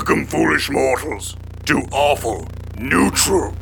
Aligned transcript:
Welcome, 0.00 0.24
foolish 0.24 0.70
mortals, 0.70 1.36
to 1.66 1.82
Awful 1.92 2.48
Neutral. 2.78 3.54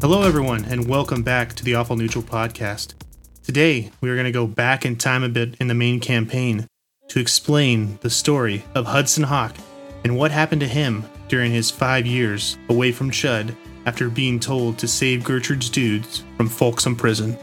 Hello, 0.00 0.22
everyone, 0.22 0.64
and 0.66 0.88
welcome 0.88 1.24
back 1.24 1.54
to 1.54 1.64
the 1.64 1.74
Awful 1.74 1.96
Neutral 1.96 2.22
podcast. 2.22 2.94
Today, 3.42 3.90
we 4.00 4.08
are 4.08 4.14
going 4.14 4.24
to 4.24 4.30
go 4.30 4.46
back 4.46 4.86
in 4.86 4.94
time 4.94 5.24
a 5.24 5.28
bit 5.28 5.56
in 5.58 5.66
the 5.66 5.74
main 5.74 5.98
campaign 5.98 6.68
to 7.08 7.18
explain 7.18 7.98
the 8.02 8.10
story 8.10 8.64
of 8.76 8.86
Hudson 8.86 9.24
Hawk 9.24 9.56
and 10.04 10.16
what 10.16 10.30
happened 10.30 10.60
to 10.60 10.68
him 10.68 11.04
during 11.26 11.50
his 11.50 11.72
five 11.72 12.06
years 12.06 12.56
away 12.68 12.92
from 12.92 13.10
Chud 13.10 13.52
after 13.84 14.08
being 14.08 14.38
told 14.38 14.78
to 14.78 14.86
save 14.86 15.24
Gertrude's 15.24 15.68
dudes 15.68 16.22
from 16.36 16.48
Folksam 16.48 16.96
Prison. 16.96 17.36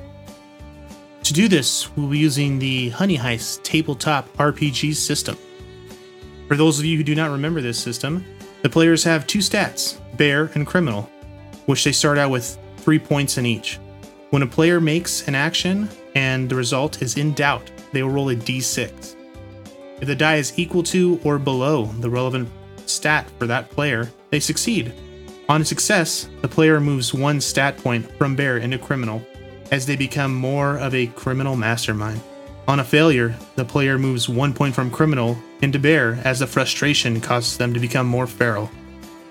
To 1.24 1.34
do 1.34 1.48
this, 1.48 1.96
we'll 1.96 2.10
be 2.10 2.18
using 2.18 2.58
the 2.58 2.90
Honey 2.90 3.18
Heist 3.18 3.64
tabletop 3.64 4.28
RPG 4.38 4.96
system. 4.96 5.38
For 6.48 6.58
those 6.58 6.80
of 6.80 6.86
you 6.86 6.98
who 6.98 7.04
do 7.04 7.16
not 7.16 7.32
remember 7.32 7.62
this 7.62 7.80
system, 7.80 8.26
the 8.64 8.70
players 8.70 9.04
have 9.04 9.28
two 9.28 9.40
stats, 9.40 10.00
Bear 10.18 10.52
and 10.56 10.66
Criminal, 10.66 11.10
which 11.68 11.84
they 11.84 11.92
start 11.92 12.18
out 12.18 12.32
with 12.32 12.58
three 12.78 13.00
points 13.00 13.38
in 13.38 13.46
each. 13.46 13.80
When 14.32 14.42
a 14.42 14.48
player 14.48 14.82
makes 14.82 15.28
an 15.28 15.36
action 15.36 15.90
and 16.16 16.50
the 16.50 16.56
result 16.56 17.02
is 17.02 17.18
in 17.18 17.34
doubt, 17.34 17.72
they 17.94 18.02
will 18.02 18.10
roll 18.10 18.30
a 18.30 18.36
d6. 18.36 19.16
If 20.02 20.08
the 20.08 20.16
die 20.16 20.38
is 20.38 20.58
equal 20.58 20.84
to 20.84 21.20
or 21.24 21.38
below 21.38 21.86
the 21.86 22.10
relevant 22.10 22.50
stat 22.88 23.30
for 23.38 23.46
that 23.46 23.70
player, 23.70 24.12
they 24.32 24.40
succeed. 24.40 24.94
On 25.48 25.62
a 25.62 25.66
success, 25.66 26.30
the 26.42 26.48
player 26.48 26.80
moves 26.80 27.14
one 27.14 27.40
stat 27.40 27.78
point 27.78 28.12
from 28.18 28.36
bear 28.36 28.58
into 28.58 28.80
criminal 28.80 29.22
as 29.72 29.86
they 29.86 29.96
become 29.96 30.36
more 30.36 30.78
of 30.78 30.94
a 30.94 31.08
criminal 31.08 31.56
mastermind. 31.56 32.22
On 32.68 32.80
a 32.80 32.84
failure, 32.84 33.36
the 33.56 33.66
player 33.66 33.98
moves 33.98 34.30
one 34.30 34.54
point 34.54 34.76
from 34.76 34.92
criminal 34.92 35.38
into 35.62 35.80
bear 35.80 36.20
as 36.24 36.40
the 36.40 36.48
frustration 36.48 37.20
causes 37.20 37.58
them 37.58 37.74
to 37.74 37.80
become 37.80 38.06
more 38.06 38.28
feral. 38.28 38.70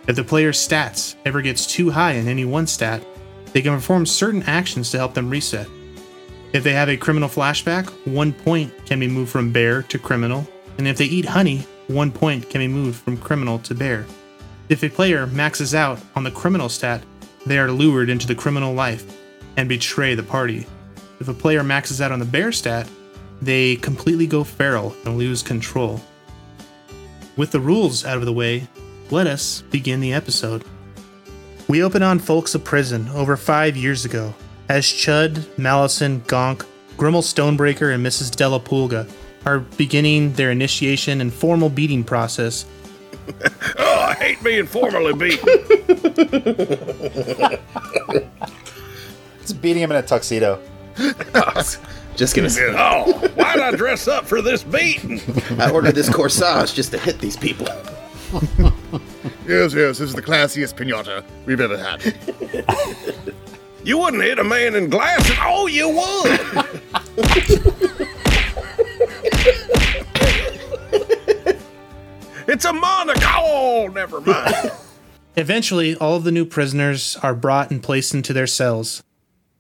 If 0.09 0.17
the 0.17 0.25
player's 0.25 0.59
stats 0.59 1.15
ever 1.25 1.43
gets 1.43 1.67
too 1.67 1.91
high 1.91 2.13
in 2.13 2.27
any 2.27 2.45
one 2.45 2.67
stat, 2.67 3.05
they 3.53 3.63
can 3.63 3.75
perform 3.75 4.07
certain 4.07 4.43
actions 4.45 4.91
to 4.91 4.99
help 4.99 5.15
them 5.15 5.31
reset. 5.31 5.69
If 6.53 6.65
they 6.65 6.73
have 6.73 6.89
a 6.89 6.97
criminal 6.97 7.29
flashback, 7.29 7.89
one 8.07 8.33
point 8.33 8.73
can 8.87 8.99
be 8.99 9.07
moved 9.07 9.31
from 9.31 9.53
bear 9.53 9.83
to 9.85 9.99
criminal, 9.99 10.49
and 10.79 10.89
if 10.89 10.97
they 10.97 11.05
eat 11.05 11.27
honey, 11.27 11.67
one 11.87 12.11
point 12.11 12.49
can 12.51 12.61
be 12.61 12.69
moved 12.69 13.01
from 13.01 13.17
criminal 13.17 13.59
to 13.61 13.75
bear. 13.75 14.07
If 14.69 14.83
a 14.83 14.89
player 14.89 15.27
maxes 15.27 15.75
out 15.75 16.01
on 16.15 16.25
the 16.25 16.31
criminal 16.31 16.69
stat, 16.69 17.03
they 17.47 17.59
are 17.59 17.71
lured 17.71 18.09
into 18.09 18.27
the 18.27 18.35
criminal 18.35 18.75
life 18.75 19.20
and 19.57 19.69
betray 19.69 20.15
the 20.15 20.23
party. 20.23 20.67
If 21.21 21.29
a 21.29 21.35
player 21.35 21.63
maxes 21.63 22.01
out 22.01 22.13
on 22.13 22.19
the 22.19 22.25
bear 22.25 22.53
stat, 22.53 22.89
they 23.43 23.77
completely 23.77 24.27
go 24.27 24.45
feral 24.45 24.95
and 25.05 25.19
lose 25.19 25.43
control. 25.43 26.01
With 27.37 27.53
the 27.53 27.61
rules 27.61 28.05
out 28.05 28.19
of 28.19 28.25
the 28.25 28.33
way, 28.33 28.67
let 29.11 29.27
us 29.27 29.63
begin 29.71 30.01
the 30.01 30.13
episode. 30.13 30.65
We 31.69 31.83
open 31.83 32.03
on 32.03 32.21
Folksam 32.21 32.65
Prison 32.65 33.09
over 33.11 33.37
five 33.37 33.77
years 33.77 34.05
ago, 34.05 34.35
as 34.69 34.85
Chud, 34.85 35.47
Malison, 35.57 36.21
Gonk, 36.23 36.65
Grimmel 36.97 37.23
Stonebreaker, 37.23 37.95
and 37.95 38.05
Mrs. 38.05 38.35
Della 38.35 38.61
Pulga 38.61 39.09
are 39.47 39.61
beginning 39.61 40.33
their 40.35 40.51
initiation 40.51 41.21
and 41.21 41.33
formal 41.33 41.69
beating 41.69 42.05
process. 42.05 42.67
Oh, 43.79 44.07
I 44.09 44.15
hate 44.15 44.43
being 44.43 44.67
formally 44.67 45.15
beaten. 45.15 45.47
It's 49.51 49.59
beating 49.59 49.83
him 49.83 49.91
in 49.91 49.97
a 49.97 50.03
tuxedo. 50.03 50.63
Just 52.17 52.37
gonna 52.37 52.49
say, 52.49 52.73
oh, 52.77 53.13
why'd 53.35 53.59
I 53.59 53.73
dress 53.73 54.07
up 54.07 54.25
for 54.25 54.41
this 54.41 54.63
beating? 54.63 55.21
I 55.59 55.71
ordered 55.73 55.97
this 55.97 56.09
corsage 56.09 56.73
just 56.75 56.93
to 56.93 56.99
hit 56.99 57.19
these 57.19 57.37
people. 57.37 57.67
Yes, 59.49 59.75
yes, 59.75 59.99
this 59.99 60.01
is 60.01 60.15
the 60.15 60.23
classiest 60.23 60.75
pinata 60.75 61.25
we've 61.47 61.61
ever 61.61 61.77
had. 61.77 62.15
You 63.83 63.99
wouldn't 63.99 64.23
hit 64.23 64.39
a 64.39 64.45
man 64.45 64.77
in 64.77 64.89
glasses. 64.89 65.37
Oh, 65.41 65.67
you 65.67 65.89
would. 65.89 66.41
it's 72.47 72.65
a 72.65 72.73
monocle. 72.73 73.23
Oh, 73.25 73.91
never 73.93 74.21
mind. 74.21 74.71
Eventually, 75.37 75.97
all 75.97 76.15
of 76.15 76.23
the 76.23 76.31
new 76.31 76.45
prisoners 76.45 77.17
are 77.23 77.35
brought 77.35 77.73
and 77.73 77.83
placed 77.83 78.15
into 78.15 78.33
their 78.33 78.47
cells. 78.47 79.03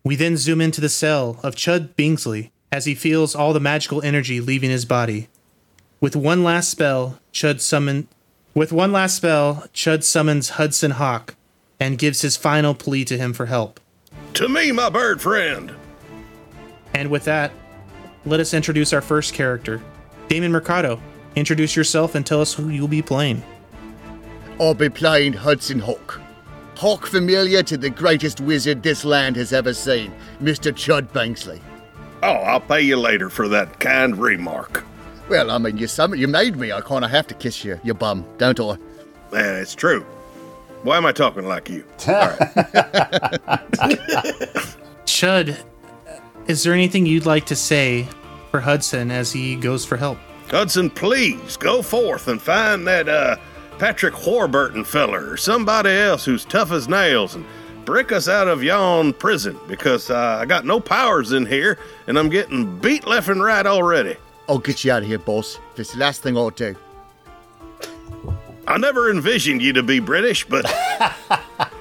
We 0.02 0.16
then 0.16 0.36
zoom 0.36 0.60
into 0.60 0.80
the 0.80 0.88
cell 0.88 1.38
of 1.42 1.54
Chud 1.54 1.94
Bingsley 1.94 2.50
as 2.72 2.86
he 2.86 2.94
feels 2.94 3.34
all 3.34 3.52
the 3.52 3.60
magical 3.60 4.02
energy 4.02 4.40
leaving 4.40 4.70
his 4.70 4.84
body. 4.84 5.28
With 6.00 6.16
one 6.16 6.42
last 6.42 6.70
spell, 6.70 7.18
Chud 7.32 7.60
summon 7.60 8.08
with 8.54 8.72
one 8.72 8.90
last 8.90 9.16
spell, 9.16 9.64
Chud 9.72 10.02
summons 10.02 10.50
Hudson 10.50 10.92
Hawk 10.92 11.36
and 11.78 11.98
gives 11.98 12.22
his 12.22 12.36
final 12.36 12.74
plea 12.74 13.04
to 13.04 13.16
him 13.16 13.32
for 13.32 13.46
help. 13.46 13.78
to 14.34 14.48
me, 14.48 14.72
my 14.72 14.90
bird 14.90 15.20
friend. 15.20 15.72
And 16.94 17.10
with 17.10 17.24
that, 17.24 17.52
let 18.26 18.40
us 18.40 18.52
introduce 18.52 18.92
our 18.92 19.00
first 19.00 19.34
character. 19.34 19.80
Damon 20.28 20.50
Mercado, 20.52 21.00
introduce 21.36 21.76
yourself 21.76 22.14
and 22.14 22.26
tell 22.26 22.40
us 22.40 22.52
who 22.52 22.68
you'll 22.70 22.88
be 22.88 23.02
playing. 23.02 23.42
I'll 24.58 24.74
be 24.74 24.88
playing 24.88 25.34
Hudson 25.34 25.78
Hawk. 25.78 26.20
Hawk 26.80 27.06
familiar 27.06 27.62
to 27.64 27.76
the 27.76 27.90
greatest 27.90 28.40
wizard 28.40 28.82
this 28.82 29.04
land 29.04 29.36
has 29.36 29.52
ever 29.52 29.74
seen, 29.74 30.14
Mr. 30.42 30.72
Chud 30.72 31.12
Banksley. 31.12 31.60
Oh, 32.22 32.32
I'll 32.32 32.58
pay 32.58 32.80
you 32.80 32.96
later 32.96 33.28
for 33.28 33.48
that 33.48 33.78
kind 33.80 34.16
remark. 34.16 34.82
Well, 35.28 35.50
I 35.50 35.58
mean, 35.58 35.76
you 35.76 35.86
summoned, 35.86 36.22
you 36.22 36.26
made 36.26 36.56
me. 36.56 36.72
I 36.72 36.80
kind 36.80 37.04
of 37.04 37.10
have 37.10 37.26
to 37.26 37.34
kiss 37.34 37.66
you, 37.66 37.78
you 37.84 37.92
bum, 37.92 38.24
don't 38.38 38.58
I? 38.58 38.78
Man, 39.30 39.56
it's 39.56 39.74
true. 39.74 40.00
Why 40.82 40.96
am 40.96 41.04
I 41.04 41.12
talking 41.12 41.46
like 41.46 41.68
you? 41.68 41.84
Chud, 45.04 45.62
is 46.46 46.62
there 46.62 46.72
anything 46.72 47.04
you'd 47.04 47.26
like 47.26 47.44
to 47.44 47.56
say 47.56 48.08
for 48.50 48.60
Hudson 48.60 49.10
as 49.10 49.30
he 49.32 49.54
goes 49.54 49.84
for 49.84 49.98
help? 49.98 50.16
Hudson, 50.48 50.88
please 50.88 51.58
go 51.58 51.82
forth 51.82 52.26
and 52.28 52.40
find 52.40 52.86
that 52.86 53.06
uh, 53.06 53.36
Patrick 53.80 54.26
Warburton 54.26 54.84
feller 54.84 55.30
or 55.32 55.38
somebody 55.38 55.88
else 55.88 56.26
who's 56.26 56.44
tough 56.44 56.70
as 56.70 56.86
nails 56.86 57.34
and 57.34 57.46
brick 57.86 58.12
us 58.12 58.28
out 58.28 58.46
of 58.46 58.62
yon 58.62 59.14
prison 59.14 59.58
because 59.68 60.10
uh, 60.10 60.36
I 60.38 60.44
got 60.44 60.66
no 60.66 60.78
powers 60.80 61.32
in 61.32 61.46
here 61.46 61.78
and 62.06 62.18
I'm 62.18 62.28
getting 62.28 62.78
beat 62.78 63.06
left 63.06 63.28
and 63.30 63.42
right 63.42 63.64
already. 63.64 64.16
I'll 64.50 64.58
get 64.58 64.84
you 64.84 64.92
out 64.92 65.00
of 65.00 65.08
here, 65.08 65.18
boss. 65.18 65.58
It's 65.76 65.92
the 65.94 65.98
last 65.98 66.20
thing 66.22 66.36
I'll 66.36 66.50
do. 66.50 66.76
I 68.68 68.76
never 68.76 69.10
envisioned 69.10 69.62
you 69.62 69.72
to 69.72 69.82
be 69.82 69.98
British, 69.98 70.44
but 70.46 70.66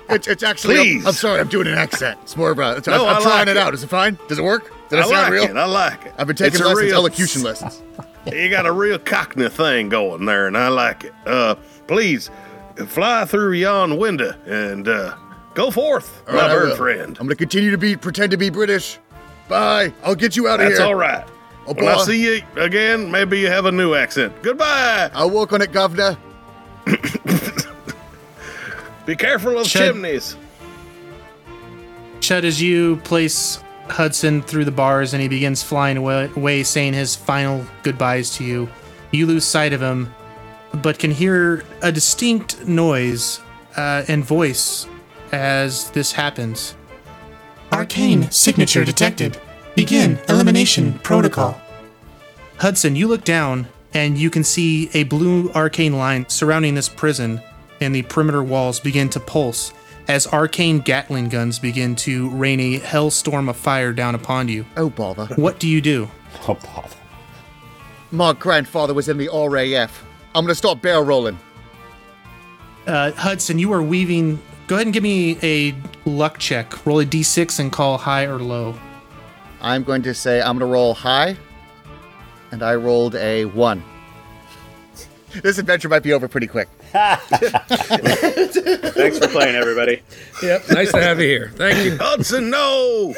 It's, 0.10 0.28
it's 0.28 0.42
actually. 0.42 0.76
I'm, 0.78 0.82
Please. 0.84 1.06
I'm 1.06 1.14
sorry, 1.14 1.40
I'm 1.42 1.50
doing 1.50 1.68
an 1.68 1.74
accent. 1.78 2.18
It's 2.24 2.36
more 2.38 2.50
of 2.52 2.60
a. 2.60 2.78
It's, 2.78 2.88
No, 2.88 3.08
I'm, 3.08 3.18
I 3.18 3.22
trying 3.22 3.34
like 3.40 3.48
it, 3.50 3.52
it. 3.52 3.58
out. 3.58 3.74
Is 3.76 3.84
it 3.84 3.88
fine? 3.88 4.18
Does 4.28 4.40
it 4.40 4.44
work? 4.44 4.72
Does 4.90 5.00
I 5.00 5.02
it 5.02 5.04
sound 5.04 5.12
like 5.12 5.32
real? 5.32 5.44
it. 5.44 5.58
I 5.58 5.66
like 5.66 6.06
it. 6.06 6.14
I've 6.18 6.26
been 6.28 6.36
taking 6.36 6.54
It's 6.54 6.62
lessons, 6.62 6.80
real- 6.82 6.96
elocution 6.96 7.44
lessons. 7.44 7.82
You 8.26 8.50
got 8.50 8.66
a 8.68 8.72
real 8.72 9.00
cockney 9.00 9.50
thing 9.50 9.90
going 9.90 10.26
there, 10.26 10.46
and 10.46 10.56
I 10.58 10.68
like 10.68 11.06
it. 11.06 11.14
Uh, 11.26 11.56
please 11.90 12.30
fly 12.88 13.26
through 13.26 13.52
yon 13.54 13.98
window 13.98 14.32
and 14.46 14.88
uh, 14.88 15.16
go 15.56 15.72
forth, 15.72 16.24
All 16.28 16.36
my 16.36 16.42
right, 16.44 16.52
I 16.52 16.54
bird 16.54 16.70
will. 16.70 16.76
friend. 16.78 17.18
I'm 17.20 17.26
going 17.26 17.30
to 17.30 17.36
continue 17.36 17.72
to 17.72 17.78
be 17.78 17.98
pretend 17.98 18.32
to 18.32 18.38
be 18.38 18.50
British. 18.50 19.00
Bye. 19.50 19.92
I'll 20.04 20.16
get 20.16 20.36
you 20.38 20.48
out 20.48 20.56
of 20.60 20.68
here. 20.68 20.70
That's 20.70 20.80
here. 20.80 20.88
all 20.88 20.96
right. 20.96 21.26
Oh, 21.68 21.74
when 21.74 21.88
I 21.88 21.96
boy. 21.96 22.04
see 22.04 22.24
you 22.24 22.42
again, 22.56 23.10
maybe 23.12 23.40
you 23.40 23.48
have 23.48 23.66
a 23.66 23.72
new 23.72 23.96
accent. 23.96 24.34
Goodbye. 24.44 25.10
I'll 25.14 25.30
work 25.32 25.52
on 25.52 25.62
it, 25.62 25.72
Governor. 25.72 26.16
Be 29.06 29.16
careful 29.16 29.58
of 29.58 29.66
Shed- 29.68 29.94
chimneys. 29.94 30.36
Chet, 32.22 32.46
as 32.46 32.62
you 32.62 32.98
place 32.98 33.62
Hudson 33.88 34.42
through 34.44 34.66
the 34.66 34.72
bars 34.72 35.14
and 35.14 35.22
he 35.22 35.28
begins 35.28 35.64
flying 35.64 35.98
away, 35.98 36.30
away, 36.36 36.62
saying 36.64 36.94
his 36.94 37.16
final 37.16 37.66
goodbyes 37.82 38.36
to 38.38 38.44
you, 38.44 38.70
you 39.12 39.26
lose 39.26 39.46
sight 39.46 39.74
of 39.74 39.82
him, 39.82 40.14
but 40.76 41.00
can 41.00 41.12
hear 41.12 41.64
a 41.82 41.92
distinct 41.92 42.68
noise 42.68 43.40
uh, 43.76 44.04
and 44.08 44.24
voice 44.24 44.88
as 45.32 45.92
this 45.92 46.12
happens. 46.12 46.76
Arcane 47.72 48.30
signature 48.32 48.84
detected. 48.84 49.40
Begin 49.76 50.20
elimination 50.28 51.00
protocol. 51.00 51.60
Hudson, 52.58 52.96
you 52.96 53.08
look 53.08 53.24
down 53.24 53.68
and 53.94 54.18
you 54.18 54.30
can 54.30 54.44
see 54.44 54.90
a 54.94 55.04
blue 55.04 55.52
arcane 55.54 55.98
line 55.98 56.28
surrounding 56.30 56.76
this 56.76 56.90
prison, 56.90 57.42
and 57.82 57.96
the 57.96 58.04
perimeter 58.04 58.44
walls 58.44 58.80
begin 58.80 59.10
to 59.10 59.20
pulse 59.20 59.74
as 60.10 60.26
arcane 60.28 60.80
Gatling 60.80 61.30
guns 61.30 61.60
begin 61.60 61.96
to 61.98 62.30
rain 62.32 62.60
a 62.60 62.80
hellstorm 62.80 63.48
of 63.48 63.56
fire 63.56 63.94
down 63.94 64.16
upon 64.16 64.48
you. 64.48 64.66
Oh, 64.76 64.90
bother. 64.90 65.28
What 65.36 65.60
do 65.60 65.68
you 65.68 65.82
do? 65.82 66.10
Oh, 66.48 66.56
bother. 66.56 66.96
My 68.12 68.34
grandfather 68.34 68.96
was 68.96 69.08
in 69.08 69.18
the 69.18 69.30
RAF. 69.32 70.04
I'm 70.36 70.46
going 70.46 70.48
to 70.48 70.56
start 70.56 70.82
barrel 70.82 71.04
rolling. 71.04 71.40
Uh, 72.86 73.12
Hudson, 73.12 73.58
you 73.60 73.72
are 73.74 73.82
weaving. 73.82 74.42
Go 74.68 74.76
ahead 74.76 74.88
and 74.88 74.94
give 74.94 75.04
me 75.04 75.38
a 75.42 75.76
luck 76.06 76.38
check. 76.38 76.86
Roll 76.86 77.00
a 77.00 77.06
d6 77.06 77.60
and 77.60 77.72
call 77.72 77.98
high 77.98 78.26
or 78.26 78.38
low. 78.38 78.76
I'm 79.62 79.84
going 79.84 80.04
to 80.04 80.14
say 80.14 80.40
I'm 80.40 80.58
going 80.58 80.60
to 80.60 80.74
roll 80.74 80.94
high, 80.94 81.36
and 82.52 82.64
I 82.64 82.76
rolled 82.76 83.16
a 83.16 83.46
one. 83.46 83.84
This 85.44 85.60
adventure 85.60 85.90
might 85.90 86.02
be 86.02 86.12
over 86.12 86.28
pretty 86.28 86.48
quick. 86.48 86.68
Thanks 88.94 89.20
for 89.20 89.28
playing, 89.28 89.56
everybody. 89.56 90.02
Yep. 90.42 90.70
Nice 90.72 90.92
to 90.92 91.02
have 91.02 91.20
you 91.20 91.28
here. 91.28 91.52
Thank 91.56 91.86
you. 91.86 91.98
Hudson, 91.98 92.50
no! 92.50 93.14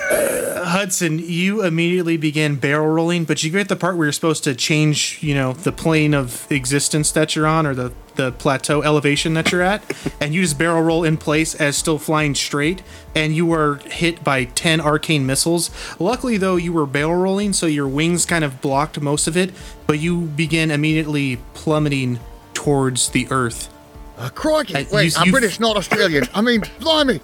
Hudson, 0.64 1.20
you 1.20 1.64
immediately 1.64 2.18
begin 2.18 2.56
barrel 2.58 2.88
rolling, 2.88 3.24
but 3.24 3.44
you 3.44 3.52
get 3.52 3.70
the 3.70 3.76
part 3.78 3.96
where 3.96 4.08
you're 4.08 4.14
supposed 4.14 4.44
to 4.44 4.56
change, 4.56 5.20
you 5.22 5.34
know, 5.34 5.54
the 5.54 5.72
plane 5.72 6.14
of 6.14 6.52
existence 6.52 7.12
that 7.12 7.36
you're 7.36 7.48
on 7.48 7.66
or 7.66 7.74
the, 7.74 7.94
the 8.16 8.32
plateau 8.34 8.82
elevation 8.82 9.34
that 9.36 9.52
you're 9.52 9.62
at, 9.62 9.84
and 10.20 10.34
you 10.34 10.42
just 10.42 10.58
barrel 10.58 10.82
roll 10.82 11.04
in 11.04 11.16
place 11.18 11.56
as 11.56 11.78
still 11.78 11.98
flying 11.98 12.36
straight, 12.36 12.84
and 13.16 13.36
you 13.36 13.54
are 13.54 13.76
hit 13.86 14.24
by 14.24 14.46
10 14.46 14.82
arcane 14.82 15.26
missiles. 15.26 15.72
Luckily, 16.00 16.38
though, 16.38 16.58
you 16.58 16.74
were 16.74 16.86
barrel 16.86 17.16
rolling, 17.16 17.54
so 17.54 17.68
your 17.68 17.88
wings 17.88 18.26
kind 18.26 18.44
of 18.44 18.62
blocked 18.62 19.00
most 19.00 19.28
of 19.28 19.38
it, 19.38 19.52
but 19.88 20.00
you 20.00 20.22
begin 20.22 20.72
immediately 20.72 21.38
plummeting 21.54 22.20
towards 22.66 23.10
the 23.10 23.28
earth. 23.32 23.70
Uh, 24.18 24.30
crikey! 24.30 24.76
Uh, 24.76 24.84
Wait, 24.92 25.06
you- 25.14 25.20
I'm 25.20 25.26
you- 25.28 25.32
British, 25.32 25.60
not 25.60 25.78
Australian. 25.78 26.26
I 26.34 26.42
mean, 26.42 26.62
blimey! 26.80 27.20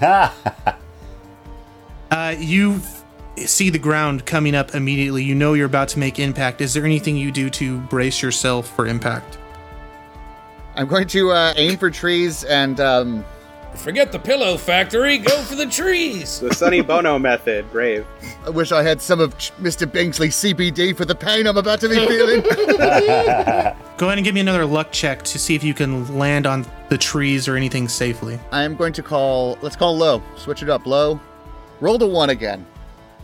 Uh, 2.12 2.34
you 2.36 2.80
see 3.36 3.70
the 3.70 3.78
ground 3.78 4.26
coming 4.26 4.52
up 4.52 4.74
immediately. 4.74 5.22
You 5.22 5.36
know 5.36 5.54
you're 5.54 5.66
about 5.66 5.86
to 5.90 6.00
make 6.00 6.18
impact. 6.18 6.60
Is 6.60 6.74
there 6.74 6.84
anything 6.84 7.16
you 7.16 7.30
do 7.30 7.48
to 7.50 7.78
brace 7.82 8.20
yourself 8.20 8.74
for 8.74 8.88
impact? 8.88 9.38
I'm 10.74 10.88
going 10.88 11.06
to 11.06 11.30
uh, 11.30 11.54
aim 11.56 11.78
for 11.78 11.88
trees 11.88 12.42
and 12.42 12.80
um, 12.80 13.24
Forget 13.76 14.12
the 14.12 14.18
pillow 14.18 14.56
factory. 14.56 15.18
Go 15.18 15.40
for 15.42 15.54
the 15.54 15.66
trees. 15.66 16.40
The 16.40 16.52
Sonny 16.54 16.80
Bono 16.82 17.18
method, 17.18 17.70
brave. 17.72 18.06
I 18.44 18.50
wish 18.50 18.72
I 18.72 18.82
had 18.82 19.00
some 19.00 19.20
of 19.20 19.36
Ch- 19.38 19.52
Mr. 19.54 19.86
Bingsley's 19.86 20.34
CBD 20.34 20.94
for 20.96 21.04
the 21.04 21.14
pain 21.14 21.46
I'm 21.46 21.56
about 21.56 21.80
to 21.80 21.88
be 21.88 21.94
feeling. 21.94 22.42
Go 23.96 24.06
ahead 24.06 24.18
and 24.18 24.24
give 24.24 24.34
me 24.34 24.40
another 24.40 24.66
luck 24.66 24.92
check 24.92 25.22
to 25.22 25.38
see 25.38 25.54
if 25.54 25.64
you 25.64 25.72
can 25.74 26.18
land 26.18 26.46
on 26.46 26.66
the 26.88 26.98
trees 26.98 27.48
or 27.48 27.56
anything 27.56 27.88
safely. 27.88 28.38
I 28.52 28.64
am 28.64 28.76
going 28.76 28.92
to 28.94 29.02
call. 29.02 29.58
Let's 29.62 29.76
call 29.76 29.96
low. 29.96 30.22
Switch 30.36 30.62
it 30.62 30.68
up. 30.68 30.86
Low. 30.86 31.20
Roll 31.80 31.96
the 31.98 32.06
one 32.06 32.30
again. 32.30 32.66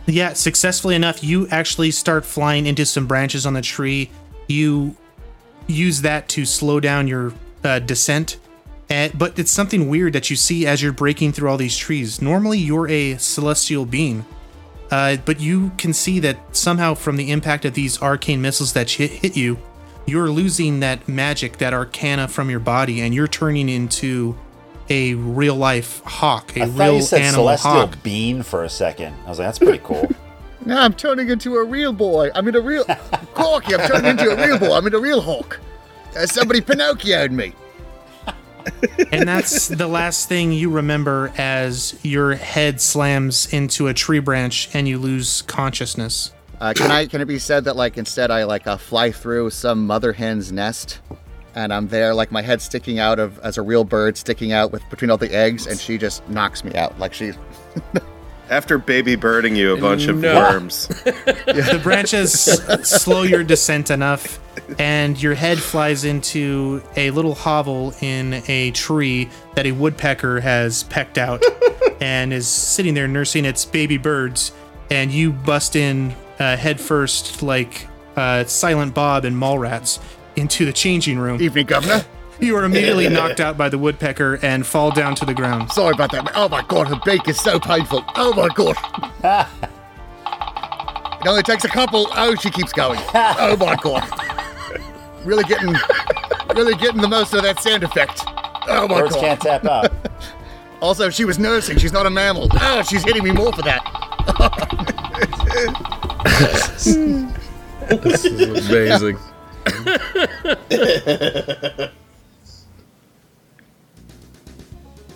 Yeah, 0.07 0.33
successfully 0.33 0.95
enough, 0.95 1.21
you 1.23 1.47
actually 1.49 1.91
start 1.91 2.25
flying 2.25 2.65
into 2.65 2.85
some 2.85 3.07
branches 3.07 3.45
on 3.45 3.53
the 3.53 3.61
tree. 3.61 4.09
You 4.47 4.95
use 5.67 6.01
that 6.01 6.29
to 6.29 6.45
slow 6.45 6.79
down 6.79 7.07
your 7.07 7.33
uh, 7.63 7.79
descent. 7.79 8.39
And, 8.89 9.17
but 9.17 9.37
it's 9.37 9.51
something 9.51 9.89
weird 9.89 10.13
that 10.13 10.29
you 10.29 10.35
see 10.35 10.65
as 10.65 10.81
you're 10.81 10.93
breaking 10.93 11.33
through 11.33 11.49
all 11.49 11.57
these 11.57 11.75
trees. 11.77 12.21
Normally, 12.21 12.57
you're 12.59 12.87
a 12.87 13.17
celestial 13.17 13.85
being, 13.85 14.25
uh, 14.91 15.17
but 15.25 15.39
you 15.41 15.71
can 15.77 15.91
see 15.93 16.19
that 16.21 16.55
somehow 16.55 16.93
from 16.93 17.17
the 17.17 17.31
impact 17.31 17.65
of 17.65 17.73
these 17.73 18.01
arcane 18.01 18.41
missiles 18.41 18.73
that 18.73 18.89
hit, 18.89 19.11
hit 19.11 19.35
you, 19.35 19.59
you're 20.05 20.29
losing 20.29 20.79
that 20.79 21.05
magic, 21.09 21.57
that 21.57 21.73
arcana 21.73 22.29
from 22.29 22.49
your 22.49 22.61
body, 22.61 23.01
and 23.01 23.13
you're 23.13 23.27
turning 23.27 23.67
into 23.67 24.37
a 24.89 25.15
real 25.15 25.55
life 25.55 26.01
hawk, 26.05 26.55
a 26.55 26.61
I 26.61 26.65
thought 26.67 26.79
real 26.79 26.95
you 26.95 27.01
said 27.01 27.21
animal 27.21 27.43
celestial 27.47 27.71
hawk. 27.71 28.03
bean 28.03 28.41
for 28.41 28.63
a 28.63 28.69
second. 28.69 29.13
I 29.25 29.29
was 29.29 29.37
like, 29.39 29.47
that's 29.49 29.59
pretty 29.59 29.81
cool. 29.83 30.09
Now 30.65 30.81
I'm 30.83 30.93
turning 30.93 31.29
into 31.29 31.55
a 31.55 31.63
real 31.63 31.93
boy. 31.93 32.29
I'm 32.35 32.45
in 32.49 32.55
a 32.55 32.59
real. 32.59 32.83
Corky, 33.33 33.73
I'm 33.73 33.87
turning 33.87 34.11
into 34.11 34.31
a 34.31 34.35
real 34.47 34.59
boy. 34.59 34.75
I'm 34.75 34.85
in 34.85 34.93
a 34.93 34.99
real 34.99 35.21
hawk. 35.21 35.61
Uh, 36.13 36.25
somebody 36.25 36.59
Pinocchioed 36.61 37.31
me. 37.31 37.53
And 39.11 39.27
that's 39.27 39.67
the 39.67 39.87
last 39.87 40.29
thing 40.29 40.51
you 40.51 40.69
remember 40.69 41.31
as 41.37 41.97
your 42.03 42.35
head 42.35 42.81
slams 42.81 43.51
into 43.53 43.87
a 43.87 43.93
tree 43.93 44.19
branch 44.19 44.69
and 44.73 44.87
you 44.87 44.97
lose 44.97 45.41
consciousness. 45.43 46.31
Uh, 46.59 46.73
can 46.75 46.89
I? 46.89 47.05
Can 47.05 47.21
it 47.21 47.25
be 47.25 47.39
said 47.39 47.65
that 47.65 47.75
like 47.75 47.97
instead 47.97 48.31
I 48.31 48.45
like 48.45 48.65
uh, 48.65 48.77
fly 48.77 49.11
through 49.11 49.51
some 49.51 49.85
mother 49.85 50.11
hen's 50.11 50.51
nest, 50.51 50.99
and 51.53 51.71
I'm 51.71 51.87
there 51.87 52.15
like 52.15 52.31
my 52.31 52.41
head 52.41 52.61
sticking 52.61 52.97
out 52.97 53.19
of 53.19 53.37
as 53.39 53.57
a 53.57 53.61
real 53.61 53.83
bird 53.83 54.17
sticking 54.17 54.51
out 54.51 54.71
with 54.71 54.81
between 54.89 55.11
all 55.11 55.17
the 55.17 55.33
eggs, 55.33 55.67
and 55.67 55.79
she 55.79 55.97
just 55.97 56.27
knocks 56.29 56.63
me 56.63 56.73
out 56.73 56.97
like 56.99 57.13
she. 57.13 57.33
After 58.49 58.77
baby 58.77 59.15
birding 59.15 59.55
you 59.55 59.73
a 59.73 59.77
bunch 59.79 60.07
of 60.07 60.17
No. 60.17 60.35
worms. 60.35 60.87
The 61.07 61.79
branches 61.83 62.31
slow 62.83 63.23
your 63.23 63.43
descent 63.43 63.89
enough, 63.91 64.39
and 64.79 65.21
your 65.21 65.33
head 65.33 65.57
flies 65.59 66.03
into 66.05 66.81
a 66.95 67.11
little 67.11 67.35
hovel 67.35 67.93
in 68.01 68.41
a 68.47 68.71
tree 68.71 69.29
that 69.55 69.65
a 69.65 69.71
woodpecker 69.71 70.39
has 70.39 70.83
pecked 70.83 71.17
out 71.17 71.43
and 72.01 72.31
is 72.31 72.47
sitting 72.47 72.93
there 72.93 73.07
nursing 73.07 73.43
its 73.45 73.65
baby 73.65 73.97
birds. 73.97 74.51
And 74.89 75.11
you 75.11 75.33
bust 75.33 75.75
in 75.75 76.15
uh, 76.39 76.55
head 76.55 76.79
first, 76.79 77.41
like 77.43 77.87
uh, 78.15 78.45
Silent 78.45 78.93
Bob 78.93 79.25
and 79.25 79.35
Mallrats, 79.35 79.99
into 80.35 80.65
the 80.65 80.73
changing 80.73 81.19
room. 81.19 81.41
Evening, 81.41 81.65
Governor. 81.65 82.05
You 82.39 82.55
are 82.57 82.65
immediately 82.65 83.09
knocked 83.17 83.39
out 83.39 83.57
by 83.57 83.69
the 83.69 83.77
woodpecker 83.77 84.39
and 84.41 84.65
fall 84.65 84.91
down 84.91 85.15
to 85.15 85.25
the 85.25 85.33
ground. 85.33 85.71
Sorry 85.71 85.93
about 85.93 86.11
that. 86.11 86.31
Oh 86.35 86.47
my 86.49 86.61
god, 86.63 86.87
her 86.87 86.99
beak 87.05 87.27
is 87.27 87.39
so 87.39 87.59
painful. 87.59 88.03
Oh 88.15 88.33
my 88.33 88.47
god. 88.49 88.75
it 91.21 91.27
only 91.27 91.43
takes 91.43 91.65
a 91.65 91.69
couple. 91.69 92.07
Oh, 92.15 92.35
she 92.35 92.49
keeps 92.49 92.71
going. 92.71 92.99
Oh 93.13 93.55
my 93.59 93.75
god. 93.75 94.07
Really 95.23 95.43
getting, 95.45 95.75
really 96.55 96.75
getting 96.75 97.01
the 97.01 97.07
most 97.07 97.33
of 97.33 97.41
that 97.43 97.59
sound 97.59 97.83
effect. 97.83 98.21
Oh 98.69 98.87
my 98.87 99.01
Birds 99.01 99.15
god. 99.15 99.21
can't 99.21 99.41
tap 99.41 99.65
out. 99.65 99.91
Also, 100.79 101.09
she 101.09 101.25
was 101.25 101.39
nursing. 101.39 101.79
She's 101.79 101.91
not 101.91 102.05
a 102.05 102.09
mammal. 102.11 102.49
Oh, 102.53 102.83
she's 102.83 103.03
hitting 103.03 103.23
me 103.23 103.31
more 103.31 103.51
for 103.51 103.63
that. 103.63 103.81
This 107.89 108.25
is 108.25 108.69
amazing. 108.69 109.17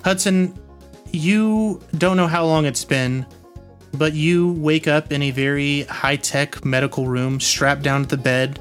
Hudson, 0.04 0.58
you 1.12 1.82
don't 1.98 2.18
know 2.18 2.28
how 2.28 2.46
long 2.46 2.66
it's 2.66 2.86
been, 2.86 3.26
but 3.94 4.14
you 4.14 4.54
wake 4.54 4.88
up 4.88 5.12
in 5.12 5.22
a 5.22 5.32
very 5.32 5.84
high 5.84 6.16
tech 6.16 6.64
medical 6.66 7.08
room, 7.08 7.40
strapped 7.40 7.84
down 7.84 8.04
to 8.04 8.16
the 8.16 8.22
bed. 8.22 8.60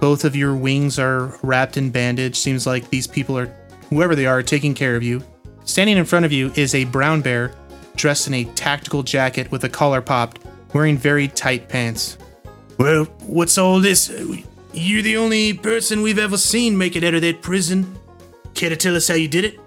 Both 0.00 0.24
of 0.24 0.34
your 0.34 0.54
wings 0.54 0.98
are 0.98 1.38
wrapped 1.42 1.76
in 1.76 1.90
bandage. 1.90 2.38
Seems 2.38 2.66
like 2.66 2.88
these 2.88 3.06
people 3.06 3.38
are, 3.38 3.54
whoever 3.90 4.14
they 4.16 4.26
are, 4.26 4.42
taking 4.42 4.74
care 4.74 4.96
of 4.96 5.02
you. 5.02 5.22
Standing 5.64 5.98
in 5.98 6.04
front 6.04 6.24
of 6.24 6.32
you 6.32 6.52
is 6.56 6.74
a 6.74 6.84
brown 6.84 7.20
bear 7.20 7.54
dressed 7.96 8.26
in 8.26 8.34
a 8.34 8.44
tactical 8.44 9.02
jacket 9.02 9.50
with 9.50 9.64
a 9.64 9.68
collar 9.68 10.00
popped, 10.00 10.40
wearing 10.72 10.96
very 10.96 11.28
tight 11.28 11.68
pants. 11.68 12.16
Well, 12.78 13.04
what's 13.26 13.58
all 13.58 13.78
this? 13.78 14.10
You're 14.72 15.02
the 15.02 15.18
only 15.18 15.52
person 15.52 16.00
we've 16.00 16.18
ever 16.18 16.38
seen 16.38 16.78
make 16.78 16.96
it 16.96 17.04
out 17.04 17.12
of 17.14 17.20
that 17.22 17.42
prison. 17.42 17.98
Care 18.54 18.70
to 18.70 18.76
tell 18.76 18.96
us 18.96 19.06
how 19.06 19.14
you 19.14 19.28
did 19.28 19.44
it? 19.44 19.60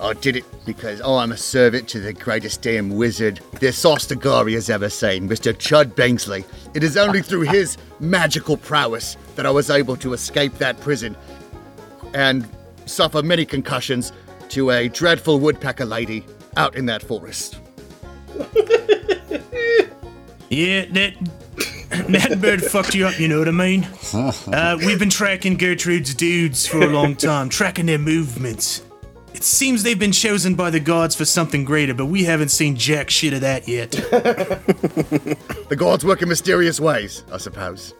I 0.00 0.12
did 0.14 0.36
it 0.36 0.44
because 0.64 1.00
oh, 1.00 1.16
I'm 1.16 1.32
a 1.32 1.36
servant 1.36 1.88
to 1.88 2.00
the 2.00 2.12
greatest 2.12 2.62
damn 2.62 2.90
wizard 2.90 3.40
this 3.58 3.84
Ostagari 3.84 4.54
has 4.54 4.70
ever 4.70 4.88
seen, 4.88 5.28
Mr. 5.28 5.52
Chud 5.52 5.94
Bangsley. 5.94 6.44
It 6.74 6.84
is 6.84 6.96
only 6.96 7.20
through 7.20 7.42
his 7.42 7.76
magical 7.98 8.56
prowess 8.56 9.16
that 9.34 9.44
I 9.46 9.50
was 9.50 9.70
able 9.70 9.96
to 9.96 10.12
escape 10.12 10.54
that 10.58 10.80
prison 10.80 11.16
and 12.14 12.48
suffer 12.86 13.22
many 13.22 13.44
concussions 13.44 14.12
to 14.50 14.70
a 14.70 14.88
dreadful 14.88 15.40
woodpecker 15.40 15.84
lady 15.84 16.24
out 16.56 16.76
in 16.76 16.86
that 16.86 17.02
forest. 17.02 17.60
Yeah, 20.50 20.86
that 20.86 21.14
that 22.08 22.38
bird 22.40 22.62
fucked 22.64 22.94
you 22.94 23.06
up. 23.06 23.18
You 23.20 23.28
know 23.28 23.38
what 23.38 23.48
I 23.48 23.52
mean? 23.52 23.86
Uh, 24.48 24.78
we've 24.78 24.98
been 24.98 25.10
tracking 25.10 25.58
Gertrude's 25.58 26.14
dudes 26.14 26.66
for 26.66 26.80
a 26.80 26.86
long 26.86 27.14
time, 27.14 27.50
tracking 27.50 27.84
their 27.86 27.98
movements. 27.98 28.82
It 29.38 29.44
seems 29.44 29.84
they've 29.84 29.96
been 29.96 30.10
chosen 30.10 30.56
by 30.56 30.70
the 30.70 30.80
gods 30.80 31.14
for 31.14 31.24
something 31.24 31.64
greater, 31.64 31.94
but 31.94 32.06
we 32.06 32.24
haven't 32.24 32.48
seen 32.48 32.74
jack 32.74 33.08
shit 33.08 33.32
of 33.32 33.42
that 33.42 33.68
yet. 33.68 33.92
The 35.68 35.76
gods 35.76 36.04
work 36.04 36.22
in 36.22 36.28
mysterious 36.28 36.80
ways, 36.80 37.22
I 37.30 37.36
suppose. 37.36 37.94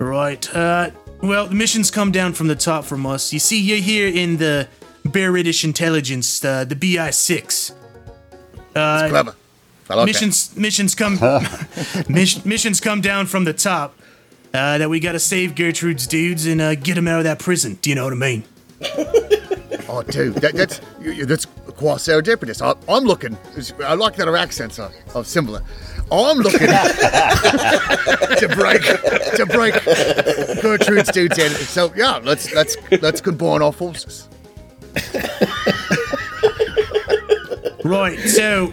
right. 0.00 0.52
Uh, 0.52 0.90
well, 1.22 1.46
the 1.46 1.54
mission's 1.54 1.92
come 1.92 2.10
down 2.10 2.32
from 2.32 2.48
the 2.48 2.56
top 2.56 2.84
from 2.84 3.06
us. 3.06 3.32
You 3.32 3.38
see, 3.38 3.60
you're 3.60 3.76
here 3.76 4.08
in 4.08 4.38
the 4.38 4.66
British 5.04 5.62
Intelligence, 5.62 6.44
uh, 6.44 6.64
the 6.64 6.74
BI-6. 6.74 7.70
Uh, 8.74 9.08
Clever. 9.10 9.36
I 9.90 9.94
like 9.94 10.06
that. 10.06 10.06
missions 10.06 10.56
missions 10.56 10.94
come 10.96 11.18
mis- 12.08 12.44
missions 12.44 12.80
come 12.80 13.00
down 13.00 13.26
from 13.26 13.44
the 13.44 13.52
top 13.52 13.94
uh, 14.52 14.78
that 14.78 14.90
we 14.90 14.98
gotta 14.98 15.20
save 15.20 15.54
Gertrude's 15.54 16.08
dudes 16.08 16.46
and 16.46 16.60
uh, 16.60 16.74
get 16.74 16.96
them 16.96 17.06
out 17.06 17.18
of 17.18 17.24
that 17.24 17.38
prison. 17.38 17.78
Do 17.80 17.90
you 17.90 17.94
know 17.96 18.02
what 18.04 18.12
I 18.12 18.16
mean? 18.16 18.42
Oh, 19.88 20.02
dude, 20.02 20.34
that, 20.36 20.54
that's 20.54 20.80
you- 21.00 21.26
that's 21.26 21.46
quite 21.76 21.98
serendipitous. 21.98 22.60
I, 22.62 22.74
I'm 22.92 23.04
looking. 23.04 23.36
I 23.84 23.94
like 23.94 24.16
that 24.16 24.28
our 24.28 24.36
accents 24.36 24.78
are, 24.78 24.90
uh, 25.14 25.18
are 25.20 25.24
similar. 25.24 25.62
I'm 26.10 26.38
looking 26.38 26.58
to 26.68 28.48
break 28.54 28.82
to 28.82 29.46
break 29.46 29.74
Gertrude's 30.62 31.10
dude's 31.10 31.36
head. 31.38 31.52
So 31.52 31.92
yeah, 31.96 32.20
let's 32.22 32.52
let's 32.54 32.76
let's 33.00 33.20
combine 33.20 33.62
our 33.62 33.72
forces. 33.72 34.28
Right. 37.84 38.18
So 38.20 38.72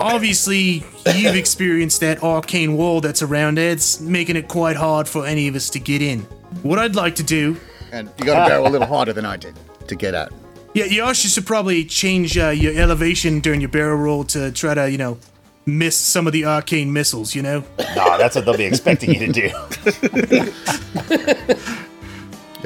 obviously 0.00 0.84
you've 1.14 1.34
experienced 1.36 2.00
that 2.00 2.22
arcane 2.22 2.76
wall 2.76 3.00
that's 3.00 3.20
around. 3.22 3.58
It's 3.58 4.00
making 4.00 4.36
it 4.36 4.48
quite 4.48 4.76
hard 4.76 5.06
for 5.08 5.26
any 5.26 5.46
of 5.48 5.54
us 5.54 5.68
to 5.70 5.78
get 5.78 6.00
in. 6.02 6.20
What 6.62 6.78
I'd 6.78 6.94
like 6.94 7.16
to 7.16 7.22
do, 7.22 7.56
And 7.92 8.10
you 8.18 8.24
gotta 8.24 8.48
barrel 8.48 8.66
a 8.66 8.70
little 8.70 8.86
harder 8.86 9.12
than 9.12 9.26
I 9.26 9.36
did 9.36 9.54
to 9.88 9.94
get 9.96 10.14
out. 10.14 10.32
yeah, 10.74 10.84
you 10.84 11.02
also 11.02 11.28
should 11.28 11.46
probably 11.46 11.84
change 11.84 12.36
uh, 12.38 12.48
your 12.50 12.74
elevation 12.74 13.40
during 13.40 13.60
your 13.60 13.70
barrel 13.70 13.96
roll 13.96 14.24
to 14.24 14.50
try 14.52 14.74
to, 14.74 14.90
you 14.90 14.98
know, 14.98 15.18
miss 15.64 15.96
some 15.96 16.26
of 16.26 16.32
the 16.32 16.44
arcane 16.44 16.92
missiles. 16.92 17.34
You 17.34 17.42
know. 17.42 17.64
Nah, 17.96 18.18
that's 18.18 18.36
what 18.36 18.44
they'll 18.44 18.56
be 18.56 18.64
expecting 18.64 19.14
you 19.14 19.26
to 19.26 19.32
do. 19.32 19.50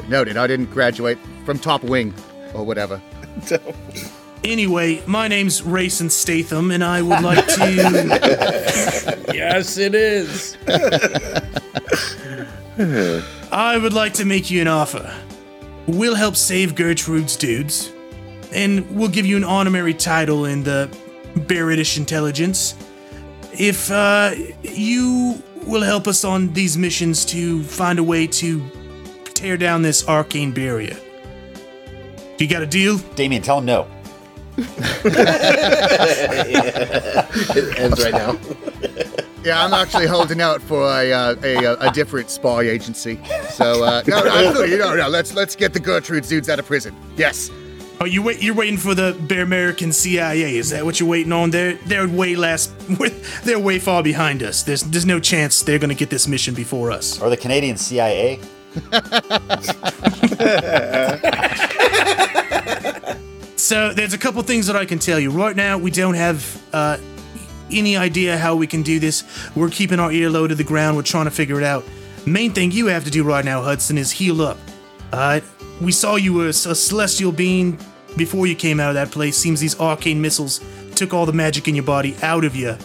Noted, 0.09 0.35
I 0.35 0.45
didn't 0.45 0.65
graduate 0.71 1.17
from 1.45 1.57
top 1.57 1.83
wing 1.83 2.13
or 2.53 2.63
whatever. 2.65 3.01
Anyway, 4.43 5.03
my 5.05 5.27
name's 5.27 5.61
Rayson 5.61 6.09
Statham, 6.09 6.71
and 6.71 6.83
I 6.83 6.99
would 7.03 7.21
like 7.21 7.45
to. 7.45 9.21
Yes, 9.31 9.77
it 9.77 9.93
is. 9.93 10.57
I 13.51 13.77
would 13.77 13.93
like 13.93 14.13
to 14.13 14.25
make 14.25 14.49
you 14.49 14.61
an 14.61 14.67
offer. 14.67 15.13
We'll 15.87 16.15
help 16.15 16.35
save 16.35 16.75
Gertrude's 16.75 17.35
dudes, 17.35 17.91
and 18.53 18.89
we'll 18.91 19.09
give 19.09 19.25
you 19.25 19.37
an 19.37 19.43
honorary 19.43 19.93
title 19.93 20.45
in 20.45 20.63
the 20.63 20.89
Barretish 21.35 21.97
Intelligence. 21.97 22.75
If 23.53 23.91
uh, 23.91 24.33
you 24.63 25.41
will 25.65 25.81
help 25.81 26.07
us 26.07 26.23
on 26.23 26.53
these 26.53 26.77
missions 26.77 27.25
to 27.25 27.63
find 27.63 27.99
a 27.99 28.03
way 28.03 28.27
to 28.27 28.63
tear 29.25 29.57
down 29.57 29.81
this 29.81 30.07
arcane 30.07 30.51
barrier. 30.51 30.97
You 32.37 32.47
got 32.47 32.61
a 32.63 32.67
deal? 32.67 32.97
Damien, 33.15 33.41
tell 33.41 33.59
him 33.59 33.65
no. 33.65 33.87
It 37.53 37.79
ends 37.79 38.03
right 38.03 38.13
now. 38.13 38.37
Yeah, 39.43 39.63
I'm 39.63 39.73
actually 39.73 40.07
holding 40.07 40.39
out 40.39 40.61
for 40.61 40.83
a 40.83 41.11
uh, 41.11 41.35
a, 41.43 41.65
uh, 41.65 41.89
a 41.89 41.91
different 41.91 42.29
spy 42.29 42.61
agency. 42.61 43.19
So 43.49 43.83
uh, 43.83 44.03
no, 44.07 44.23
no, 44.23 44.29
absolutely, 44.29 44.77
no, 44.77 44.95
no. 44.95 45.09
Let's 45.09 45.33
let's 45.33 45.55
get 45.55 45.73
the 45.73 45.79
Gertrude 45.79 46.25
dudes 46.25 46.49
out 46.49 46.59
of 46.59 46.65
prison. 46.65 46.95
Yes. 47.17 47.49
Oh, 47.99 48.05
you 48.05 48.21
wait. 48.21 48.41
You're 48.41 48.55
waiting 48.55 48.77
for 48.77 48.95
the 48.95 49.17
Bear 49.27 49.43
American 49.43 49.93
CIA. 49.93 50.57
Is 50.57 50.69
that 50.71 50.85
what 50.85 50.99
you're 50.99 51.09
waiting 51.09 51.31
on? 51.31 51.49
They're 51.49 51.73
they're 51.85 52.07
way 52.07 52.35
last. 52.35 52.71
They're 53.43 53.59
way 53.59 53.79
far 53.79 54.03
behind 54.03 54.43
us. 54.43 54.63
There's 54.63 54.83
there's 54.83 55.05
no 55.05 55.19
chance 55.19 55.63
they're 55.63 55.79
gonna 55.79 55.95
get 55.95 56.09
this 56.09 56.27
mission 56.27 56.53
before 56.53 56.91
us. 56.91 57.19
Or 57.21 57.29
the 57.29 57.37
Canadian 57.37 57.77
CIA. 57.77 58.39
So 63.61 63.93
there's 63.93 64.13
a 64.13 64.17
couple 64.17 64.41
things 64.41 64.65
that 64.67 64.75
I 64.75 64.85
can 64.85 64.97
tell 64.97 65.19
you 65.19 65.29
right 65.29 65.55
now. 65.55 65.77
We 65.77 65.91
don't 65.91 66.15
have 66.15 66.61
uh, 66.73 66.97
any 67.73 67.97
idea 67.97 68.37
how 68.37 68.55
we 68.55 68.67
can 68.67 68.83
do 68.83 68.99
this. 68.99 69.23
We're 69.55 69.69
keeping 69.69 69.99
our 69.99 70.11
ear 70.11 70.29
low 70.29 70.47
to 70.47 70.55
the 70.55 70.63
ground. 70.63 70.97
We're 70.97 71.03
trying 71.03 71.25
to 71.25 71.31
figure 71.31 71.57
it 71.59 71.63
out. 71.63 71.83
Main 72.25 72.51
thing 72.53 72.71
you 72.71 72.87
have 72.87 73.03
to 73.05 73.11
do 73.11 73.23
right 73.23 73.43
now, 73.43 73.61
Hudson, 73.61 73.97
is 73.97 74.11
heal 74.11 74.41
up. 74.41 74.57
Uh, 75.11 75.41
we 75.81 75.91
saw 75.91 76.15
you 76.15 76.33
were 76.33 76.47
a 76.47 76.53
celestial 76.53 77.31
being 77.31 77.79
before 78.15 78.45
you 78.47 78.55
came 78.55 78.79
out 78.79 78.89
of 78.89 78.95
that 78.95 79.11
place. 79.11 79.37
Seems 79.37 79.59
these 79.59 79.79
arcane 79.79 80.21
missiles 80.21 80.61
took 80.95 81.13
all 81.13 81.25
the 81.25 81.33
magic 81.33 81.67
in 81.67 81.75
your 81.75 81.83
body 81.83 82.15
out 82.21 82.45
of 82.45 82.55
you, 82.55 82.77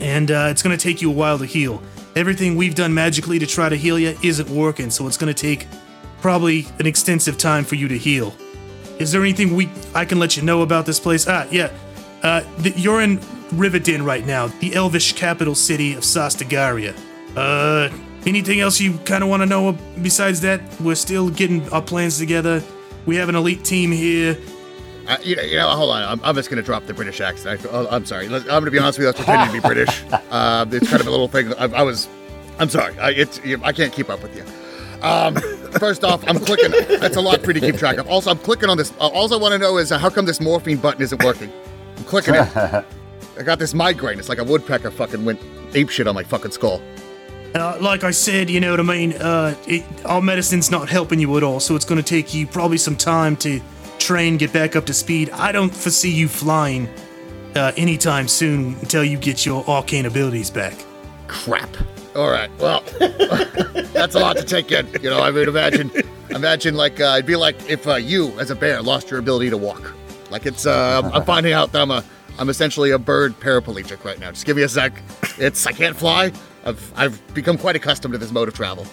and 0.00 0.30
uh, 0.30 0.48
it's 0.50 0.62
gonna 0.62 0.76
take 0.76 1.02
you 1.02 1.10
a 1.10 1.14
while 1.14 1.38
to 1.38 1.44
heal. 1.44 1.82
Everything 2.16 2.56
we've 2.56 2.74
done 2.74 2.94
magically 2.94 3.38
to 3.38 3.46
try 3.46 3.68
to 3.68 3.76
heal 3.76 3.98
you 3.98 4.16
isn't 4.22 4.48
working, 4.48 4.90
so 4.90 5.06
it's 5.06 5.18
gonna 5.18 5.34
take 5.34 5.66
probably 6.22 6.66
an 6.78 6.86
extensive 6.86 7.36
time 7.36 7.64
for 7.64 7.74
you 7.74 7.88
to 7.88 7.98
heal. 7.98 8.34
Is 8.98 9.12
there 9.12 9.20
anything 9.20 9.54
we 9.54 9.68
I 9.94 10.04
can 10.04 10.18
let 10.18 10.36
you 10.36 10.42
know 10.42 10.62
about 10.62 10.86
this 10.86 10.98
place? 10.98 11.28
Ah, 11.28 11.46
yeah. 11.50 11.70
Uh, 12.22 12.42
th- 12.62 12.76
you're 12.76 13.00
in 13.00 13.18
Rivendell 13.50 14.04
right 14.04 14.26
now, 14.26 14.48
the 14.60 14.74
elvish 14.74 15.12
capital 15.14 15.54
city 15.54 15.94
of 15.94 16.02
Sastagaria. 16.02 16.96
Uh, 17.36 17.90
anything 18.26 18.60
else 18.60 18.80
you 18.80 18.98
kind 18.98 19.22
of 19.22 19.30
want 19.30 19.42
to 19.42 19.46
know 19.46 19.76
besides 20.02 20.40
that? 20.42 20.60
We're 20.80 20.94
still 20.94 21.30
getting 21.30 21.68
our 21.70 21.82
plans 21.82 22.18
together. 22.18 22.62
We 23.06 23.16
have 23.16 23.28
an 23.28 23.36
elite 23.36 23.64
team 23.64 23.92
here. 23.92 24.36
Uh, 25.06 25.16
you, 25.22 25.36
know, 25.36 25.42
you 25.42 25.56
know, 25.56 25.68
hold 25.70 25.90
on. 25.90 26.02
I'm, 26.02 26.20
I'm 26.22 26.34
just 26.34 26.50
gonna 26.50 26.62
drop 26.62 26.84
the 26.86 26.92
British 26.92 27.20
accent. 27.22 27.64
I, 27.64 27.68
oh, 27.70 27.88
I'm 27.90 28.04
sorry. 28.04 28.26
I'm 28.26 28.42
gonna 28.44 28.70
be 28.70 28.78
honest 28.78 28.98
with 28.98 29.04
you. 29.04 29.08
I 29.08 29.12
was 29.12 29.16
pretending 29.16 29.46
to 29.46 29.52
be 29.52 29.60
British. 29.60 30.02
Uh, 30.30 30.66
it's 30.70 30.90
kind 30.90 31.00
of 31.00 31.06
a 31.06 31.10
little 31.10 31.26
thing. 31.26 31.54
I, 31.54 31.64
I 31.64 31.82
was. 31.82 32.06
I'm 32.58 32.68
sorry. 32.68 32.98
I, 32.98 33.10
it's. 33.12 33.40
I 33.62 33.72
can't 33.72 33.92
keep 33.92 34.10
up 34.10 34.22
with 34.22 34.36
you. 34.36 34.44
Um, 35.02 35.36
first 35.78 36.04
off, 36.04 36.22
I'm 36.28 36.38
clicking. 36.38 36.70
That's 37.00 37.16
a 37.16 37.20
lot 37.20 37.40
for 37.40 37.52
you 37.52 37.54
to 37.54 37.60
keep 37.60 37.76
track 37.76 37.96
of. 37.96 38.06
Also, 38.08 38.30
I'm 38.30 38.36
clicking 38.38 38.68
on 38.68 38.76
this. 38.76 38.92
Uh, 39.00 39.08
all 39.08 39.32
I 39.32 39.36
want 39.38 39.52
to 39.52 39.58
know 39.58 39.78
is 39.78 39.90
uh, 39.90 39.98
how 39.98 40.10
come 40.10 40.26
this 40.26 40.38
morphine 40.38 40.76
button 40.76 41.00
isn't 41.00 41.24
working? 41.24 41.50
I'm 41.98 42.04
clicking 42.04 42.34
it. 42.34 42.56
I 43.38 43.42
got 43.42 43.58
this 43.58 43.74
migraine. 43.74 44.18
It's 44.18 44.28
like 44.28 44.38
a 44.38 44.44
woodpecker 44.44 44.90
fucking 44.90 45.24
went 45.24 45.40
ape 45.74 45.90
shit 45.90 46.06
on 46.06 46.14
my 46.14 46.22
fucking 46.22 46.52
skull. 46.52 46.80
Uh, 47.54 47.78
like 47.80 48.04
I 48.04 48.10
said, 48.10 48.50
you 48.50 48.60
know 48.60 48.70
what 48.70 48.80
I 48.80 48.84
mean. 48.84 49.12
Uh, 49.14 49.54
it, 49.66 49.84
our 50.04 50.20
medicine's 50.20 50.70
not 50.70 50.88
helping 50.88 51.18
you 51.18 51.36
at 51.36 51.42
all, 51.42 51.60
so 51.60 51.76
it's 51.76 51.84
going 51.84 52.02
to 52.02 52.08
take 52.08 52.34
you 52.34 52.46
probably 52.46 52.78
some 52.78 52.96
time 52.96 53.36
to 53.38 53.60
train, 53.98 54.36
get 54.36 54.52
back 54.52 54.76
up 54.76 54.86
to 54.86 54.94
speed. 54.94 55.30
I 55.30 55.52
don't 55.52 55.74
foresee 55.74 56.10
you 56.10 56.28
flying 56.28 56.88
uh, 57.54 57.72
anytime 57.76 58.28
soon 58.28 58.74
until 58.80 59.02
you 59.04 59.16
get 59.18 59.46
your 59.46 59.68
arcane 59.68 60.06
abilities 60.06 60.50
back. 60.50 60.74
Crap. 61.26 61.74
All 62.14 62.30
right. 62.30 62.50
Well, 62.58 62.82
that's 63.92 64.14
a 64.14 64.18
lot 64.18 64.36
to 64.36 64.44
take 64.44 64.70
in. 64.72 64.86
You 65.02 65.10
know, 65.10 65.20
I 65.20 65.30
mean, 65.30 65.48
imagine, 65.48 65.90
imagine 66.30 66.74
like 66.74 67.00
uh, 67.00 67.14
it'd 67.14 67.26
be 67.26 67.36
like 67.36 67.56
if 67.68 67.86
uh, 67.86 67.94
you, 67.94 68.38
as 68.38 68.50
a 68.50 68.56
bear, 68.56 68.82
lost 68.82 69.10
your 69.10 69.20
ability 69.20 69.50
to 69.50 69.56
walk. 69.56 69.94
Like 70.30 70.46
it's, 70.46 70.66
uh, 70.66 71.02
I'm- 71.12 71.24
finding 71.24 71.52
out 71.52 71.72
that 71.72 71.82
I'm 71.82 71.90
a, 71.90 72.04
I'm 72.38 72.48
essentially 72.48 72.90
a 72.92 72.98
bird 72.98 73.38
paraplegic 73.40 74.04
right 74.04 74.18
now. 74.20 74.30
Just 74.30 74.46
give 74.46 74.56
me 74.56 74.62
a 74.62 74.68
sec. 74.68 75.02
It's, 75.38 75.66
I 75.66 75.72
can't 75.72 75.96
fly. 75.96 76.32
I've, 76.64 76.92
I've 76.96 77.34
become 77.34 77.58
quite 77.58 77.74
accustomed 77.76 78.12
to 78.12 78.18
this 78.18 78.30
mode 78.30 78.46
of 78.48 78.54
travel. 78.54 78.86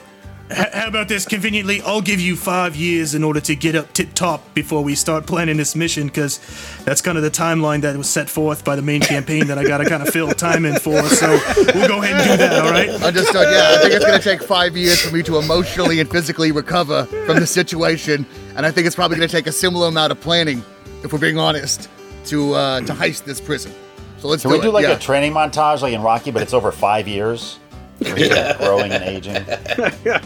H- 0.50 0.68
how 0.74 0.88
about 0.88 1.08
this? 1.08 1.26
Conveniently, 1.26 1.82
I'll 1.82 2.02
give 2.02 2.20
you 2.22 2.36
five 2.36 2.76
years 2.76 3.16
in 3.16 3.24
order 3.24 3.40
to 3.42 3.56
get 3.56 3.76
up 3.76 3.92
tip 3.94 4.14
top 4.14 4.54
before 4.54 4.84
we 4.84 4.94
start 4.96 5.26
planning 5.26 5.58
this 5.58 5.76
mission, 5.76 6.06
because 6.08 6.40
that's 6.86 7.02
kind 7.02 7.18
of 7.18 7.24
the 7.24 7.32
timeline 7.32 7.82
that 7.82 7.96
was 7.98 8.08
set 8.10 8.30
forth 8.30 8.64
by 8.64 8.76
the 8.76 8.82
main 8.84 9.02
campaign 9.02 9.48
that 9.48 9.58
I 9.58 9.64
got 9.64 9.80
to 9.80 9.86
kind 9.90 10.02
of 10.04 10.10
fill 10.10 10.32
time 10.32 10.66
in 10.66 10.76
for. 10.80 11.02
So 11.10 11.30
we'll 11.74 11.88
go 11.88 12.02
ahead 12.02 12.14
and 12.30 12.30
do 12.32 12.38
that. 12.38 12.64
All 12.64 12.72
right. 12.72 12.90
Understood. 13.04 13.48
Yeah, 13.52 13.74
I 13.76 13.82
think 13.82 13.94
it's 13.96 14.06
going 14.06 14.20
to 14.20 14.24
take 14.24 14.44
five 14.44 14.78
years 14.78 15.02
for 15.02 15.14
me 15.14 15.24
to 15.24 15.38
emotionally 15.40 16.00
and 16.00 16.10
physically 16.10 16.52
recover 16.52 17.06
from 17.26 17.40
the 17.40 17.48
situation, 17.48 18.26
and 18.56 18.66
I 18.68 18.72
think 18.72 18.86
it's 18.88 18.96
probably 18.96 19.18
going 19.18 19.28
to 19.28 19.36
take 19.36 19.48
a 19.48 19.52
similar 19.52 19.88
amount 19.88 20.12
of 20.12 20.22
planning, 20.22 20.64
if 21.06 21.14
we're 21.14 21.20
being 21.20 21.38
honest, 21.38 21.88
to 22.26 22.54
uh, 22.54 22.82
to 22.82 22.94
heist 22.94 23.24
this 23.24 23.40
prison. 23.40 23.72
So 24.20 24.28
let's 24.28 24.42
Can 24.42 24.52
do 24.52 24.58
we 24.58 24.62
do 24.64 24.70
it. 24.70 24.74
like 24.74 24.84
yeah. 24.84 24.96
a 24.96 25.00
training 25.00 25.32
montage 25.34 25.82
like 25.82 25.94
in 25.94 26.02
Rocky, 26.02 26.32
but 26.32 26.42
it's 26.42 26.54
over 26.54 26.72
five 26.72 27.08
years? 27.08 27.60
Where 28.00 28.16
he's 28.16 28.30
like 28.32 28.58
growing 28.58 28.92
and 28.92 29.04
aging. 29.04 29.36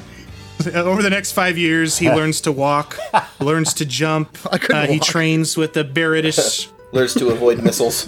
Over 0.76 1.02
the 1.02 1.10
next 1.10 1.32
five 1.32 1.58
years, 1.58 1.98
he 1.98 2.10
learns 2.12 2.42
to 2.42 2.52
walk, 2.52 2.98
learns 3.40 3.74
to 3.76 3.86
jump. 3.86 4.34
couldn't 4.34 4.72
Uh, 4.76 4.88
he 4.88 4.98
walk. 5.00 5.08
trains 5.08 5.56
with 5.56 5.72
the 5.74 5.86
Barretish. 5.86 6.68
Learns 6.92 7.14
to 7.14 7.30
avoid 7.30 7.64
missiles. 7.64 8.08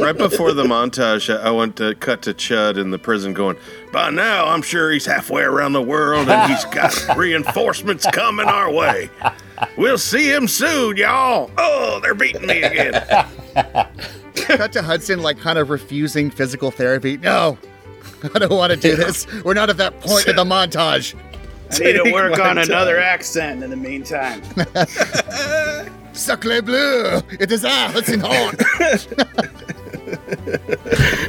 right 0.00 0.16
before 0.16 0.52
the 0.52 0.62
montage, 0.64 1.34
I 1.36 1.48
I 1.48 1.50
went 1.50 1.74
to 1.76 1.94
cut 1.96 2.22
to 2.22 2.34
Chud 2.34 2.78
in 2.78 2.90
the 2.92 2.98
prison 2.98 3.32
going, 3.32 3.56
By 3.92 4.10
now, 4.10 4.46
I'm 4.46 4.62
sure 4.62 4.92
he's 4.92 5.06
halfway 5.06 5.42
around 5.42 5.72
the 5.72 5.82
world 5.82 6.28
and 6.28 6.52
he's 6.52 6.64
got 6.66 7.16
reinforcements 7.16 8.06
coming 8.12 8.46
our 8.46 8.70
way. 8.70 9.10
We'll 9.76 9.98
see 9.98 10.32
him 10.32 10.48
soon, 10.48 10.96
y'all. 10.96 11.50
Oh, 11.58 12.00
they're 12.02 12.14
beating 12.14 12.46
me 12.46 12.62
again. 12.62 12.92
Cut 14.34 14.72
to 14.72 14.82
Hudson, 14.82 15.22
like 15.22 15.38
kind 15.38 15.58
of 15.58 15.70
refusing 15.70 16.30
physical 16.30 16.70
therapy. 16.70 17.16
No, 17.16 17.58
I 18.34 18.38
don't 18.38 18.52
want 18.52 18.72
to 18.72 18.78
do 18.78 18.96
this. 18.96 19.26
We're 19.42 19.54
not 19.54 19.70
at 19.70 19.76
that 19.78 20.00
point 20.00 20.26
in 20.26 20.36
the 20.36 20.44
montage. 20.44 21.14
I 21.72 21.78
need 21.78 21.92
to 22.04 22.12
work 22.12 22.36
my 22.36 22.50
on 22.50 22.58
another 22.58 22.98
accent 22.98 23.62
in 23.62 23.70
the 23.70 23.76
meantime. 23.76 24.42
Sacre 26.12 26.60
bleu! 26.62 27.20
It 27.38 27.52
is 27.52 27.64
I, 27.64 27.88
Hudson 27.88 28.20
Hawk. 28.20 28.60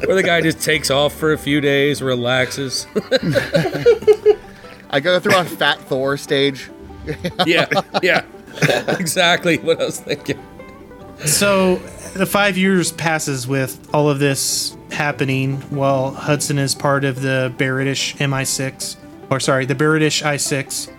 Where 0.06 0.16
the 0.16 0.24
guy 0.26 0.42
just 0.42 0.60
takes 0.60 0.90
off 0.90 1.14
for 1.14 1.34
a 1.34 1.38
few 1.38 1.62
days, 1.62 2.02
relaxes. 2.02 2.88
I 4.90 5.00
go 5.00 5.20
through 5.20 5.38
a 5.38 5.46
Fat 5.46 5.80
Thor 5.82 6.18
stage. 6.18 6.72
yeah, 7.46 7.68
yeah. 8.02 8.26
Exactly 9.00 9.58
what 9.58 9.82
I 9.82 9.86
was 9.86 10.00
thinking. 10.00 10.40
So 11.26 11.76
the 12.14 12.26
five 12.26 12.58
years 12.58 12.92
passes 12.92 13.48
with 13.48 13.88
all 13.94 14.10
of 14.10 14.20
this 14.20 14.76
happening 14.92 15.58
while 15.70 16.12
Hudson 16.12 16.58
is 16.58 16.76
part 16.76 17.06
of 17.06 17.22
the 17.22 17.54
Barretish 17.58 18.18
MI6, 18.18 18.98
or 19.30 19.40
sorry, 19.40 19.66
the 19.66 19.76
Barretish 19.76 20.24
I6, 20.24 20.90
uh, 20.90 20.94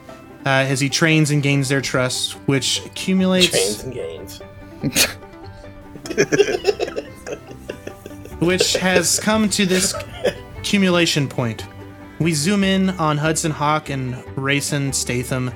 as 0.46 0.80
he 0.80 0.88
trains 0.88 1.30
and 1.30 1.42
gains 1.42 1.68
their 1.68 1.80
trust, 1.80 2.32
which 2.46 2.84
accumulates. 2.86 3.50
Chains 3.50 3.82
and 3.82 3.94
gains. 3.94 4.40
which 8.40 8.74
has 8.74 9.20
come 9.20 9.48
to 9.48 9.66
this 9.66 9.94
accumulation 10.56 11.28
point. 11.28 11.66
We 12.18 12.34
zoom 12.34 12.64
in 12.64 12.90
on 12.90 13.18
Hudson 13.18 13.52
Hawk 13.52 13.90
and 13.90 14.16
Rayson 14.36 14.92
Statham 14.92 15.52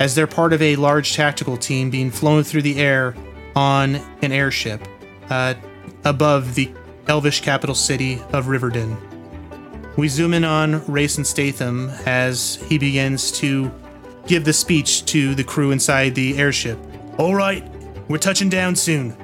as 0.00 0.14
they're 0.14 0.26
part 0.26 0.52
of 0.52 0.62
a 0.62 0.76
large 0.76 1.14
tactical 1.14 1.56
team 1.56 1.90
being 1.90 2.10
flown 2.10 2.42
through 2.42 2.62
the 2.62 2.78
air 2.78 3.14
on 3.56 3.96
an 4.22 4.32
airship 4.32 4.86
uh, 5.30 5.54
above 6.04 6.54
the 6.54 6.70
elvish 7.08 7.40
capital 7.40 7.74
city 7.74 8.14
of 8.32 8.46
Riverdin. 8.46 8.96
We 9.96 10.08
zoom 10.08 10.34
in 10.34 10.44
on 10.44 10.84
Rayson 10.86 11.24
Statham 11.24 11.90
as 12.06 12.56
he 12.68 12.78
begins 12.78 13.32
to 13.32 13.70
give 14.26 14.44
the 14.44 14.52
speech 14.52 15.04
to 15.06 15.34
the 15.34 15.42
crew 15.42 15.72
inside 15.72 16.14
the 16.14 16.38
airship. 16.38 16.78
All 17.18 17.34
right, 17.34 17.68
we're 18.08 18.18
touching 18.18 18.48
down 18.48 18.76
soon. 18.76 19.16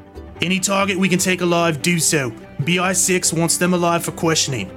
Any 0.43 0.59
target 0.59 0.99
we 0.99 1.09
can 1.09 1.21
take 1.21 1.43
alive, 1.43 1.81
do 1.81 2.01
so. 2.01 2.33
BI 2.61 2.93
6 2.93 3.33
wants 3.33 3.57
them 3.57 3.73
alive 3.73 4.05
for 4.05 4.13
questioning. 4.13 4.71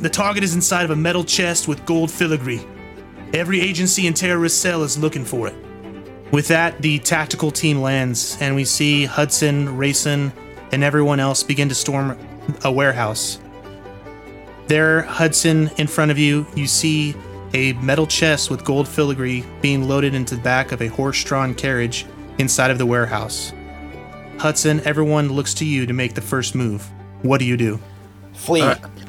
The 0.00 0.10
target 0.10 0.42
is 0.42 0.54
inside 0.56 0.84
of 0.84 0.90
a 0.90 0.96
metal 0.96 1.22
chest 1.22 1.68
with 1.68 1.86
gold 1.86 2.10
filigree. 2.10 2.66
Every 3.34 3.60
agency 3.60 4.06
and 4.06 4.16
terrorist 4.16 4.62
cell 4.62 4.84
is 4.84 4.96
looking 4.96 5.24
for 5.24 5.48
it. 5.48 5.54
With 6.30 6.46
that, 6.48 6.80
the 6.80 7.00
tactical 7.00 7.50
team 7.50 7.82
lands, 7.82 8.38
and 8.40 8.54
we 8.54 8.64
see 8.64 9.06
Hudson, 9.06 9.76
Rayson, 9.76 10.32
and 10.70 10.84
everyone 10.84 11.18
else 11.18 11.42
begin 11.42 11.68
to 11.68 11.74
storm 11.74 12.16
a 12.62 12.70
warehouse. 12.70 13.40
There, 14.68 15.02
Hudson, 15.02 15.68
in 15.78 15.88
front 15.88 16.12
of 16.12 16.18
you, 16.18 16.46
you 16.54 16.68
see 16.68 17.16
a 17.54 17.72
metal 17.74 18.06
chest 18.06 18.50
with 18.50 18.64
gold 18.64 18.86
filigree 18.86 19.44
being 19.60 19.88
loaded 19.88 20.14
into 20.14 20.36
the 20.36 20.42
back 20.42 20.70
of 20.70 20.80
a 20.80 20.86
horse 20.86 21.22
drawn 21.24 21.54
carriage 21.54 22.06
inside 22.38 22.70
of 22.70 22.78
the 22.78 22.86
warehouse. 22.86 23.52
Hudson, 24.38 24.80
everyone 24.84 25.28
looks 25.28 25.54
to 25.54 25.64
you 25.64 25.86
to 25.86 25.92
make 25.92 26.14
the 26.14 26.20
first 26.20 26.54
move. 26.54 26.88
What 27.22 27.38
do 27.38 27.46
you 27.46 27.56
do? 27.56 27.80
Flee. 28.32 28.60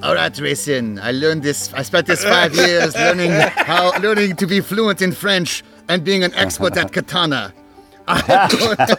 All 0.04 0.14
right, 0.14 0.32
Rayson. 0.40 1.00
I 1.02 1.12
learned 1.12 1.44
this. 1.44 1.74
I 1.74 1.82
spent 1.82 2.08
this 2.08 2.24
five 2.24 2.54
years 2.68 2.96
learning 2.96 3.32
how, 3.32 3.98
learning 4.00 4.36
to 4.38 4.48
be 4.48 4.62
fluent 4.62 5.02
in 5.02 5.12
French 5.12 5.64
and 5.88 6.04
being 6.04 6.24
an 6.24 6.34
expert 6.36 6.78
at 6.78 6.92
katana. 6.92 7.54
I, 8.08 8.96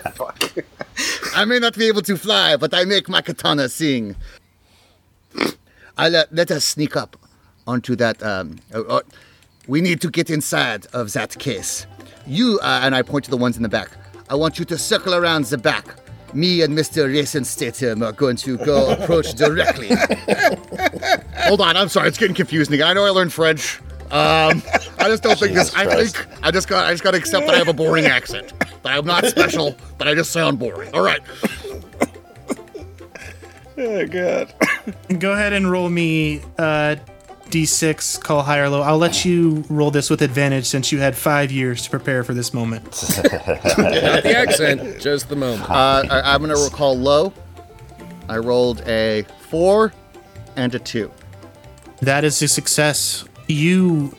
I 1.35 1.45
may 1.45 1.59
not 1.61 1.77
be 1.77 1.87
able 1.87 2.03
to 2.03 2.17
fly, 2.17 2.57
but 2.57 2.75
I 2.75 2.85
make 2.85 3.09
my 3.09 3.21
katana 3.21 3.69
sing. 3.69 4.17
I 5.97 6.09
let, 6.09 6.35
let 6.35 6.51
us 6.51 6.65
sneak 6.65 6.97
up 6.97 7.17
onto 7.67 7.95
that. 7.97 8.23
Um, 8.23 8.57
uh, 8.75 8.83
uh, 8.83 9.01
we 9.69 9.81
need 9.81 10.01
to 10.01 10.11
get 10.11 10.31
inside 10.31 10.87
of 10.93 11.13
that 11.13 11.39
case. 11.39 11.87
You 12.27 12.59
uh, 12.63 12.81
and 12.83 12.95
I 12.95 13.03
point 13.03 13.25
to 13.27 13.31
the 13.31 13.37
ones 13.37 13.57
in 13.57 13.63
the 13.63 13.69
back. 13.69 13.91
I 14.29 14.35
want 14.35 14.59
you 14.59 14.65
to 14.67 14.79
circle 14.79 15.15
around 15.15 15.45
the 15.45 15.59
back. 15.59 15.85
Me 16.37 16.61
and 16.61 16.77
Mr. 16.77 17.07
Rayson 17.07 17.45
Statham 17.45 18.03
are 18.03 18.13
going 18.13 18.37
to 18.37 18.59
go 18.59 18.91
approach 18.99 19.33
directly. 19.33 19.89
Hold 21.47 21.63
on, 21.63 21.79
I'm 21.79 21.89
sorry, 21.89 22.09
it's 22.09 22.19
getting 22.19 22.37
confusing. 22.37 22.83
I 22.83 22.93
know 22.93 23.07
I 23.07 23.11
learned 23.11 23.33
French. 23.33 23.81
Um, 24.11 24.63
I 24.99 25.09
just 25.09 25.23
don't 25.23 25.39
think 25.39 25.55
this. 25.55 25.75
I 25.75 25.85
Jesus 25.85 26.13
think 26.13 26.29
I 26.45 26.51
just 26.51 26.69
got. 26.69 26.85
I 26.85 26.93
just 26.93 27.03
got 27.03 27.13
to 27.13 27.17
accept 27.17 27.47
that 27.47 27.55
I 27.55 27.59
have 27.59 27.69
a 27.69 27.73
boring 27.73 28.05
accent. 28.05 28.53
That 28.83 28.93
I'm 28.93 29.07
not 29.07 29.25
special. 29.25 29.75
That 29.99 30.07
I 30.09 30.15
just 30.15 30.31
sound 30.31 30.59
boring. 30.59 30.95
All 30.95 31.03
right. 31.03 31.21
Oh 33.79 34.07
god. 34.07 34.55
Go 35.19 35.33
ahead 35.33 35.53
and 35.53 35.71
roll 35.71 35.91
me 35.91 36.41
uh, 36.57 36.97
d6, 37.51 38.21
call 38.21 38.43
high 38.43 38.59
or 38.59 38.69
low. 38.69 38.83
I'll 38.83 38.99
let 38.99 39.25
you 39.25 39.65
roll 39.69 39.91
this 39.91 40.11
with 40.11 40.23
advantage 40.23 40.67
since 40.67 40.93
you 40.93 40.99
had 40.99 41.17
five 41.17 41.51
years 41.51 41.83
to 41.83 41.91
prepare 41.91 42.25
for 42.25 42.35
this 42.35 42.53
moment. 42.53 42.85
Not 43.25 44.23
the 44.23 44.35
accent, 44.37 45.01
just 45.01 45.29
the 45.29 45.37
moment. 45.37 45.71
Uh, 45.71 46.05
I, 46.11 46.35
I'm 46.35 46.41
gonna 46.41 46.55
recall 46.55 46.97
low. 46.97 47.33
I 48.29 48.39
rolled 48.39 48.83
a 48.89 49.25
four 49.49 49.93
and 50.57 50.75
a 50.75 50.79
two. 50.79 51.11
That 52.01 52.25
is 52.25 52.41
a 52.43 52.49
success. 52.49 53.25
You 53.47 54.15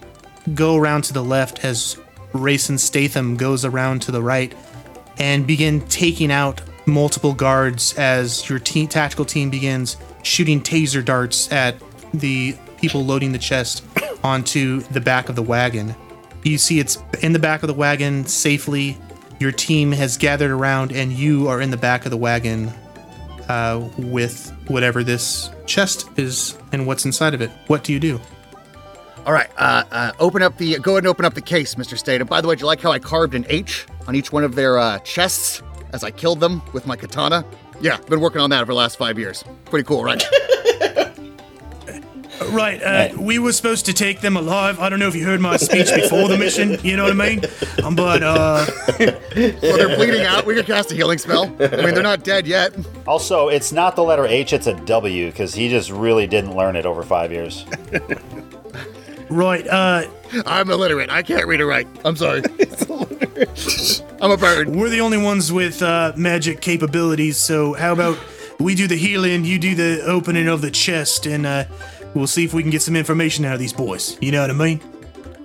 go 0.53 0.75
around 0.75 1.03
to 1.05 1.13
the 1.13 1.23
left 1.23 1.63
as 1.63 1.97
Rayson 2.33 2.77
Statham 2.77 3.35
goes 3.35 3.65
around 3.65 4.01
to 4.03 4.11
the 4.11 4.21
right 4.21 4.53
and 5.19 5.45
begin 5.45 5.81
taking 5.87 6.31
out 6.31 6.61
multiple 6.85 7.33
guards 7.33 7.93
as 7.97 8.47
your 8.49 8.59
team, 8.59 8.87
tactical 8.87 9.25
team 9.25 9.49
begins 9.49 9.97
shooting 10.23 10.61
taser 10.61 11.03
darts 11.03 11.51
at 11.51 11.75
the 12.13 12.55
people 12.77 13.05
loading 13.05 13.31
the 13.31 13.39
chest 13.39 13.83
onto 14.23 14.81
the 14.81 15.01
back 15.01 15.29
of 15.29 15.35
the 15.35 15.43
wagon. 15.43 15.95
You 16.43 16.57
see 16.57 16.79
it's 16.79 16.97
in 17.21 17.33
the 17.33 17.39
back 17.39 17.63
of 17.63 17.67
the 17.67 17.73
wagon 17.73 18.25
safely. 18.25 18.97
Your 19.39 19.51
team 19.51 19.91
has 19.91 20.17
gathered 20.17 20.51
around, 20.51 20.91
and 20.91 21.11
you 21.11 21.47
are 21.47 21.61
in 21.61 21.71
the 21.71 21.77
back 21.77 22.05
of 22.05 22.11
the 22.11 22.17
wagon 22.17 22.71
uh, 23.49 23.87
with 23.97 24.51
whatever 24.67 25.03
this 25.03 25.49
chest 25.65 26.07
is 26.17 26.57
and 26.71 26.87
what's 26.87 27.05
inside 27.05 27.33
of 27.33 27.41
it. 27.41 27.51
What 27.67 27.83
do 27.83 27.93
you 27.93 27.99
do? 27.99 28.19
All 29.25 29.33
right. 29.33 29.49
Uh, 29.57 29.83
uh, 29.91 30.11
open 30.19 30.41
up 30.41 30.57
the. 30.57 30.79
Go 30.79 30.93
ahead 30.93 31.03
and 31.03 31.07
open 31.07 31.25
up 31.25 31.33
the 31.33 31.41
case, 31.41 31.75
Mr. 31.75 31.97
Statham. 31.97 32.27
By 32.27 32.39
the 32.39 32.47
way, 32.47 32.55
do 32.55 32.61
you 32.61 32.65
like 32.65 32.81
how 32.81 32.91
I 32.91 32.99
carved 32.99 33.35
an 33.35 33.45
H 33.49 33.85
on 34.07 34.15
each 34.15 34.31
one 34.31 34.43
of 34.43 34.55
their 34.55 34.77
uh, 34.77 34.99
chests 34.99 35.61
as 35.91 36.03
I 36.03 36.11
killed 36.11 36.39
them 36.39 36.61
with 36.71 36.87
my 36.87 36.95
katana? 36.95 37.45
Yeah, 37.81 37.97
been 38.07 38.21
working 38.21 38.41
on 38.41 38.49
that 38.51 38.61
for 38.61 38.67
the 38.67 38.73
last 38.75 38.97
five 38.97 39.19
years. 39.19 39.43
Pretty 39.65 39.85
cool, 39.85 40.03
right? 40.03 40.23
Right, 42.49 42.81
uh, 42.81 43.09
we 43.19 43.39
were 43.39 43.51
supposed 43.51 43.85
to 43.87 43.93
take 43.93 44.21
them 44.21 44.37
alive. 44.37 44.79
I 44.79 44.89
don't 44.89 44.99
know 44.99 45.07
if 45.07 45.15
you 45.15 45.25
heard 45.25 45.41
my 45.41 45.57
speech 45.57 45.93
before 45.93 46.27
the 46.27 46.37
mission, 46.37 46.77
you 46.83 46.95
know 46.95 47.03
what 47.03 47.11
I 47.11 47.29
mean? 47.29 47.41
Um, 47.83 47.95
but, 47.95 48.21
uh, 48.23 48.65
well, 48.99 49.17
they're 49.77 49.95
bleeding 49.95 50.25
out. 50.25 50.45
We 50.45 50.53
could 50.55 50.65
cast 50.65 50.91
a 50.91 50.95
healing 50.95 51.17
spell. 51.17 51.45
I 51.45 51.77
mean, 51.83 51.93
they're 51.93 52.03
not 52.03 52.23
dead 52.23 52.45
yet. 52.47 52.73
Also, 53.07 53.49
it's 53.49 53.71
not 53.71 53.95
the 53.95 54.03
letter 54.03 54.25
H, 54.25 54.53
it's 54.53 54.67
a 54.67 54.73
W, 54.73 55.27
because 55.27 55.53
he 55.53 55.67
just 55.69 55.89
really 55.91 56.27
didn't 56.27 56.55
learn 56.55 56.75
it 56.75 56.85
over 56.85 57.03
five 57.03 57.31
years. 57.31 57.65
right, 59.29 59.67
uh, 59.67 60.07
I'm 60.45 60.69
illiterate. 60.69 61.09
I 61.09 61.23
can't 61.23 61.47
read 61.47 61.61
or 61.61 61.65
write. 61.67 61.87
I'm 62.05 62.15
sorry. 62.15 62.43
I'm 64.21 64.31
a 64.31 64.37
bird. 64.37 64.69
we're 64.75 64.89
the 64.89 65.01
only 65.01 65.17
ones 65.17 65.51
with, 65.51 65.81
uh, 65.81 66.13
magic 66.15 66.61
capabilities, 66.61 67.37
so 67.37 67.73
how 67.73 67.93
about 67.93 68.17
we 68.59 68.73
do 68.73 68.87
the 68.87 68.95
healing, 68.95 69.45
you 69.45 69.59
do 69.59 69.75
the 69.75 70.03
opening 70.05 70.47
of 70.47 70.61
the 70.61 70.71
chest, 70.71 71.27
and, 71.27 71.45
uh, 71.45 71.65
we'll 72.17 72.27
see 72.27 72.43
if 72.43 72.53
we 72.53 72.61
can 72.61 72.71
get 72.71 72.81
some 72.81 72.95
information 72.95 73.45
out 73.45 73.53
of 73.53 73.59
these 73.59 73.73
boys. 73.73 74.17
You 74.21 74.31
know 74.31 74.41
what 74.41 74.49
I 74.49 74.53
mean? 74.53 74.81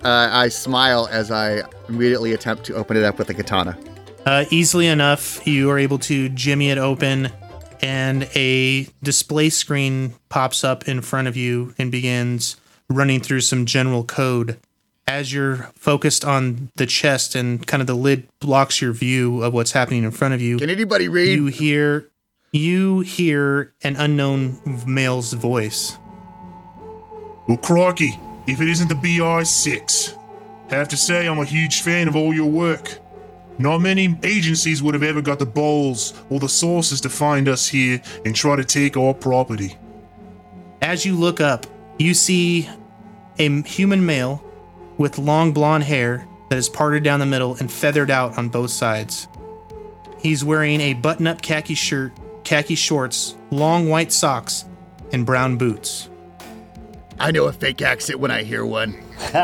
Uh, 0.05 0.29
I 0.33 0.49
smile 0.49 1.09
as 1.11 1.31
I 1.31 1.63
immediately 1.89 2.33
attempt 2.33 2.65
to 2.65 2.75
open 2.75 2.97
it 2.97 3.05
up 3.05 3.19
with 3.19 3.31
a 3.31 3.35
katana. 3.35 3.79
Uh, 4.27 4.45
easily 4.51 4.87
enough, 4.87 5.47
you 5.47 5.71
are 5.71 5.79
able 5.79 5.99
to 6.01 6.29
jimmy 6.31 6.71
it 6.71 6.79
open, 6.79 7.31
and 7.81 8.29
a 8.35 8.89
display 9.03 9.51
screen 9.51 10.15
pops 10.29 10.65
up 10.65 10.89
in 10.89 11.01
front 11.03 11.29
of 11.29 11.37
you 11.37 11.75
and 11.79 11.91
begins 11.93 12.57
running 12.89 13.21
through 13.21 13.41
some 13.41 13.67
general 13.67 14.05
code. 14.05 14.59
As 15.09 15.33
you're 15.33 15.71
focused 15.75 16.25
on 16.25 16.71
the 16.77 16.87
chest 16.87 17.35
and 17.35 17.67
kind 17.67 17.81
of 17.81 17.87
the 17.87 17.95
lid 17.95 18.29
blocks 18.41 18.81
your 18.81 18.93
view 18.93 19.43
of 19.43 19.53
what's 19.53 19.73
happening 19.73 20.05
in 20.05 20.11
front 20.13 20.33
of 20.35 20.41
you, 20.41 20.59
Can 20.59 20.71
anybody 20.71 21.09
read? 21.09 21.35
you 21.37 21.47
hear 21.47 22.09
you 22.53 23.01
hear 23.01 23.73
an 23.83 23.97
unknown 23.97 24.59
male's 24.87 25.33
voice. 25.33 25.99
Well, 27.53 27.61
crikey, 27.61 28.19
if 28.47 28.63
it 28.63 28.69
isn't 28.71 28.89
the 28.89 28.95
BI6. 28.95 30.17
Have 30.71 30.89
to 30.89 30.97
say, 30.97 31.29
I'm 31.29 31.39
a 31.39 31.45
huge 31.45 31.83
fan 31.83 32.09
of 32.09 32.17
all 32.17 32.33
your 32.33 32.51
work. 32.51 32.99
Not 33.59 33.83
many 33.83 34.19
agencies 34.23 34.83
would 34.83 34.95
have 34.95 35.03
ever 35.03 35.21
got 35.21 35.39
the 35.39 35.45
balls 35.45 36.15
or 36.31 36.41
the 36.41 36.49
sources 36.49 37.03
to 37.03 37.11
find 37.11 37.51
us 37.51 37.69
here 37.69 38.01
and 38.25 38.35
try 38.35 38.57
to 38.57 38.65
take 38.65 38.97
our 38.97 39.13
property. 39.13 39.77
As 40.81 41.05
you 41.05 41.15
look 41.15 41.43
up, 41.43 41.67
you 41.99 42.15
see 42.15 42.71
a 43.39 43.61
human 43.65 44.07
male 44.07 44.43
with 44.97 45.19
long 45.19 45.53
blonde 45.53 45.85
hair 45.85 46.27
that 46.49 46.57
is 46.57 46.71
parted 46.71 47.03
down 47.03 47.21
the 47.21 47.27
middle 47.27 47.57
and 47.57 47.71
feathered 47.71 48.11
out 48.11 48.39
on 48.39 48.49
both 48.49 48.71
sides. 48.71 49.29
He's 50.19 50.43
wearing 50.43 50.81
a 50.81 50.95
button 50.95 51.27
up 51.27 51.43
khaki 51.43 51.75
shirt, 51.75 52.13
khaki 52.45 52.77
shorts, 52.77 53.37
long 53.51 53.91
white 53.91 54.11
socks, 54.11 54.65
and 55.13 55.27
brown 55.27 55.59
boots. 55.59 56.09
I 57.19 57.31
know 57.31 57.45
a 57.47 57.53
fake 57.53 57.83
accent 57.83 58.19
when 58.21 58.31
I 58.31 58.43
hear 58.43 58.65
one. 58.65 58.95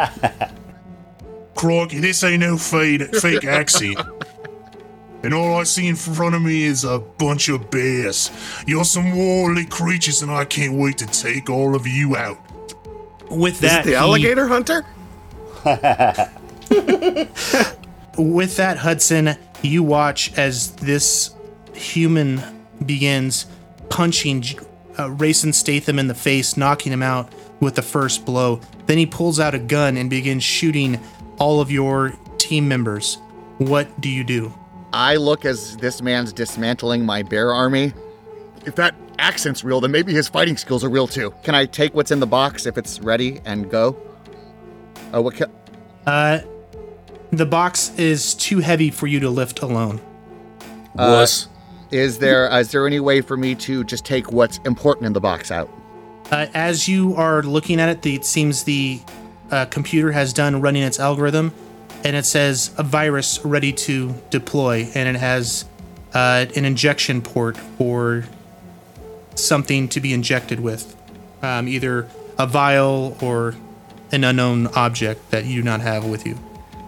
Crikey, 1.55 2.01
this 2.01 2.23
ain't 2.25 2.41
no 2.41 2.57
fake, 2.57 3.15
fake 3.17 3.45
accent. 3.45 3.99
And 5.23 5.35
all 5.35 5.57
I 5.57 5.65
see 5.65 5.89
in 5.89 5.97
front 5.97 6.35
of 6.37 6.43
me 6.43 6.63
is 6.63 6.85
a 6.85 7.01
bunch 7.01 7.49
of 7.49 7.71
bears. 7.71 8.31
You're 8.67 8.85
some 8.85 9.17
warlike 9.17 9.69
creatures, 9.69 10.23
and 10.23 10.31
I 10.31 10.45
can't 10.45 10.75
wait 10.75 10.99
to 10.99 11.07
take 11.07 11.51
all 11.51 11.75
of 11.75 11.87
you 11.87 12.17
out. 12.17 12.39
With 13.29 13.55
Is 13.55 13.61
that, 13.61 13.81
it 13.81 13.85
the 13.87 13.91
he- 13.91 13.97
alligator 13.97 14.47
hunter? 14.47 14.85
with 18.17 18.57
that, 18.57 18.79
Hudson, 18.79 19.37
you 19.63 19.83
watch 19.83 20.33
as 20.39 20.71
this 20.77 21.35
human 21.75 22.41
begins 22.87 23.47
punching 23.89 24.45
uh, 24.99 25.11
Rayson 25.11 25.53
Statham 25.53 25.99
in 25.99 26.07
the 26.07 26.15
face, 26.15 26.57
knocking 26.57 26.93
him 26.93 27.03
out 27.03 27.33
with 27.61 27.75
the 27.75 27.83
first 27.83 28.25
blow. 28.25 28.61
Then 28.87 28.99
he 28.99 29.07
pulls 29.07 29.41
out 29.41 29.55
a 29.55 29.59
gun 29.59 29.97
and 29.97 30.09
begins 30.09 30.43
shooting 30.45 31.01
all 31.39 31.61
of 31.61 31.71
your 31.71 32.15
team 32.39 32.69
members. 32.69 33.17
What 33.59 34.01
do 34.01 34.09
you 34.09 34.25
do? 34.25 34.53
I 34.93 35.17
look 35.17 35.45
as 35.45 35.77
this 35.77 36.01
man's 36.01 36.33
dismantling 36.33 37.05
my 37.05 37.23
bear 37.23 37.53
army. 37.53 37.93
If 38.65 38.75
that 38.77 38.95
accent's 39.19 39.65
real, 39.65 39.81
then 39.81 39.91
maybe 39.91 40.13
his 40.13 40.29
fighting 40.29 40.57
skills 40.57 40.85
are 40.85 40.89
real 40.89 41.07
too. 41.07 41.35
Can 41.43 41.55
I 41.55 41.67
take 41.67 41.95
what's 41.95 42.11
in 42.11 42.21
the 42.21 42.27
box 42.27 42.67
if 42.67 42.79
it's 42.79 43.01
ready 43.01 43.41
and 43.45 43.71
go? 43.71 43.97
Oh, 45.13 45.21
what? 45.23 45.37
Ca- 45.37 45.47
Uh, 46.07 46.41
the 47.31 47.45
box 47.47 47.93
is 47.99 48.35
too 48.35 48.61
heavy 48.61 48.91
for 48.91 49.07
you 49.07 49.21
to 49.21 49.29
lift 49.31 49.61
alone. 49.61 50.01
Wuss. 50.95 51.49
Is 51.91 52.19
there 52.19 52.49
is 52.59 52.71
there 52.71 52.87
any 52.87 53.01
way 53.01 53.21
for 53.21 53.37
me 53.37 53.55
to 53.57 53.83
just 53.85 54.05
take 54.05 54.31
what's 54.33 54.59
important 54.65 55.07
in 55.07 55.13
the 55.13 55.21
box 55.21 55.51
out? 55.51 55.71
Uh, 56.31 56.47
as 56.55 56.89
you 56.89 57.15
are 57.15 57.43
looking 57.43 57.81
at 57.81 57.89
it, 57.89 58.03
the, 58.03 58.15
it 58.15 58.25
seems 58.25 58.65
the 58.65 59.01
uh, 59.51 59.65
computer 59.67 60.13
has 60.13 60.33
done 60.33 60.61
running 60.61 60.83
its 60.83 61.01
algorithm, 61.01 61.53
and 62.05 62.15
it 62.15 62.27
says 62.27 62.71
a 62.77 62.83
virus 62.83 63.43
ready 63.45 63.73
to 63.73 64.15
deploy, 64.31 64.89
and 64.95 65.09
it 65.09 65.19
has 65.19 65.65
uh, 66.15 66.45
an 66.55 66.65
injection 66.65 67.23
port 67.23 67.57
for 67.57 68.25
something 69.35 69.89
to 69.89 70.01
be 70.01 70.13
injected 70.13 70.61
with, 70.61 70.95
um, 71.43 71.67
either 71.67 72.09
a 72.39 72.47
vial 72.47 73.17
or 73.23 73.55
an 74.13 74.25
unknown 74.25 74.67
object 74.69 75.31
that 75.31 75.45
you 75.47 75.57
do 75.57 75.63
not 75.63 75.81
have 75.81 76.05
with 76.05 76.27
you. 76.27 76.39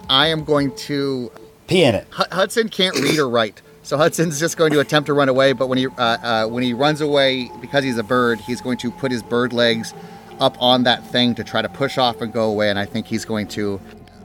I 0.09 0.27
am 0.27 0.43
going 0.43 0.75
to. 0.75 1.31
Pee 1.67 1.83
in 1.83 1.95
it. 1.95 2.07
Hu- 2.11 2.23
Hudson 2.31 2.69
can't 2.69 2.95
read 2.99 3.17
or 3.17 3.29
write, 3.29 3.61
so 3.91 3.97
Hudson's 3.97 4.39
just 4.39 4.55
going 4.55 4.71
to 4.71 4.79
attempt 4.79 5.07
to 5.07 5.13
run 5.13 5.27
away. 5.27 5.51
But 5.51 5.67
when 5.67 5.77
he 5.77 5.87
uh, 5.87 5.91
uh, 6.01 6.47
when 6.47 6.63
he 6.63 6.71
runs 6.71 7.01
away, 7.01 7.51
because 7.59 7.83
he's 7.83 7.97
a 7.97 8.03
bird, 8.03 8.39
he's 8.39 8.61
going 8.61 8.77
to 8.77 8.89
put 8.89 9.11
his 9.11 9.21
bird 9.21 9.51
legs 9.51 9.93
up 10.39 10.55
on 10.61 10.83
that 10.83 11.05
thing 11.07 11.35
to 11.35 11.43
try 11.43 11.61
to 11.61 11.67
push 11.67 11.97
off 11.97 12.21
and 12.21 12.31
go 12.31 12.49
away. 12.49 12.69
And 12.69 12.79
I 12.79 12.85
think 12.85 13.05
he's 13.05 13.25
going 13.25 13.49
to, 13.49 13.81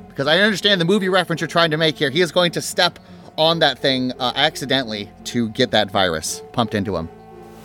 because 0.09 0.29
I 0.29 0.38
understand 0.38 0.81
the 0.81 0.85
movie 0.85 1.09
reference 1.09 1.40
you're 1.40 1.48
trying 1.48 1.72
to 1.72 1.76
make 1.79 1.98
here. 1.98 2.11
He 2.11 2.20
is 2.20 2.31
going 2.31 2.52
to 2.52 2.62
step 2.62 3.00
on 3.37 3.59
that 3.59 3.81
thing 3.81 4.12
uh, 4.20 4.35
accidentally 4.37 5.11
to 5.24 5.48
get 5.48 5.72
that 5.72 5.90
virus 5.90 6.42
pumped 6.52 6.76
into 6.76 6.96
him. 6.96 7.09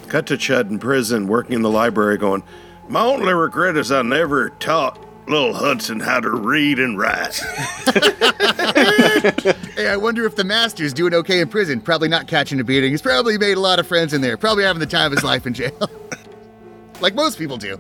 Cut 0.08 0.26
to 0.26 0.38
Chud 0.38 0.72
in 0.72 0.80
prison, 0.80 1.28
working 1.28 1.54
in 1.54 1.62
the 1.62 1.70
library, 1.70 2.18
going, 2.18 2.42
My 2.90 3.04
only 3.04 3.32
regret 3.32 3.78
is 3.78 3.92
I 3.92 4.02
never 4.02 4.50
taught 4.50 4.98
little 5.32 5.54
Hudson 5.54 6.00
how 6.00 6.20
to 6.20 6.30
read 6.30 6.80
and 6.80 6.98
write. 6.98 7.42
Hey, 9.76 9.88
I 9.88 9.96
wonder 9.96 10.26
if 10.26 10.36
the 10.36 10.44
master's 10.44 10.94
doing 10.94 11.14
okay 11.14 11.40
in 11.40 11.48
prison. 11.48 11.82
Probably 11.82 12.08
not 12.08 12.28
catching 12.28 12.60
a 12.60 12.64
beating. 12.64 12.92
He's 12.92 13.02
probably 13.02 13.38
made 13.38 13.58
a 13.58 13.60
lot 13.60 13.80
of 13.80 13.88
friends 13.88 14.14
in 14.14 14.22
there. 14.22 14.38
Probably 14.38 14.64
having 14.64 14.80
the 14.80 14.86
time 14.86 15.08
of 15.08 15.12
his 15.14 15.24
life 15.24 15.48
in 15.48 15.54
jail. 15.54 15.90
like 17.02 17.16
most 17.16 17.38
people 17.38 17.58
do. 17.58 17.80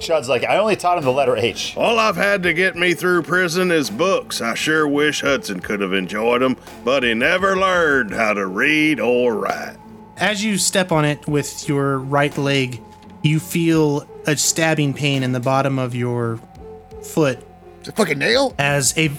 Chud's 0.00 0.28
like, 0.28 0.44
I 0.44 0.58
only 0.58 0.76
taught 0.76 0.98
him 0.98 1.04
the 1.04 1.12
letter 1.12 1.36
H. 1.36 1.76
All 1.76 1.98
I've 1.98 2.16
had 2.16 2.42
to 2.44 2.52
get 2.52 2.76
me 2.76 2.94
through 2.94 3.22
prison 3.22 3.70
is 3.70 3.90
books. 3.90 4.40
I 4.40 4.54
sure 4.54 4.88
wish 4.88 5.20
Hudson 5.20 5.60
could 5.60 5.80
have 5.80 5.92
enjoyed 5.92 6.42
them, 6.42 6.56
but 6.84 7.02
he 7.02 7.14
never 7.14 7.56
learned 7.56 8.12
how 8.12 8.32
to 8.32 8.46
read 8.46 8.98
or 8.98 9.34
write. 9.34 9.76
As 10.16 10.42
you 10.42 10.58
step 10.58 10.92
on 10.92 11.04
it 11.04 11.26
with 11.26 11.68
your 11.68 11.98
right 11.98 12.36
leg, 12.36 12.82
you 13.26 13.40
feel 13.40 14.06
a 14.26 14.36
stabbing 14.36 14.92
pain 14.94 15.22
in 15.22 15.32
the 15.32 15.40
bottom 15.40 15.78
of 15.78 15.94
your 15.94 16.38
foot 17.02 17.38
It's 17.80 17.88
a 17.88 17.92
fucking 17.92 18.18
nail. 18.18 18.54
as 18.58 18.96
a 18.98 19.10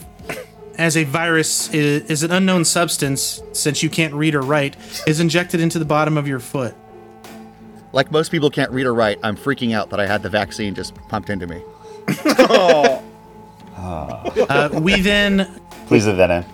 as 0.77 0.95
a 0.95 1.03
virus 1.05 1.73
is, 1.73 2.03
is 2.09 2.23
an 2.23 2.31
unknown 2.31 2.63
substance 2.63 3.41
since 3.53 3.81
you 3.81 3.89
can't 3.89 4.13
read 4.13 4.35
or 4.35 4.41
write 4.41 4.75
is 5.07 5.19
injected 5.19 5.59
into 5.59 5.79
the 5.79 5.85
bottom 5.85 6.17
of 6.17 6.27
your 6.27 6.39
foot. 6.39 6.75
Like 7.93 8.11
most 8.11 8.29
people 8.31 8.51
can't 8.51 8.69
read 8.71 8.85
or 8.85 8.93
write, 8.93 9.17
I'm 9.23 9.35
freaking 9.35 9.73
out 9.73 9.89
that 9.89 9.99
I 9.99 10.05
had 10.05 10.21
the 10.21 10.29
vaccine 10.29 10.75
just 10.75 10.93
pumped 11.09 11.29
into 11.29 11.47
me. 11.47 11.63
Uh, 13.79 14.69
we 14.81 14.99
then 15.01 15.61
Please 15.85 16.05
leave 16.07 16.17
that 16.17 16.45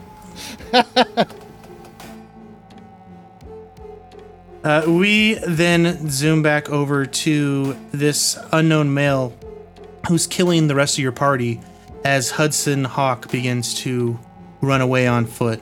in. 0.73 0.85
uh, 4.63 4.83
we 4.87 5.35
then 5.45 6.09
zoom 6.09 6.41
back 6.41 6.69
over 6.69 7.05
to 7.05 7.77
this 7.91 8.37
unknown 8.51 8.93
male 8.93 9.37
who's 10.07 10.27
killing 10.27 10.67
the 10.67 10.75
rest 10.75 10.97
of 10.97 11.03
your 11.03 11.11
party 11.11 11.59
as 12.03 12.31
Hudson 12.31 12.83
Hawk 12.83 13.31
begins 13.31 13.73
to 13.81 14.19
run 14.61 14.81
away 14.81 15.07
on 15.07 15.25
foot. 15.25 15.61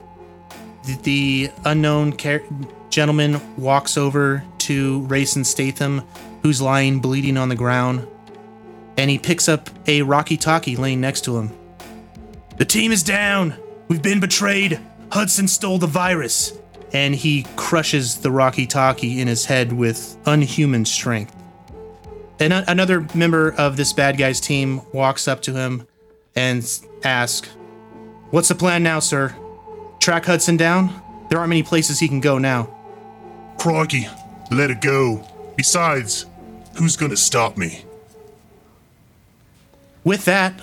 The, 0.84 0.96
the 1.02 1.50
unknown 1.64 2.16
car- 2.16 2.42
gentleman 2.90 3.40
walks 3.56 3.96
over 3.96 4.44
to 4.58 5.00
Rayson 5.06 5.44
Statham, 5.44 6.02
who's 6.42 6.60
lying 6.60 7.00
bleeding 7.00 7.36
on 7.36 7.48
the 7.48 7.56
ground, 7.56 8.06
and 8.96 9.10
he 9.10 9.18
picks 9.18 9.48
up 9.48 9.70
a 9.86 10.02
Rocky 10.02 10.36
Talkie 10.36 10.76
laying 10.76 11.00
next 11.00 11.22
to 11.24 11.38
him. 11.38 11.50
The 12.58 12.64
team 12.64 12.92
is 12.92 13.02
down. 13.02 13.54
We've 13.88 14.02
been 14.02 14.20
betrayed. 14.20 14.80
Hudson 15.10 15.48
stole 15.48 15.78
the 15.78 15.86
virus. 15.86 16.56
And 16.92 17.14
he 17.14 17.46
crushes 17.56 18.18
the 18.18 18.30
Rocky 18.30 18.66
Talkie 18.66 19.20
in 19.20 19.28
his 19.28 19.46
head 19.46 19.72
with 19.72 20.16
unhuman 20.26 20.84
strength. 20.84 21.34
And 22.38 22.52
a- 22.52 22.70
another 22.70 23.06
member 23.14 23.52
of 23.54 23.76
this 23.76 23.92
bad 23.92 24.18
guy's 24.18 24.40
team 24.40 24.82
walks 24.92 25.26
up 25.28 25.40
to 25.42 25.54
him 25.54 25.86
and 26.36 26.68
asks, 27.04 27.48
What's 28.30 28.48
the 28.48 28.54
plan 28.54 28.82
now, 28.82 28.98
sir? 28.98 29.34
Track 30.00 30.24
Hudson 30.26 30.56
down? 30.56 31.00
There 31.28 31.38
aren't 31.38 31.50
many 31.50 31.62
places 31.62 31.98
he 31.98 32.08
can 32.08 32.20
go 32.20 32.38
now. 32.38 32.74
Crikey, 33.58 34.08
let 34.50 34.70
it 34.70 34.80
go. 34.80 35.26
Besides, 35.56 36.26
who's 36.76 36.96
gonna 36.96 37.16
stop 37.16 37.56
me? 37.56 37.84
With 40.04 40.24
that, 40.24 40.54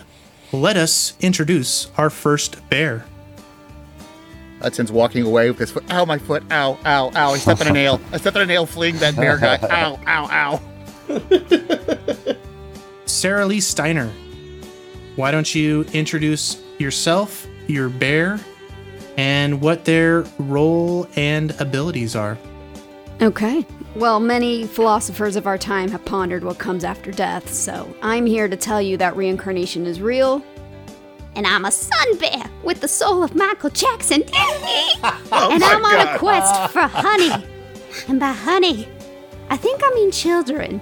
let 0.52 0.76
us 0.76 1.14
introduce 1.22 1.90
our 1.98 2.10
first 2.10 2.68
bear. 2.70 3.06
Hudson's 4.62 4.92
walking 4.92 5.26
away 5.26 5.50
with 5.50 5.60
his 5.60 5.72
foot. 5.72 5.84
Ow, 5.92 6.06
my 6.06 6.18
foot. 6.18 6.44
Ow, 6.52 6.78
ow, 6.86 7.12
ow. 7.16 7.32
I 7.32 7.38
stepped 7.38 7.62
on 7.62 7.68
a 7.68 7.74
nail. 7.74 8.02
I 8.12 8.18
stepped 8.18 8.36
on 8.36 8.44
a 8.44 8.46
nail 8.46 8.66
fleeing 8.66 8.98
that 8.98 9.16
bear 9.16 9.38
guy. 9.38 9.58
Ow, 9.70 10.00
ow, 10.06 10.60
ow. 11.10 12.36
Sarah 13.06 13.46
Lee 13.46 13.62
Steiner. 13.62 14.12
Why 15.16 15.32
don't 15.32 15.54
you 15.54 15.86
introduce 15.94 16.62
yourself, 16.78 17.48
your 17.68 17.90
bear, 17.90 18.40
and 19.18 19.62
what 19.62 19.86
their 19.86 20.26
role 20.38 21.08
and 21.16 21.52
abilities 21.60 22.16
are? 22.16 22.38
Okay. 23.22 23.66
Well, 23.96 24.20
many 24.20 24.66
philosophers 24.66 25.36
of 25.36 25.48
our 25.48 25.58
time 25.58 25.90
have 25.90 26.06
pondered 26.06 26.44
what 26.44 26.58
comes 26.58 26.84
after 26.84 27.12
death, 27.12 27.52
so 27.52 27.94
I'm 28.02 28.26
here 28.26 28.48
to 28.48 28.56
tell 28.56 28.82
you 28.82 28.96
that 28.98 29.18
reincarnation 29.18 29.86
is 29.86 30.00
real. 30.00 30.44
And 31.40 31.48
I'm 31.48 31.64
a 31.64 31.72
sun 31.72 32.18
bear 32.18 32.52
with 32.64 32.82
the 32.82 32.90
soul 32.90 33.24
of 33.24 33.34
Michael 33.34 33.70
Jackson. 33.70 34.24
and 34.34 35.64
I'm 35.64 35.86
on 35.86 36.06
a 36.06 36.18
quest 36.18 36.70
for 36.74 36.82
honey. 36.82 37.46
And 38.10 38.20
by 38.20 38.34
honey, 38.34 38.90
I 39.50 39.56
think 39.56 39.80
I 39.82 39.90
mean 39.96 40.12
children. 40.12 40.82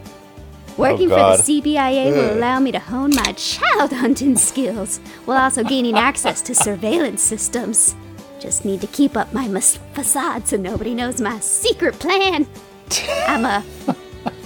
Working 0.76 1.10
for 1.10 1.16
the 1.16 1.38
CBIA 1.38 2.12
will 2.12 2.40
allow 2.40 2.60
me 2.60 2.72
to 2.72 2.80
hone 2.80 3.12
my 3.14 3.34
child 3.34 3.94
hunting 3.94 4.36
skills 4.36 4.98
while 5.26 5.38
also 5.38 5.64
gaining 5.64 5.96
access 5.96 6.42
to 6.42 6.56
surveillance 6.56 7.22
systems. 7.22 7.96
Just 8.40 8.66
need 8.66 8.82
to 8.82 8.88
keep 8.88 9.16
up 9.16 9.32
my 9.34 9.48
mas- 9.48 9.78
facade 9.94 10.48
so 10.48 10.58
nobody 10.58 10.96
knows 10.96 11.22
my 11.22 11.40
secret 11.40 12.00
plan. 12.00 12.48
I'm 13.28 13.46
a 13.46 13.64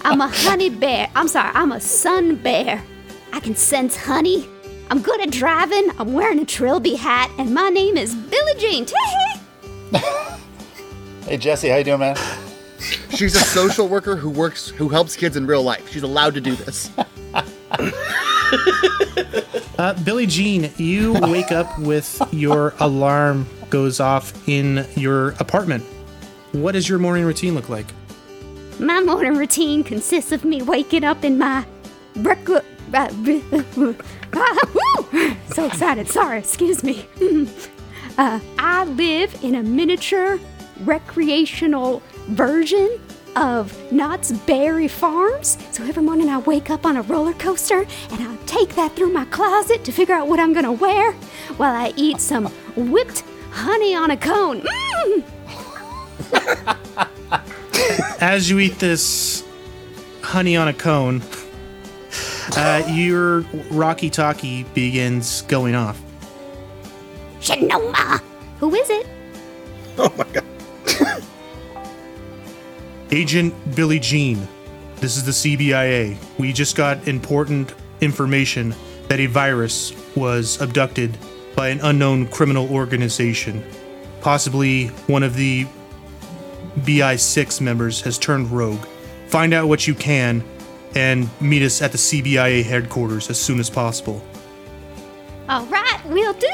I'm 0.04 0.19
a 0.19 0.28
honey 0.28 0.71
bear. 0.71 1.10
I'm 1.15 1.30
sorry, 1.30 1.52
I'm 1.54 1.71
a 1.71 1.80
sun 1.80 2.36
bear. 2.36 2.84
I 3.32 3.39
can 3.39 3.56
sense 3.56 3.95
honey. 3.95 4.50
I'm 4.91 5.01
good 5.01 5.21
at 5.21 5.32
driving. 5.32 5.89
I'm 5.99 6.12
wearing 6.12 6.39
a 6.39 6.45
trilby 6.45 6.95
hat, 6.95 7.32
and 7.38 7.54
my 7.54 7.69
name 7.69 7.95
is 7.95 8.13
Billie 8.13 8.60
Jean. 8.60 8.86
Hey 11.25 11.38
Jesse, 11.38 11.69
how 11.69 11.77
you 11.77 11.86
doing, 11.86 11.99
man? 11.99 12.17
She's 13.12 13.36
a 13.36 13.39
social 13.39 13.88
worker 13.88 14.17
who 14.17 14.30
works, 14.30 14.67
who 14.67 14.89
helps 14.89 15.15
kids 15.15 15.38
in 15.38 15.45
real 15.45 15.63
life. 15.63 15.89
She's 15.89 16.04
allowed 16.04 16.34
to 16.34 16.41
do 16.41 16.56
this. 16.56 16.91
Uh, 19.77 19.93
Billie 20.04 20.27
Jean, 20.27 20.71
you 20.77 21.13
wake 21.13 21.51
up 21.51 21.80
with 21.80 22.21
your 22.32 22.75
alarm 22.80 23.47
goes 23.71 23.99
off 23.99 24.47
in 24.47 24.86
your 24.95 25.30
apartment. 25.39 25.84
What 26.51 26.73
does 26.73 26.88
your 26.88 26.99
morning 26.99 27.25
routine 27.25 27.56
look 27.56 27.67
like? 27.67 27.88
My 28.80 28.99
morning 28.99 29.36
routine 29.36 29.84
consists 29.84 30.32
of 30.32 30.45
me 30.45 30.62
waking 30.62 31.04
up 31.04 31.23
in 31.23 31.39
my 31.39 31.65
breakfast. 35.12 35.56
so 35.56 35.65
excited. 35.65 36.08
Sorry, 36.08 36.39
excuse 36.39 36.84
me. 36.84 37.06
uh, 38.17 38.39
I 38.58 38.86
live 38.86 39.44
in 39.44 39.56
a 39.56 39.63
miniature 39.63 40.39
recreational 40.82 42.02
version 42.28 43.00
of 43.36 43.91
Knott's 43.91 44.32
Berry 44.32 44.88
Farms. 44.88 45.58
So 45.72 45.84
every 45.84 46.04
morning 46.04 46.30
I 46.30 46.39
wake 46.39 46.70
up 46.70 46.86
on 46.86 46.98
a 46.98 47.02
roller 47.04 47.34
coaster 47.34 47.80
and 47.80 48.22
I 48.22 48.36
take 48.46 48.76
that 48.76 48.96
through 48.96 49.12
my 49.12 49.26
closet 49.26 49.84
to 49.86 49.91
figure 49.91 50.15
out 50.15 50.28
what 50.28 50.39
I'm 50.39 50.54
gonna 50.54 50.72
wear 50.72 51.13
while 51.58 51.74
I 51.74 51.94
eat 51.96 52.20
some 52.20 52.48
whipped 52.76 53.24
honey 53.52 53.96
on 53.96 54.12
a 54.12 54.17
cone. 54.17 54.62
Mm! 54.62 55.24
As 58.22 58.50
you 58.50 58.60
eat 58.60 58.80
this 58.80 59.44
honey 60.22 60.56
on 60.56 60.67
a 60.67 60.74
cone, 60.74 61.22
uh, 62.57 62.83
your 62.89 63.41
Rocky 63.69 64.09
Talkie 64.09 64.63
begins 64.73 65.41
going 65.43 65.75
off. 65.75 66.01
Shinoma! 67.39 68.21
Who 68.59 68.73
is 68.75 68.89
it? 68.89 69.07
Oh 69.97 70.13
my 70.17 70.25
god. 70.31 71.23
Agent 73.11 73.53
Billy 73.75 73.99
Jean, 73.99 74.47
this 74.97 75.17
is 75.17 75.25
the 75.25 75.31
CBIA. 75.31 76.17
We 76.37 76.53
just 76.53 76.75
got 76.75 77.07
important 77.07 77.73
information 77.99 78.73
that 79.09 79.19
a 79.19 79.25
virus 79.25 79.93
was 80.15 80.61
abducted 80.61 81.17
by 81.55 81.69
an 81.69 81.81
unknown 81.81 82.27
criminal 82.27 82.71
organization, 82.73 83.63
possibly 84.21 84.87
one 85.07 85.23
of 85.23 85.35
the 85.35 85.67
BI6 86.79 87.59
members 87.59 87.99
has 88.01 88.17
turned 88.17 88.49
rogue. 88.51 88.85
Find 89.27 89.53
out 89.53 89.67
what 89.67 89.87
you 89.87 89.93
can 89.93 90.43
and 90.95 91.30
meet 91.41 91.63
us 91.63 91.82
at 91.82 91.91
the 91.91 91.97
CBIA 91.97 92.63
headquarters 92.63 93.30
as 93.30 93.39
soon 93.39 93.60
as 93.60 93.69
possible. 93.69 94.23
All 95.49 95.65
right, 95.65 95.99
we'll 96.06 96.34
do. 96.34 96.47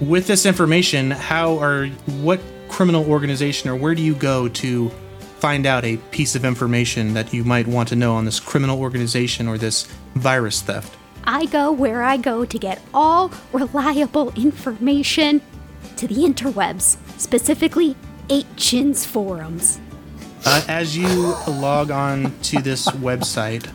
With 0.00 0.26
this 0.26 0.46
information, 0.46 1.10
how 1.10 1.58
are 1.58 1.86
what 2.22 2.40
criminal 2.68 3.10
organization 3.10 3.68
or 3.68 3.76
where 3.76 3.94
do 3.94 4.02
you 4.02 4.14
go 4.14 4.48
to 4.48 4.90
find 5.38 5.66
out 5.66 5.84
a 5.84 5.96
piece 6.12 6.34
of 6.34 6.44
information 6.44 7.14
that 7.14 7.32
you 7.32 7.44
might 7.44 7.66
want 7.66 7.88
to 7.88 7.96
know 7.96 8.14
on 8.14 8.24
this 8.24 8.38
criminal 8.38 8.80
organization 8.80 9.48
or 9.48 9.58
this 9.58 9.88
virus 10.14 10.62
theft? 10.62 10.96
I 11.24 11.46
go 11.46 11.72
where 11.72 12.02
I 12.02 12.16
go 12.16 12.44
to 12.44 12.58
get 12.58 12.80
all 12.94 13.32
reliable 13.52 14.32
information 14.34 15.40
to 15.96 16.06
the 16.06 16.14
interwebs, 16.14 16.96
specifically 17.18 17.96
8chins 18.28 19.04
forums. 19.04 19.80
Uh, 20.46 20.62
as 20.68 20.96
you 20.96 21.34
log 21.48 21.90
on 21.90 22.32
to 22.42 22.60
this 22.62 22.86
website, 22.88 23.68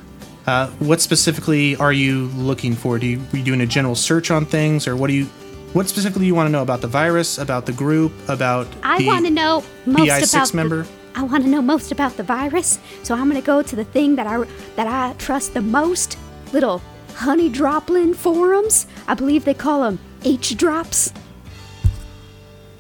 uh, 0.48 0.68
what 0.80 1.02
specifically 1.02 1.76
are 1.78 1.94
you 1.94 2.28
looking 2.36 2.74
for? 2.76 2.98
Do 3.00 3.06
you, 3.08 3.22
are 3.34 3.38
you 3.38 3.44
doing 3.44 3.62
a 3.62 3.66
general 3.66 3.96
search 3.96 4.32
on 4.32 4.46
things, 4.46 4.88
or 4.88 4.96
what 4.96 5.08
do 5.08 5.14
you? 5.14 5.26
What 5.74 5.88
specifically 5.90 6.22
do 6.22 6.28
you 6.28 6.36
want 6.36 6.48
to 6.48 6.52
know 6.52 6.62
about 6.62 6.82
the 6.82 6.88
virus, 6.88 7.38
about 7.38 7.66
the 7.66 7.72
group, 7.74 8.12
about 8.30 8.68
I 8.84 9.00
the 9.00 9.08
want 9.08 9.26
to 9.26 9.32
know 9.32 9.64
most 9.86 10.08
BI6 10.10 10.34
about 10.34 10.48
the- 10.50 10.56
member? 10.58 10.86
I 11.16 11.22
want 11.24 11.44
to 11.44 11.50
know 11.50 11.62
most 11.62 11.92
about 11.92 12.18
the 12.18 12.24
virus, 12.24 12.80
so 13.04 13.14
I'm 13.14 13.28
gonna 13.28 13.42
go 13.42 13.62
to 13.62 13.76
the 13.76 13.84
thing 13.84 14.16
that 14.16 14.26
I 14.26 14.44
that 14.76 14.88
I 14.88 15.14
trust 15.18 15.54
the 15.54 15.62
most. 15.62 16.18
Little 16.54 16.82
honey 17.16 17.50
droplin 17.52 18.16
forums. 18.16 18.88
I 19.08 19.14
believe 19.14 19.46
they 19.46 19.54
call 19.54 19.82
them 19.84 20.00
H 20.24 20.58
drops. 20.58 21.14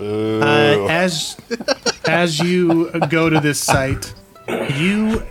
Uh, 0.03 0.87
as 0.89 1.37
as 2.07 2.39
you 2.39 2.89
go 3.09 3.29
to 3.29 3.39
this 3.39 3.59
site, 3.59 4.13
you 4.75 5.23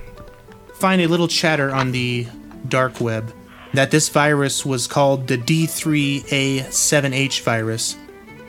find 0.75 1.03
a 1.03 1.07
little 1.07 1.29
chatter 1.29 1.73
on 1.75 1.93
the 1.93 2.27
dark 2.69 3.01
web 3.01 3.33
that 3.75 3.91
this 3.91 4.09
virus 4.09 4.65
was 4.67 4.87
called 4.87 5.27
the 5.29 5.37
D3A7H 5.39 7.41
virus 7.43 7.97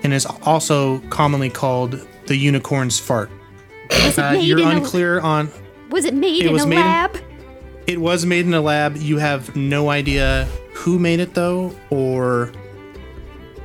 and 0.03 0.13
is 0.13 0.25
also 0.43 0.99
commonly 1.09 1.49
called 1.49 2.05
the 2.27 2.35
unicorn's 2.35 2.99
fart. 2.99 3.29
Was 3.89 4.17
it 4.17 4.23
Uh, 4.23 4.31
you're 4.33 4.59
in 4.59 4.67
unclear 4.67 5.19
on. 5.21 5.49
Was 5.89 6.05
it 6.05 6.13
made 6.13 6.43
It 6.43 6.47
in 6.47 6.53
was 6.53 6.63
a 6.63 6.67
made 6.67 6.75
in- 6.77 6.81
lab? 6.81 7.17
It 7.85 7.99
was 7.99 8.25
made 8.25 8.45
in 8.45 8.53
a 8.53 8.61
lab. 8.61 8.95
You 8.97 9.17
have 9.17 9.55
no 9.55 9.89
idea 9.89 10.47
who 10.73 10.97
made 10.99 11.19
it 11.19 11.33
though, 11.33 11.73
or 11.89 12.51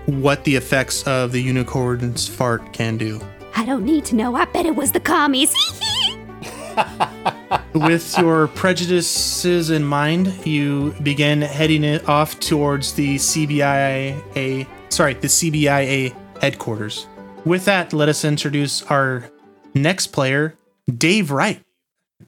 what 0.09 0.43
the 0.45 0.57
effects 0.57 1.03
of 1.07 1.33
the 1.33 1.43
unicorn's 1.43 2.27
fart 2.27 2.73
can 2.73 2.97
do. 2.97 3.21
I 3.55 3.67
don't 3.67 3.85
need 3.85 4.07
to 4.07 4.17
know. 4.17 4.37
I 4.37 4.47
bet 4.47 4.65
it 4.65 4.75
was 4.75 4.93
the 4.93 5.01
commies. 5.01 5.55
With 7.75 8.17
your 8.17 8.49
prejudices 8.49 9.69
in 9.69 9.85
mind, 9.85 10.47
you 10.47 10.95
begin 11.03 11.43
heading 11.43 11.85
it 11.85 12.09
off 12.09 12.41
towards 12.41 12.95
the 12.95 13.17
CBIA, 13.17 14.67
sorry, 14.89 15.15
the 15.15 15.27
CBIA 15.29 16.15
headquarters. 16.41 17.07
With 17.45 17.67
that, 17.67 17.93
let 17.93 18.09
us 18.09 18.25
introduce 18.25 18.83
our 18.85 19.31
next 19.75 20.09
player, 20.09 20.55
Dave 20.97 21.31
Wright. 21.31 21.61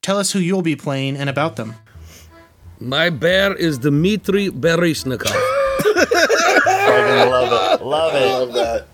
Tell 0.02 0.18
us 0.18 0.32
who 0.32 0.38
you'll 0.38 0.62
be 0.62 0.76
playing 0.76 1.16
and 1.16 1.30
about 1.30 1.56
them. 1.56 1.74
My 2.78 3.08
bear 3.08 3.54
is 3.54 3.78
Dmitry 3.78 4.50
Bereshnikov. 4.50 5.30
Fucking 6.90 7.30
love 7.30 7.52
it. 7.52 7.59
Love 7.80 8.14
it. 8.14 8.26
Love 8.26 8.52
that. 8.52 8.86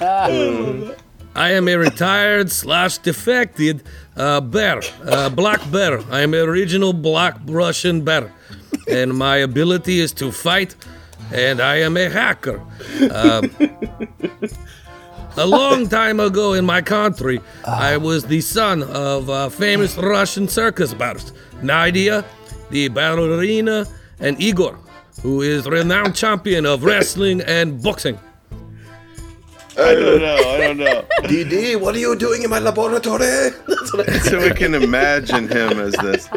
I 1.34 1.52
am 1.52 1.68
a 1.68 1.76
retired 1.76 2.50
slash 2.50 2.98
defected 2.98 3.82
uh, 4.16 4.40
bear, 4.40 4.80
uh, 5.04 5.28
black 5.28 5.60
bear. 5.70 6.00
I 6.10 6.22
am 6.22 6.34
a 6.34 6.38
original 6.38 6.92
black 6.92 7.36
Russian 7.46 8.02
bear, 8.02 8.32
and 8.88 9.16
my 9.16 9.36
ability 9.36 10.00
is 10.00 10.12
to 10.14 10.32
fight, 10.32 10.74
and 11.32 11.60
I 11.60 11.76
am 11.76 11.96
a 11.96 12.08
hacker. 12.08 12.60
Um, 13.12 13.50
a 15.36 15.46
long 15.46 15.88
time 15.88 16.18
ago 16.18 16.54
in 16.54 16.64
my 16.64 16.82
country, 16.82 17.40
I 17.64 17.96
was 17.98 18.24
the 18.26 18.40
son 18.40 18.82
of 18.82 19.30
uh, 19.30 19.48
famous 19.48 19.96
Russian 19.96 20.48
circus 20.48 20.92
bears, 20.94 21.32
Nadia, 21.62 22.24
the 22.70 22.88
ballerina, 22.88 23.86
and 24.18 24.40
Igor, 24.40 24.76
who 25.22 25.42
is 25.42 25.66
renowned 25.66 26.14
champion 26.14 26.66
of 26.66 26.84
wrestling 26.84 27.40
and 27.42 27.82
boxing. 27.82 28.18
I 29.76 29.94
don't 29.94 30.20
know. 30.20 30.34
I 30.34 30.56
don't 30.58 30.76
know. 30.78 31.04
DD, 31.28 31.80
what 31.80 31.94
are 31.94 31.98
you 31.98 32.16
doing 32.16 32.42
in 32.42 32.50
my 32.50 32.58
laboratory? 32.58 33.50
That's 33.68 33.92
what 33.92 34.08
I 34.08 34.18
so 34.18 34.40
we 34.40 34.50
can 34.50 34.74
imagine 34.74 35.48
him 35.48 35.78
as 35.78 35.92
this. 35.94 36.28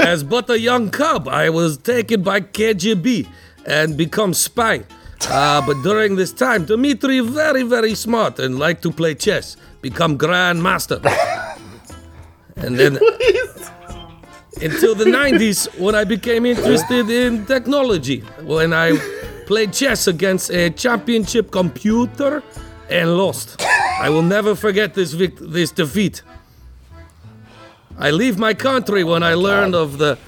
As 0.00 0.24
but 0.24 0.50
a 0.50 0.58
young 0.58 0.90
cub, 0.90 1.28
I 1.28 1.48
was 1.50 1.78
taken 1.78 2.22
by 2.22 2.40
KGB 2.40 3.28
and 3.66 3.96
become 3.96 4.34
spy. 4.34 4.82
Uh, 5.28 5.64
but 5.64 5.80
during 5.82 6.16
this 6.16 6.32
time, 6.32 6.64
Dmitry 6.64 7.20
very, 7.20 7.62
very 7.62 7.94
smart 7.94 8.38
and 8.40 8.58
like 8.58 8.80
to 8.82 8.90
play 8.90 9.14
chess, 9.14 9.56
become 9.80 10.16
grand 10.16 10.62
master. 10.62 11.00
And 12.62 12.78
then 12.78 12.98
until 14.62 14.94
the 14.94 15.04
90s 15.04 15.68
when 15.78 15.94
I 15.94 16.04
became 16.04 16.46
interested 16.46 17.10
in 17.10 17.46
technology, 17.46 18.20
when 18.42 18.72
I 18.72 18.96
played 19.46 19.72
chess 19.72 20.06
against 20.06 20.50
a 20.50 20.70
championship 20.70 21.50
computer 21.50 22.42
and 22.88 23.16
lost. 23.16 23.60
I 24.00 24.08
will 24.10 24.22
never 24.22 24.54
forget 24.54 24.94
this 24.94 25.12
vict- 25.12 25.42
this 25.52 25.70
defeat. 25.72 26.22
I 27.98 28.10
leave 28.10 28.38
my 28.38 28.54
country 28.54 29.04
when 29.04 29.22
I 29.22 29.34
learned 29.34 29.74
of 29.74 29.98
the 29.98 30.18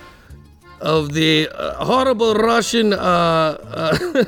of 0.80 1.12
the 1.14 1.48
uh, 1.48 1.84
horrible 1.84 2.34
Russian 2.34 2.92
uh, 2.92 2.98
uh, 2.98 3.96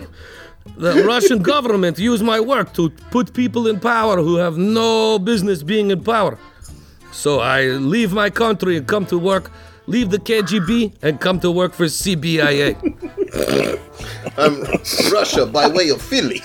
the 0.76 1.04
Russian 1.04 1.42
government 1.42 1.98
use 1.98 2.22
my 2.22 2.40
work 2.40 2.72
to 2.74 2.90
put 3.10 3.34
people 3.34 3.66
in 3.66 3.80
power 3.80 4.22
who 4.22 4.36
have 4.36 4.56
no 4.56 5.18
business 5.18 5.62
being 5.62 5.90
in 5.90 6.02
power. 6.02 6.38
So 7.12 7.40
I 7.40 7.62
leave 7.94 8.12
my 8.12 8.30
country 8.30 8.76
and 8.76 8.86
come 8.86 9.06
to 9.06 9.18
work, 9.18 9.50
leave 9.86 10.10
the 10.10 10.18
KGB 10.18 10.94
and 11.02 11.20
come 11.20 11.40
to 11.40 11.50
work 11.50 11.72
for 11.74 11.84
CBIA. 11.86 12.76
I'm 14.36 14.62
Russia 15.12 15.46
by 15.46 15.68
way 15.68 15.88
of 15.90 16.00
Philly. 16.02 16.40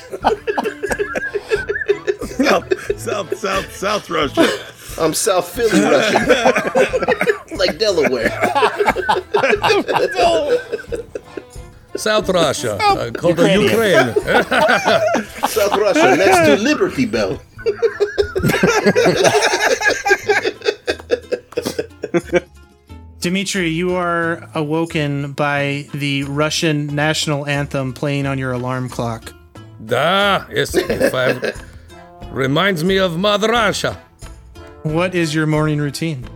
South, 2.37 2.99
South, 2.99 3.37
South, 3.37 3.75
South 3.75 4.09
Russia. 4.09 4.47
I'm 4.99 5.13
South 5.13 5.47
Philly 5.49 5.81
Russian. 5.81 6.27
like 7.57 7.77
Delaware. 7.77 8.29
South 11.95 12.29
Russia, 12.29 12.77
uh, 12.81 13.11
called 13.11 13.37
the 13.37 13.51
Ukrainian. 13.51 14.07
Ukraine. 14.15 14.43
South 15.49 15.75
Russia, 15.75 16.15
next 16.15 16.47
to 16.47 16.55
Liberty 16.57 17.05
Bell. 17.05 17.41
Dimitri, 23.19 23.67
you 23.67 23.95
are 23.95 24.49
awoken 24.55 25.33
by 25.33 25.89
the 25.93 26.23
Russian 26.23 26.87
national 26.87 27.45
anthem 27.47 27.91
playing 27.91 28.25
on 28.25 28.37
your 28.37 28.53
alarm 28.53 28.87
clock. 28.87 29.33
Da, 29.85 30.45
yes, 30.49 30.73
reminds 32.31 32.83
me 32.85 32.97
of 32.97 33.17
Mother 33.17 33.49
Russia. 33.49 34.01
What 34.83 35.15
is 35.15 35.35
your 35.35 35.45
morning 35.47 35.79
routine? 35.79 36.29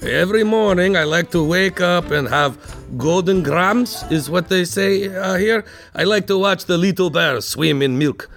Every 0.00 0.42
morning 0.42 0.96
I 0.96 1.04
like 1.04 1.30
to 1.32 1.44
wake 1.44 1.82
up 1.82 2.10
and 2.10 2.26
have 2.28 2.56
golden 2.96 3.42
grams, 3.42 4.02
is 4.10 4.30
what 4.30 4.48
they 4.48 4.64
say 4.64 5.14
uh, 5.14 5.36
here. 5.36 5.66
I 5.94 6.04
like 6.04 6.26
to 6.28 6.38
watch 6.38 6.64
the 6.64 6.78
little 6.78 7.10
bears 7.10 7.46
swim 7.46 7.82
in 7.82 7.98
milk. 7.98 8.30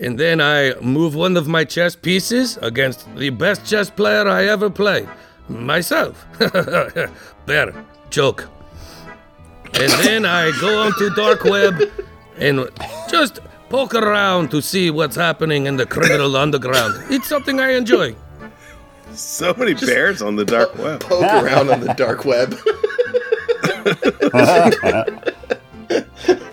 And 0.00 0.20
then 0.20 0.40
I 0.40 0.74
move 0.80 1.16
one 1.16 1.36
of 1.36 1.48
my 1.48 1.64
chess 1.64 1.96
pieces 1.96 2.58
against 2.62 3.12
the 3.16 3.30
best 3.30 3.66
chess 3.66 3.90
player 3.90 4.28
I 4.28 4.46
ever 4.46 4.70
played. 4.70 5.08
Myself. 5.48 6.26
Bear. 7.46 7.84
Joke. 8.10 8.48
And 9.74 9.92
then 10.04 10.24
I 10.24 10.52
go 10.60 10.82
onto 10.82 11.10
dark 11.14 11.44
web 11.44 11.90
and 12.38 12.68
just 13.10 13.40
poke 13.68 13.94
around 13.94 14.50
to 14.52 14.60
see 14.60 14.90
what's 14.90 15.16
happening 15.16 15.66
in 15.66 15.76
the 15.76 15.86
criminal 15.86 16.36
underground. 16.36 16.94
It's 17.10 17.28
something 17.28 17.58
I 17.60 17.72
enjoy. 17.72 18.14
So 19.12 19.54
many 19.54 19.74
bears 19.74 20.22
on 20.22 20.36
the 20.36 20.44
dark 20.44 20.76
web. 20.76 21.00
Poke 21.00 21.22
around 21.22 21.70
on 21.70 21.80
the 21.80 21.92
dark 21.94 22.24
web. 22.24 22.56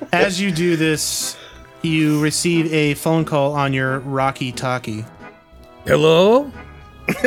As 0.13 0.41
you 0.41 0.51
do 0.51 0.75
this, 0.75 1.37
you 1.81 2.19
receive 2.21 2.71
a 2.73 2.93
phone 2.95 3.25
call 3.25 3.53
on 3.53 3.73
your 3.73 3.99
Rocky 3.99 4.51
Talkie. 4.51 5.05
Hello? 5.85 6.51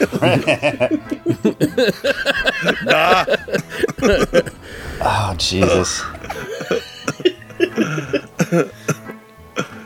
Oh, 5.08 5.34
Jesus. 5.38 6.02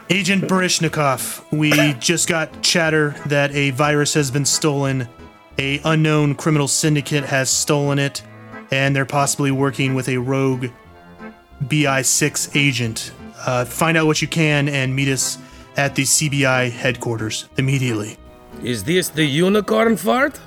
Agent 0.08 0.44
Barishnikov, 0.44 1.44
we 1.52 1.94
just 1.94 2.28
got 2.28 2.62
chatter 2.62 3.10
that 3.26 3.52
a 3.54 3.70
virus 3.70 4.14
has 4.14 4.30
been 4.30 4.44
stolen. 4.44 5.08
A 5.58 5.80
unknown 5.84 6.36
criminal 6.36 6.68
syndicate 6.68 7.24
has 7.24 7.50
stolen 7.50 7.98
it, 7.98 8.22
and 8.70 8.94
they're 8.94 9.04
possibly 9.04 9.50
working 9.50 9.94
with 9.94 10.08
a 10.08 10.16
rogue 10.16 10.66
BI6 11.64 12.56
agent. 12.56 13.12
Uh, 13.46 13.64
find 13.64 13.96
out 13.96 14.06
what 14.06 14.22
you 14.22 14.28
can 14.28 14.68
and 14.68 14.94
meet 14.94 15.08
us 15.08 15.38
at 15.76 15.96
the 15.96 16.02
CBI 16.02 16.70
headquarters 16.70 17.48
immediately. 17.56 18.16
Is 18.62 18.84
this 18.84 19.08
the 19.08 19.24
unicorn 19.24 19.96
fart? 19.96 20.38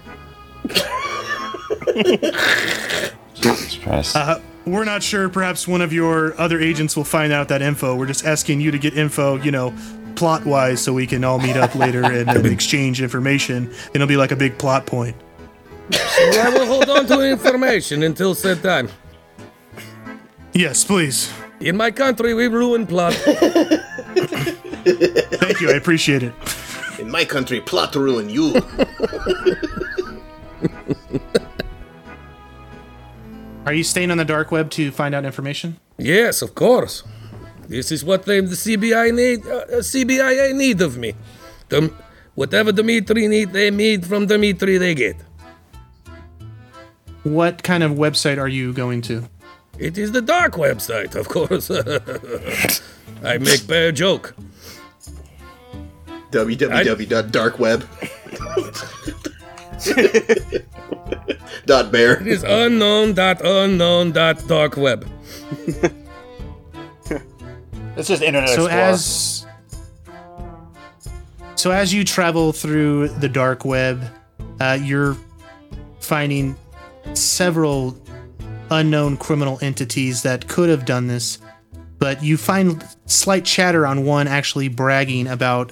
Jesus 3.33 3.77
Christ. 3.81 4.15
Uh, 4.15 4.39
we're 4.65 4.85
not 4.85 5.03
sure. 5.03 5.29
Perhaps 5.29 5.67
one 5.67 5.81
of 5.81 5.91
your 5.91 6.39
other 6.39 6.59
agents 6.59 6.95
will 6.95 7.03
find 7.03 7.33
out 7.33 7.49
that 7.49 7.61
info. 7.61 7.95
We're 7.95 8.05
just 8.07 8.25
asking 8.25 8.61
you 8.61 8.71
to 8.71 8.77
get 8.77 8.97
info, 8.97 9.35
you 9.37 9.51
know, 9.51 9.73
plot 10.15 10.45
wise, 10.45 10.81
so 10.81 10.93
we 10.93 11.05
can 11.07 11.23
all 11.23 11.39
meet 11.39 11.57
up 11.57 11.75
later 11.75 12.03
and, 12.11 12.29
and 12.29 12.45
exchange 12.45 13.01
information. 13.01 13.65
And 13.67 13.95
it'll 13.95 14.07
be 14.07 14.17
like 14.17 14.31
a 14.31 14.35
big 14.35 14.57
plot 14.57 14.85
point. 14.85 15.15
I 15.91 16.49
will 16.53 16.65
hold 16.65 16.89
on 16.89 17.05
to 17.07 17.21
information 17.21 18.03
until 18.03 18.33
said 18.35 18.63
time. 18.63 18.89
Yes, 20.53 20.85
please. 20.85 21.31
In 21.59 21.75
my 21.75 21.91
country, 21.91 22.33
we 22.33 22.47
ruin 22.47 22.87
plot. 22.87 23.13
Thank 24.85 25.61
you. 25.61 25.69
I 25.71 25.73
appreciate 25.75 26.23
it. 26.23 26.33
In 26.99 27.09
my 27.09 27.25
country, 27.25 27.59
plot 27.59 27.93
to 27.93 27.99
ruin 27.99 28.29
you. 28.29 28.55
Are 33.65 33.73
you 33.73 33.83
staying 33.83 34.11
on 34.11 34.17
the 34.17 34.25
dark 34.25 34.51
web 34.51 34.69
to 34.71 34.91
find 34.91 35.15
out 35.15 35.25
information? 35.25 35.77
Yes, 35.97 36.41
of 36.41 36.53
course. 36.53 37.03
This 37.67 37.91
is 37.91 38.03
what 38.03 38.25
they, 38.25 38.41
the 38.41 38.55
CBI 38.55 39.13
need. 39.13 39.45
Uh, 39.47 39.55
uh, 39.55 39.81
CBIA 39.81 40.53
need 40.53 40.81
of 40.81 40.97
me. 40.97 41.15
Dem- 41.69 41.95
whatever 42.35 42.71
Dimitri 42.73 43.27
need, 43.27 43.53
they 43.53 43.71
need 43.71 44.05
from 44.05 44.25
Dimitri. 44.27 44.77
They 44.77 44.93
get. 44.93 45.15
What 47.23 47.63
kind 47.63 47.83
of 47.83 47.93
website 47.93 48.37
are 48.37 48.49
you 48.49 48.73
going 48.73 49.01
to? 49.03 49.29
It 49.79 49.97
is 49.97 50.11
the 50.11 50.21
dark 50.21 50.53
website, 50.53 51.15
of 51.15 51.29
course. 51.29 51.71
I 53.23 53.37
make 53.37 53.65
bad 53.65 53.95
joke. 53.95 54.35
www.darkweb. 56.33 57.85
dot 61.65 61.91
bear. 61.91 62.19
It 62.21 62.27
is 62.27 62.43
unknown 62.43 63.13
dot 63.13 63.41
unknown 63.45 64.11
dot 64.11 64.47
dark 64.47 64.77
web. 64.77 65.07
It's 67.95 68.07
just 68.07 68.23
Internet 68.23 68.49
so 68.49 68.65
Explorer. 68.65 68.81
as 68.81 69.45
so 71.55 71.71
as 71.71 71.93
you 71.93 72.03
travel 72.03 72.51
through 72.51 73.09
the 73.09 73.29
dark 73.29 73.65
web, 73.65 74.03
uh, 74.59 74.79
you're 74.81 75.15
finding 75.99 76.55
several 77.13 77.95
unknown 78.71 79.17
criminal 79.17 79.59
entities 79.61 80.23
that 80.23 80.47
could 80.47 80.69
have 80.69 80.85
done 80.85 81.07
this, 81.07 81.37
but 81.99 82.23
you 82.23 82.35
find 82.35 82.83
slight 83.05 83.45
chatter 83.45 83.85
on 83.85 84.03
one 84.05 84.27
actually 84.27 84.67
bragging 84.69 85.27
about 85.27 85.71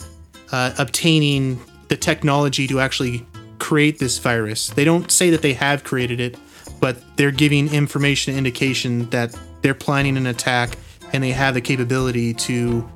uh, 0.52 0.74
obtaining 0.78 1.60
the 1.88 1.98
technology 1.98 2.68
to 2.68 2.80
actually 2.80 3.26
create 3.60 4.00
this 4.00 4.18
virus. 4.18 4.70
They 4.70 4.84
don't 4.84 5.12
say 5.12 5.30
that 5.30 5.42
they 5.42 5.54
have 5.54 5.84
created 5.84 6.20
it, 6.20 6.38
but 6.80 6.98
they're 7.16 7.32
giving 7.32 7.74
information 7.74 8.36
indication 8.36 9.10
that 9.10 9.38
they're 9.62 9.74
planning 9.74 10.18
an 10.18 10.28
attack 10.28 10.78
and 11.14 11.24
they 11.24 11.32
have 11.32 11.54
the 11.54 11.62
capability 11.62 12.34
to 12.34 12.90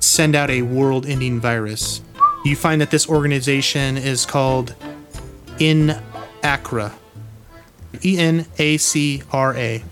send 0.00 0.34
out 0.34 0.50
a 0.50 0.62
world 0.62 1.06
ending 1.06 1.40
virus. 1.40 2.00
You 2.44 2.56
find 2.56 2.80
that 2.80 2.90
this 2.90 3.08
organization 3.08 3.96
is 3.96 4.24
called 4.24 4.74
ENACRA. 5.58 6.92
E 8.04 8.18
N 8.18 8.46
A 8.58 8.76
C 8.76 9.22
R 9.32 9.56
A. 9.56 9.82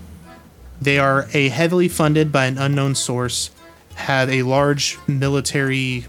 They 0.81 0.99
are 0.99 1.27
a 1.33 1.49
heavily 1.49 1.87
funded 1.87 2.31
by 2.31 2.45
an 2.45 2.57
unknown 2.57 2.95
source, 2.95 3.49
have 3.95 4.29
a 4.29 4.43
large 4.43 4.97
military 5.07 6.05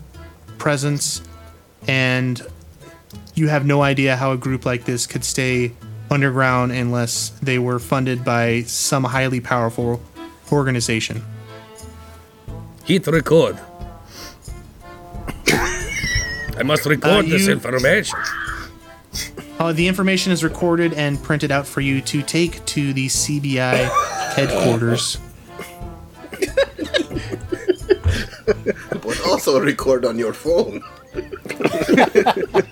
presence, 0.58 1.22
and 1.86 2.42
you 3.34 3.48
have 3.48 3.64
no 3.64 3.82
idea 3.82 4.16
how 4.16 4.32
a 4.32 4.36
group 4.36 4.66
like 4.66 4.84
this 4.84 5.06
could 5.06 5.24
stay 5.24 5.72
underground 6.10 6.72
unless 6.72 7.30
they 7.42 7.58
were 7.58 7.78
funded 7.78 8.24
by 8.24 8.62
some 8.62 9.04
highly 9.04 9.40
powerful 9.40 10.00
organization. 10.50 11.22
Hit 12.84 13.06
record. 13.06 13.58
I 16.56 16.62
must 16.64 16.86
record 16.86 17.04
Uh, 17.10 17.22
this 17.22 17.46
you- 17.46 17.52
information. 17.52 18.18
Uh, 19.60 19.72
the 19.72 19.88
information 19.88 20.32
is 20.32 20.42
recorded 20.44 20.92
and 20.94 21.20
printed 21.22 21.50
out 21.50 21.66
for 21.66 21.80
you 21.80 22.00
to 22.00 22.22
take 22.22 22.64
to 22.64 22.92
the 22.92 23.08
CBI 23.08 23.88
headquarters. 24.34 25.18
But 29.28 29.32
also 29.34 29.60
record 29.60 30.04
on 30.06 30.18
your 30.18 30.32
phone. 30.32 30.82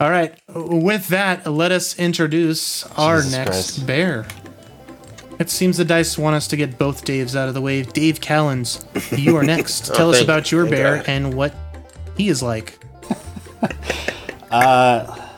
All 0.00 0.10
right. 0.10 0.38
With 0.48 1.08
that, 1.08 1.46
let 1.46 1.72
us 1.72 1.98
introduce 1.98 2.84
our 2.96 3.18
Jesus 3.18 3.32
next 3.32 3.48
Christ. 3.50 3.86
bear. 3.86 4.26
It 5.38 5.50
seems 5.50 5.76
the 5.76 5.84
dice 5.84 6.18
want 6.18 6.34
us 6.34 6.48
to 6.48 6.56
get 6.56 6.78
both 6.78 7.04
Daves 7.04 7.36
out 7.36 7.46
of 7.48 7.54
the 7.54 7.60
way. 7.60 7.82
Dave 7.84 8.20
Callens, 8.20 8.84
you 9.16 9.36
are 9.36 9.42
next. 9.44 9.90
Oh, 9.90 9.94
Tell 9.94 10.10
us 10.10 10.16
thank 10.16 10.26
about 10.26 10.50
your 10.50 10.64
Thank 10.64 10.74
bear 10.74 10.96
God. 10.96 11.04
and 11.08 11.34
what 11.34 11.54
he 12.16 12.28
is 12.28 12.42
like. 12.42 12.78
Uh, 14.50 15.28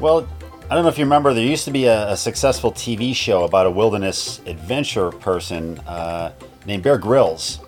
well, 0.00 0.26
I 0.70 0.74
don't 0.74 0.84
know 0.84 0.88
if 0.88 0.96
you 0.96 1.04
remember, 1.04 1.34
there 1.34 1.44
used 1.44 1.66
to 1.66 1.70
be 1.70 1.84
a, 1.84 2.12
a 2.12 2.16
successful 2.16 2.72
TV 2.72 3.14
show 3.14 3.44
about 3.44 3.66
a 3.66 3.70
wilderness 3.70 4.40
adventure 4.46 5.10
person 5.10 5.78
uh, 5.80 6.32
named 6.66 6.82
Bear 6.82 6.98
Grylls. 6.98 7.60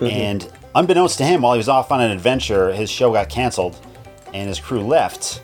And 0.00 0.50
unbeknownst 0.74 1.18
to 1.18 1.24
him, 1.24 1.42
while 1.42 1.54
he 1.54 1.58
was 1.58 1.68
off 1.68 1.92
on 1.92 2.00
an 2.00 2.10
adventure, 2.10 2.72
his 2.72 2.90
show 2.90 3.12
got 3.12 3.28
canceled 3.28 3.78
and 4.32 4.48
his 4.48 4.58
crew 4.58 4.80
left. 4.80 5.42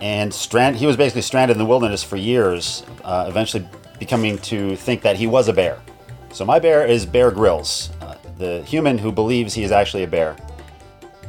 And 0.00 0.32
strand- 0.32 0.76
he 0.76 0.86
was 0.86 0.96
basically 0.96 1.22
stranded 1.22 1.56
in 1.56 1.58
the 1.58 1.66
wilderness 1.66 2.02
for 2.02 2.16
years, 2.16 2.84
uh, 3.04 3.26
eventually 3.28 3.68
becoming 3.98 4.38
to 4.38 4.76
think 4.76 5.02
that 5.02 5.16
he 5.16 5.26
was 5.26 5.48
a 5.48 5.52
bear. 5.52 5.78
So 6.32 6.44
my 6.44 6.58
bear 6.58 6.86
is 6.86 7.04
Bear 7.04 7.30
Grylls, 7.30 7.90
uh, 8.00 8.14
the 8.38 8.62
human 8.62 8.96
who 8.98 9.12
believes 9.12 9.52
he 9.54 9.64
is 9.64 9.72
actually 9.72 10.04
a 10.04 10.06
bear 10.06 10.36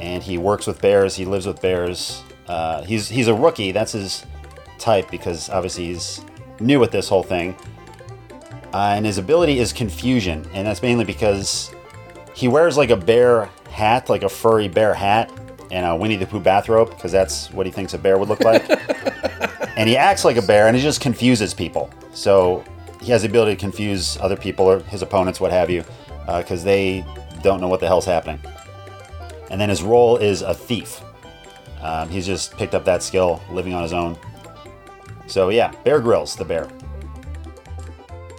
and 0.01 0.21
he 0.23 0.37
works 0.37 0.67
with 0.67 0.81
bears. 0.81 1.15
He 1.15 1.25
lives 1.25 1.45
with 1.45 1.61
bears. 1.61 2.23
Uh, 2.47 2.81
he's 2.83 3.07
he's 3.07 3.27
a 3.27 3.33
rookie. 3.33 3.71
That's 3.71 3.93
his 3.93 4.25
type 4.79 5.09
because 5.11 5.49
obviously 5.49 5.85
he's 5.85 6.25
new 6.59 6.83
at 6.83 6.91
this 6.91 7.07
whole 7.07 7.23
thing. 7.23 7.55
Uh, 8.73 8.93
and 8.95 9.05
his 9.05 9.17
ability 9.17 9.59
is 9.59 9.73
confusion, 9.73 10.47
and 10.53 10.65
that's 10.65 10.81
mainly 10.81 11.05
because 11.05 11.73
he 12.33 12.47
wears 12.47 12.77
like 12.77 12.89
a 12.89 12.95
bear 12.95 13.49
hat, 13.69 14.09
like 14.09 14.23
a 14.23 14.29
furry 14.29 14.67
bear 14.67 14.93
hat, 14.93 15.31
and 15.71 15.85
a 15.85 15.95
Winnie 15.95 16.15
the 16.15 16.25
Pooh 16.25 16.39
bathrobe 16.39 16.89
because 16.89 17.11
that's 17.11 17.51
what 17.51 17.65
he 17.65 17.71
thinks 17.71 17.93
a 17.93 17.97
bear 17.97 18.17
would 18.17 18.29
look 18.29 18.41
like. 18.41 18.69
and 19.77 19.89
he 19.89 19.97
acts 19.97 20.23
like 20.23 20.37
a 20.37 20.41
bear, 20.41 20.67
and 20.67 20.75
he 20.75 20.81
just 20.81 21.01
confuses 21.01 21.53
people. 21.53 21.89
So 22.13 22.63
he 23.01 23.11
has 23.11 23.23
the 23.23 23.27
ability 23.27 23.55
to 23.55 23.59
confuse 23.59 24.17
other 24.17 24.37
people 24.37 24.65
or 24.65 24.79
his 24.79 25.01
opponents, 25.01 25.39
what 25.39 25.51
have 25.51 25.69
you, 25.69 25.83
because 26.25 26.63
they 26.63 27.05
don't 27.41 27.59
know 27.59 27.67
what 27.67 27.79
the 27.79 27.87
hell's 27.87 28.05
happening 28.05 28.39
and 29.51 29.59
then 29.59 29.69
his 29.69 29.83
role 29.83 30.17
is 30.17 30.41
a 30.41 30.53
thief. 30.53 31.01
Um, 31.81 32.09
he's 32.09 32.25
just 32.25 32.55
picked 32.57 32.73
up 32.73 32.85
that 32.85 33.03
skill 33.03 33.41
living 33.51 33.73
on 33.73 33.83
his 33.83 33.91
own. 33.91 34.17
So 35.27 35.49
yeah, 35.49 35.71
Bear 35.83 35.99
Grylls, 35.99 36.35
the 36.35 36.45
bear. 36.45 36.69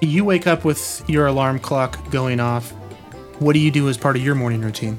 You 0.03 0.25
wake 0.25 0.49
up 0.49 0.65
with 0.65 1.05
your 1.09 1.29
alarm 1.29 1.61
clock 1.61 2.11
going 2.11 2.41
off. 2.41 2.73
What 3.39 3.53
do 3.53 3.61
you 3.61 3.71
do 3.71 3.89
as 3.89 3.97
part 3.97 4.17
of 4.17 4.25
your 4.25 4.35
morning 4.35 4.61
routine? 4.61 4.99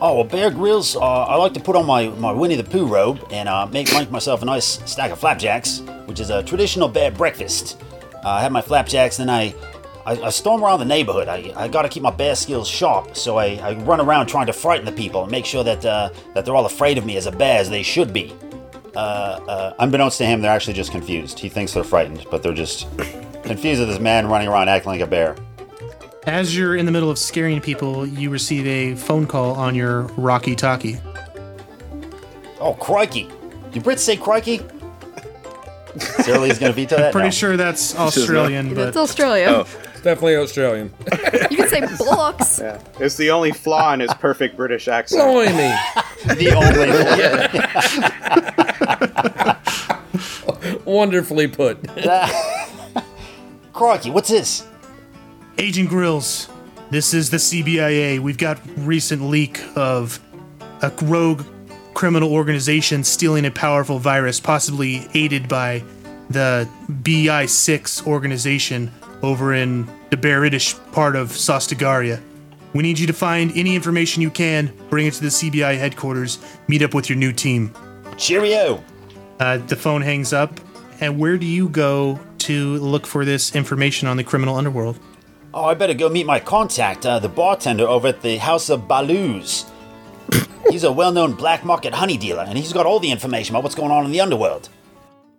Oh 0.00 0.14
well, 0.14 0.24
Bear 0.24 0.52
Grylls. 0.52 0.94
Uh, 0.94 1.00
I 1.00 1.34
like 1.34 1.52
to 1.54 1.60
put 1.60 1.74
on 1.74 1.84
my, 1.84 2.06
my 2.10 2.30
Winnie 2.30 2.54
the 2.54 2.62
Pooh 2.62 2.86
robe 2.86 3.26
and 3.32 3.48
uh, 3.48 3.66
make, 3.66 3.92
make 3.92 4.08
myself 4.12 4.42
a 4.42 4.44
nice 4.44 4.64
stack 4.88 5.10
of 5.10 5.18
flapjacks, 5.18 5.80
which 6.06 6.20
is 6.20 6.30
a 6.30 6.44
traditional 6.44 6.86
bear 6.88 7.10
breakfast. 7.10 7.82
Uh, 8.24 8.28
I 8.28 8.40
have 8.40 8.52
my 8.52 8.60
flapjacks, 8.60 9.16
then 9.16 9.28
I, 9.28 9.52
I, 10.06 10.12
I 10.12 10.30
storm 10.30 10.62
around 10.62 10.78
the 10.78 10.84
neighborhood. 10.84 11.26
I, 11.26 11.52
I 11.56 11.66
got 11.66 11.82
to 11.82 11.88
keep 11.88 12.04
my 12.04 12.12
bear 12.12 12.36
skills 12.36 12.68
sharp, 12.68 13.16
so 13.16 13.36
I, 13.36 13.56
I 13.56 13.74
run 13.78 14.00
around 14.00 14.28
trying 14.28 14.46
to 14.46 14.52
frighten 14.52 14.86
the 14.86 14.92
people 14.92 15.22
and 15.22 15.32
make 15.32 15.44
sure 15.44 15.64
that 15.64 15.84
uh, 15.84 16.10
that 16.34 16.44
they're 16.44 16.54
all 16.54 16.66
afraid 16.66 16.98
of 16.98 17.04
me 17.04 17.16
as 17.16 17.26
a 17.26 17.32
bear, 17.32 17.58
as 17.58 17.68
they 17.68 17.82
should 17.82 18.12
be. 18.12 18.32
Uh, 18.94 18.98
uh, 19.48 19.74
unbeknownst 19.80 20.18
to 20.18 20.24
him, 20.24 20.40
they're 20.40 20.52
actually 20.52 20.74
just 20.74 20.92
confused. 20.92 21.40
He 21.40 21.48
thinks 21.48 21.72
they're 21.72 21.82
frightened, 21.82 22.26
but 22.30 22.44
they're 22.44 22.54
just 22.54 22.86
confused 23.48 23.80
at 23.82 23.86
this 23.88 23.98
man 23.98 24.26
running 24.28 24.48
around 24.48 24.68
acting 24.68 24.92
like 24.92 25.00
a 25.00 25.06
bear. 25.06 25.34
As 26.26 26.56
you're 26.56 26.76
in 26.76 26.86
the 26.86 26.92
middle 26.92 27.10
of 27.10 27.18
scaring 27.18 27.60
people, 27.60 28.06
you 28.06 28.30
receive 28.30 28.66
a 28.66 28.94
phone 28.94 29.26
call 29.26 29.52
on 29.54 29.74
your 29.74 30.02
Rocky 30.18 30.54
Talkie. 30.54 30.98
Oh, 32.60 32.74
crikey! 32.74 33.28
Do 33.72 33.80
Brits 33.80 34.00
say 34.00 34.16
crikey? 34.16 34.60
Shirley's 36.24 36.58
going 36.58 36.70
to 36.70 36.76
veto 36.76 36.96
that? 36.98 37.06
I'm 37.06 37.12
Pretty 37.12 37.28
No. 37.28 37.30
sure 37.32 37.56
that's 37.56 37.96
Australian, 37.98 38.74
That's 38.74 38.94
but 38.94 39.00
Australia. 39.00 39.46
Oh, 39.48 39.60
it's 39.62 40.02
definitely 40.02 40.36
Australian. 40.36 40.92
You 41.50 41.56
can 41.56 41.68
say 41.68 41.80
bullocks. 41.96 42.60
Yeah. 42.68 42.80
It's 43.00 43.16
the 43.16 43.30
only 43.30 43.52
flaw 43.52 43.94
in 43.94 44.00
his 44.00 44.12
perfect 44.14 44.56
British 44.56 44.86
accent. 44.88 45.22
Blimey. 45.22 45.72
The 46.36 46.52
only. 50.68 50.84
Wonderfully 50.84 51.48
put. 51.48 51.78
Crikey, 53.78 54.10
what's 54.10 54.28
this? 54.28 54.66
Agent 55.56 55.88
Grylls, 55.88 56.48
this 56.90 57.14
is 57.14 57.30
the 57.30 57.36
CBIA. 57.36 58.18
We've 58.18 58.36
got 58.36 58.58
recent 58.78 59.22
leak 59.22 59.60
of 59.76 60.18
a 60.82 60.90
rogue 61.02 61.44
criminal 61.94 62.34
organization 62.34 63.04
stealing 63.04 63.44
a 63.44 63.52
powerful 63.52 64.00
virus, 64.00 64.40
possibly 64.40 65.06
aided 65.14 65.48
by 65.48 65.84
the 66.28 66.68
BI6 66.90 68.04
organization 68.04 68.90
over 69.22 69.54
in 69.54 69.86
the 70.10 70.16
Baritish 70.16 70.76
part 70.90 71.14
of 71.14 71.28
Sostagaria. 71.28 72.20
We 72.74 72.82
need 72.82 72.98
you 72.98 73.06
to 73.06 73.12
find 73.12 73.52
any 73.54 73.76
information 73.76 74.22
you 74.22 74.30
can, 74.32 74.72
bring 74.90 75.06
it 75.06 75.14
to 75.14 75.20
the 75.20 75.28
CBI 75.28 75.78
headquarters, 75.78 76.40
meet 76.66 76.82
up 76.82 76.94
with 76.94 77.08
your 77.08 77.16
new 77.16 77.32
team. 77.32 77.72
Cheerio. 78.16 78.82
Uh, 79.38 79.58
the 79.58 79.76
phone 79.76 80.02
hangs 80.02 80.32
up, 80.32 80.58
and 81.00 81.16
where 81.16 81.38
do 81.38 81.46
you 81.46 81.68
go 81.68 82.18
to 82.48 82.76
look 82.78 83.06
for 83.06 83.26
this 83.26 83.54
information 83.54 84.08
on 84.08 84.16
the 84.16 84.24
criminal 84.24 84.56
underworld? 84.56 84.98
Oh, 85.52 85.66
I 85.66 85.74
better 85.74 85.92
go 85.92 86.08
meet 86.08 86.24
my 86.24 86.40
contact, 86.40 87.04
uh, 87.04 87.18
the 87.18 87.28
bartender 87.28 87.86
over 87.86 88.08
at 88.08 88.22
the 88.22 88.38
House 88.38 88.70
of 88.70 88.88
Baloo's. 88.88 89.66
he's 90.70 90.84
a 90.84 90.90
well 90.90 91.12
known 91.12 91.34
black 91.34 91.62
market 91.62 91.92
honey 91.92 92.16
dealer, 92.16 92.44
and 92.46 92.56
he's 92.56 92.72
got 92.72 92.86
all 92.86 93.00
the 93.00 93.10
information 93.10 93.54
about 93.54 93.64
what's 93.64 93.74
going 93.74 93.90
on 93.90 94.06
in 94.06 94.12
the 94.12 94.20
underworld. 94.22 94.70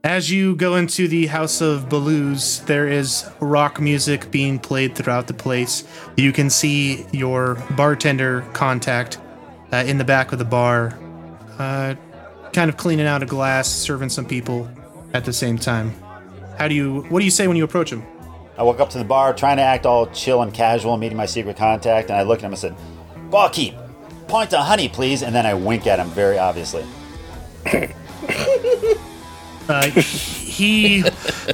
As 0.04 0.32
you 0.32 0.56
go 0.56 0.76
into 0.76 1.08
the 1.08 1.26
House 1.26 1.62
of 1.62 1.90
Baloo's, 1.90 2.62
there 2.62 2.88
is 2.88 3.28
rock 3.40 3.82
music 3.82 4.30
being 4.30 4.60
played 4.60 4.96
throughout 4.96 5.26
the 5.26 5.34
place. 5.34 5.84
You 6.16 6.32
can 6.32 6.52
see 6.52 7.08
your 7.12 7.56
bartender 7.72 8.42
contact 8.54 9.18
uh, 9.74 9.78
in 9.78 9.98
the 9.98 10.06
back 10.06 10.32
of 10.32 10.38
the 10.38 10.46
bar, 10.46 10.98
uh, 11.58 11.96
kind 12.54 12.70
of 12.70 12.78
cleaning 12.78 13.08
out 13.08 13.24
a 13.24 13.26
glass, 13.26 13.68
serving 13.68 14.10
some 14.10 14.26
people 14.26 14.70
at 15.14 15.26
the 15.26 15.34
same 15.34 15.58
time. 15.58 15.94
How 16.60 16.68
do 16.68 16.76
you? 16.76 17.02
What 17.10 17.20
do 17.20 17.26
you 17.26 17.32
say 17.32 17.48
when 17.48 17.58
you 17.58 17.64
approach 17.64 17.92
him? 17.92 18.04
I 18.58 18.64
walk 18.64 18.80
up 18.82 18.90
to 18.92 18.98
the 18.98 19.06
bar, 19.06 19.34
trying 19.34 19.58
to 19.58 19.64
act 19.64 19.86
all 19.86 20.08
chill 20.08 20.42
and 20.42 20.54
casual, 20.54 20.98
meeting 20.98 21.18
my 21.18 21.26
secret 21.26 21.56
contact, 21.56 22.10
and 22.10 22.20
I 22.20 22.24
look 22.24 22.40
at 22.40 22.44
him 22.46 22.52
and 22.52 22.60
said, 22.60 22.76
Barkeep, 23.32 23.74
pint 24.28 24.54
of 24.54 24.66
honey, 24.66 24.90
please. 24.90 25.24
And 25.24 25.34
then 25.34 25.46
I 25.46 25.54
wink 25.54 25.88
at 25.88 25.98
him 26.00 26.10
very 26.10 26.38
obviously. 26.38 26.86
Uh, 29.70 29.84
he 29.92 31.04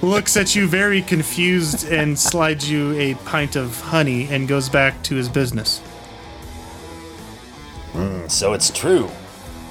looks 0.02 0.38
at 0.38 0.56
you 0.56 0.68
very 0.70 1.02
confused 1.02 1.86
and 1.92 2.18
slides 2.18 2.72
you 2.72 2.94
a 2.98 3.14
pint 3.26 3.58
of 3.58 3.78
honey 3.82 4.26
and 4.30 4.48
goes 4.48 4.70
back 4.70 5.04
to 5.04 5.16
his 5.16 5.28
business. 5.28 5.80
"Hmm, 7.92 8.26
So 8.30 8.54
it's 8.54 8.70
true. 8.70 9.10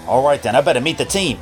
All 0.07 0.23
right, 0.23 0.43
then, 0.43 0.55
I 0.55 0.61
better 0.61 0.83
meet 0.83 0.99
the 0.99 1.07
team. 1.07 1.39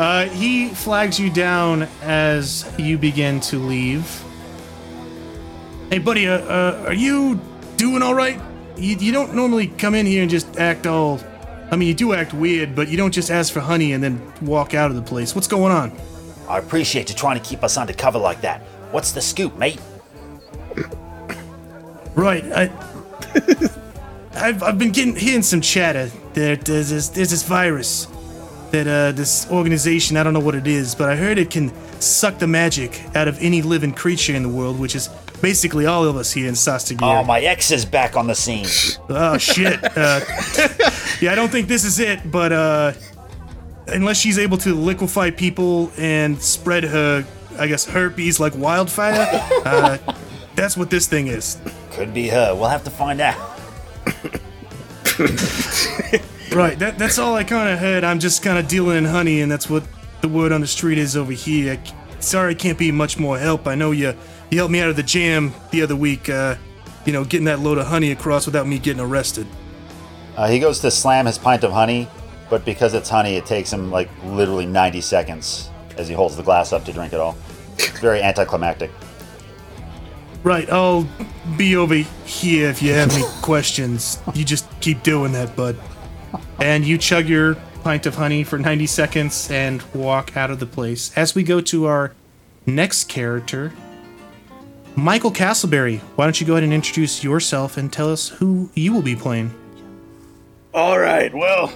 Uh, 0.00 0.24
he 0.30 0.70
flags 0.70 1.20
you 1.20 1.28
down 1.28 1.82
as 2.00 2.64
you 2.78 2.96
begin 2.96 3.38
to 3.38 3.58
leave. 3.58 4.24
Hey, 5.90 5.98
buddy, 5.98 6.26
uh, 6.26 6.38
uh, 6.38 6.84
are 6.86 6.94
you 6.94 7.38
doing 7.76 8.00
all 8.00 8.14
right? 8.14 8.40
You, 8.78 8.96
you 8.96 9.12
don't 9.12 9.34
normally 9.34 9.66
come 9.66 9.94
in 9.94 10.06
here 10.06 10.22
and 10.22 10.30
just 10.30 10.58
act 10.58 10.86
all. 10.86 11.20
I 11.70 11.76
mean, 11.76 11.86
you 11.86 11.92
do 11.92 12.14
act 12.14 12.32
weird, 12.32 12.74
but 12.74 12.88
you 12.88 12.96
don't 12.96 13.10
just 13.10 13.30
ask 13.30 13.52
for 13.52 13.60
honey 13.60 13.92
and 13.92 14.02
then 14.02 14.22
walk 14.40 14.72
out 14.72 14.90
of 14.90 14.96
the 14.96 15.02
place. 15.02 15.34
What's 15.34 15.48
going 15.48 15.70
on? 15.70 15.92
I 16.48 16.56
appreciate 16.56 17.10
you 17.10 17.14
trying 17.14 17.38
to 17.38 17.46
keep 17.46 17.62
us 17.62 17.76
undercover 17.76 18.18
like 18.18 18.40
that. 18.40 18.62
What's 18.92 19.12
the 19.12 19.20
scoop, 19.20 19.58
mate? 19.58 19.82
Right, 22.14 22.42
I. 22.50 22.70
I've, 24.32 24.62
I've 24.62 24.78
been 24.78 24.92
getting 24.92 25.14
hearing 25.14 25.42
some 25.42 25.60
chatter 25.60 26.06
that 26.32 26.64
there's 26.64 26.88
this, 26.88 27.08
there's 27.10 27.30
this 27.32 27.42
virus 27.42 28.06
that 28.70 28.86
uh, 28.86 29.12
this 29.12 29.50
organization 29.50 30.16
I 30.16 30.22
don't 30.22 30.32
know 30.32 30.40
what 30.40 30.54
it 30.54 30.66
is, 30.66 30.94
but 30.94 31.08
I 31.08 31.16
heard 31.16 31.38
it 31.38 31.50
can 31.50 31.72
suck 32.00 32.38
the 32.38 32.46
magic 32.46 33.02
out 33.14 33.28
of 33.28 33.38
any 33.40 33.62
living 33.62 33.92
creature 33.92 34.34
in 34.34 34.42
the 34.42 34.48
world, 34.48 34.78
which 34.78 34.94
is 34.94 35.08
basically 35.40 35.86
all 35.86 36.04
of 36.04 36.16
us 36.16 36.32
here 36.32 36.48
in 36.48 36.54
Sastagir. 36.54 37.02
Oh, 37.02 37.24
my 37.24 37.40
ex 37.40 37.70
is 37.70 37.84
back 37.84 38.16
on 38.16 38.26
the 38.26 38.34
scene. 38.34 38.66
Oh 39.08 39.38
shit! 39.38 39.80
Uh, 39.96 40.20
yeah, 41.20 41.32
I 41.32 41.34
don't 41.34 41.50
think 41.50 41.68
this 41.68 41.84
is 41.84 41.98
it, 41.98 42.30
but 42.30 42.52
uh, 42.52 42.92
unless 43.88 44.18
she's 44.18 44.38
able 44.38 44.56
to 44.58 44.74
liquefy 44.74 45.30
people 45.30 45.90
and 45.98 46.40
spread 46.40 46.84
her, 46.84 47.26
I 47.58 47.66
guess 47.66 47.84
herpes 47.86 48.40
like 48.40 48.54
wildfire, 48.56 49.28
uh, 49.64 49.98
that's 50.54 50.76
what 50.76 50.90
this 50.90 51.06
thing 51.06 51.26
is. 51.26 51.58
Could 51.90 52.14
be 52.14 52.28
her. 52.28 52.54
We'll 52.54 52.68
have 52.68 52.84
to 52.84 52.90
find 52.90 53.20
out. 53.20 53.36
Right, 56.52 56.78
that, 56.80 56.98
that's 56.98 57.18
all 57.18 57.34
I 57.34 57.44
kind 57.44 57.68
of 57.70 57.78
heard. 57.78 58.02
I'm 58.02 58.18
just 58.18 58.42
kind 58.42 58.58
of 58.58 58.66
dealing 58.66 58.98
in 58.98 59.04
honey, 59.04 59.40
and 59.40 59.50
that's 59.50 59.70
what 59.70 59.84
the 60.20 60.28
word 60.28 60.52
on 60.52 60.60
the 60.60 60.66
street 60.66 60.98
is 60.98 61.16
over 61.16 61.32
here. 61.32 61.74
I 61.74 62.20
sorry, 62.20 62.52
I 62.52 62.54
can't 62.54 62.78
be 62.78 62.92
much 62.92 63.18
more 63.18 63.38
help. 63.38 63.66
I 63.66 63.74
know 63.74 63.92
you 63.92 64.14
you 64.50 64.58
helped 64.58 64.72
me 64.72 64.80
out 64.80 64.88
of 64.88 64.96
the 64.96 65.02
jam 65.02 65.52
the 65.70 65.82
other 65.82 65.96
week. 65.96 66.28
Uh, 66.28 66.56
you 67.04 67.12
know, 67.12 67.24
getting 67.24 67.46
that 67.46 67.60
load 67.60 67.78
of 67.78 67.86
honey 67.86 68.10
across 68.10 68.46
without 68.46 68.66
me 68.66 68.78
getting 68.78 69.00
arrested. 69.00 69.46
Uh, 70.36 70.48
he 70.48 70.58
goes 70.58 70.80
to 70.80 70.90
slam 70.90 71.26
his 71.26 71.38
pint 71.38 71.64
of 71.64 71.72
honey, 71.72 72.08
but 72.48 72.64
because 72.64 72.94
it's 72.94 73.08
honey, 73.08 73.36
it 73.36 73.46
takes 73.46 73.72
him 73.72 73.90
like 73.90 74.08
literally 74.24 74.66
90 74.66 75.00
seconds 75.00 75.70
as 75.96 76.08
he 76.08 76.14
holds 76.14 76.36
the 76.36 76.42
glass 76.42 76.72
up 76.72 76.84
to 76.84 76.92
drink 76.92 77.12
it 77.12 77.20
all. 77.20 77.36
It's 77.74 78.00
very 78.00 78.22
anticlimactic. 78.22 78.90
Right, 80.42 80.70
I'll 80.70 81.06
be 81.56 81.76
over 81.76 81.94
here 81.94 82.70
if 82.70 82.82
you 82.82 82.92
have 82.94 83.12
any 83.12 83.24
questions. 83.42 84.18
You 84.34 84.44
just 84.44 84.66
keep 84.80 85.02
doing 85.02 85.32
that, 85.32 85.56
bud. 85.56 85.78
And 86.60 86.84
you 86.84 86.98
chug 86.98 87.26
your 87.26 87.54
pint 87.82 88.04
of 88.04 88.16
honey 88.16 88.44
for 88.44 88.58
90 88.58 88.86
seconds 88.86 89.50
and 89.50 89.82
walk 89.94 90.36
out 90.36 90.50
of 90.50 90.60
the 90.60 90.66
place. 90.66 91.16
As 91.16 91.34
we 91.34 91.42
go 91.42 91.60
to 91.62 91.86
our 91.86 92.12
next 92.66 93.08
character, 93.08 93.72
Michael 94.94 95.30
Castleberry, 95.30 96.00
why 96.16 96.26
don't 96.26 96.38
you 96.40 96.46
go 96.46 96.54
ahead 96.54 96.64
and 96.64 96.74
introduce 96.74 97.24
yourself 97.24 97.78
and 97.78 97.90
tell 97.90 98.12
us 98.12 98.28
who 98.28 98.68
you 98.74 98.92
will 98.92 99.02
be 99.02 99.16
playing? 99.16 99.54
All 100.74 100.98
right, 100.98 101.34
well, 101.34 101.72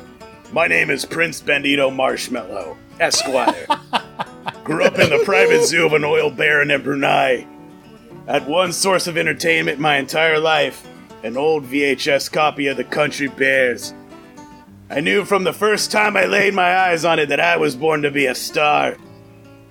my 0.52 0.66
name 0.66 0.90
is 0.90 1.06
Prince 1.06 1.40
Bandito 1.40 1.94
Marshmallow, 1.94 2.76
Esquire. 3.00 3.66
Grew 4.64 4.84
up 4.84 4.98
in 4.98 5.08
the 5.08 5.22
private 5.24 5.64
zoo 5.64 5.86
of 5.86 5.94
an 5.94 6.04
oil 6.04 6.30
baron 6.30 6.70
in 6.70 6.82
Brunei. 6.82 7.46
Had 8.26 8.46
one 8.46 8.72
source 8.72 9.06
of 9.06 9.16
entertainment 9.16 9.78
my 9.78 9.96
entire 9.96 10.38
life 10.38 10.86
an 11.24 11.38
old 11.38 11.64
VHS 11.64 12.30
copy 12.30 12.66
of 12.66 12.76
the 12.76 12.84
Country 12.84 13.28
Bears. 13.28 13.94
I 14.94 15.00
knew 15.00 15.24
from 15.24 15.42
the 15.42 15.52
first 15.52 15.90
time 15.90 16.16
I 16.16 16.26
laid 16.26 16.54
my 16.54 16.76
eyes 16.76 17.04
on 17.04 17.18
it 17.18 17.30
that 17.30 17.40
I 17.40 17.56
was 17.56 17.74
born 17.74 18.02
to 18.02 18.12
be 18.12 18.26
a 18.26 18.34
star. 18.34 18.96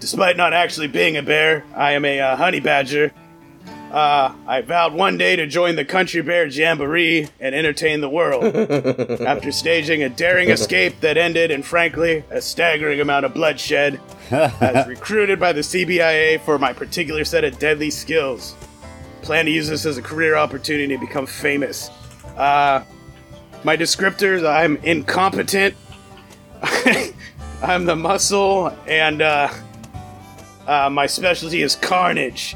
Despite 0.02 0.36
not 0.36 0.52
actually 0.52 0.88
being 0.88 1.16
a 1.16 1.24
bear, 1.24 1.64
I 1.74 1.94
am 1.94 2.04
a 2.04 2.20
uh, 2.20 2.36
honey 2.36 2.60
badger. 2.60 3.14
Uh, 3.90 4.36
I 4.46 4.60
vowed 4.64 4.94
one 4.94 5.18
day 5.18 5.38
to 5.38 5.48
join 5.48 5.78
the 5.78 5.86
Country 5.86 6.22
Bear 6.22 6.48
Jamboree 6.48 7.30
and 7.40 7.56
entertain 7.56 8.02
the 8.02 8.10
world. 8.10 8.44
After 9.22 9.54
staging 9.54 10.04
a 10.04 10.10
daring 10.10 10.50
escape 10.50 11.00
that 11.00 11.16
ended 11.16 11.52
in, 11.52 11.64
frankly, 11.64 12.26
a 12.30 12.42
staggering 12.42 13.00
amount 13.00 13.26
of 13.26 13.34
bloodshed, 13.34 14.02
I 14.30 14.74
was 14.74 14.88
recruited 14.90 15.40
by 15.40 15.54
the 15.54 15.62
CBIA 15.62 16.42
for 16.42 16.60
my 16.60 16.74
particular 16.74 17.24
set 17.24 17.46
of 17.46 17.58
deadly 17.60 17.92
skills. 17.92 18.56
Plan 19.22 19.46
to 19.46 19.52
use 19.52 19.70
this 19.70 19.86
as 19.86 19.98
a 19.98 20.02
career 20.02 20.36
opportunity 20.36 20.98
to 20.98 21.00
become 21.00 21.26
famous. 21.26 21.90
Uh, 22.36 22.84
my 23.64 23.78
descriptors 23.78 24.48
I'm 24.48 24.78
incompetent, 24.78 25.76
I'm 27.62 27.86
the 27.86 27.96
muscle, 27.96 28.76
and 28.88 29.22
uh, 29.22 29.54
uh, 30.68 30.90
my 30.90 31.06
specialty 31.08 31.62
is 31.62 31.76
carnage. 31.76 32.56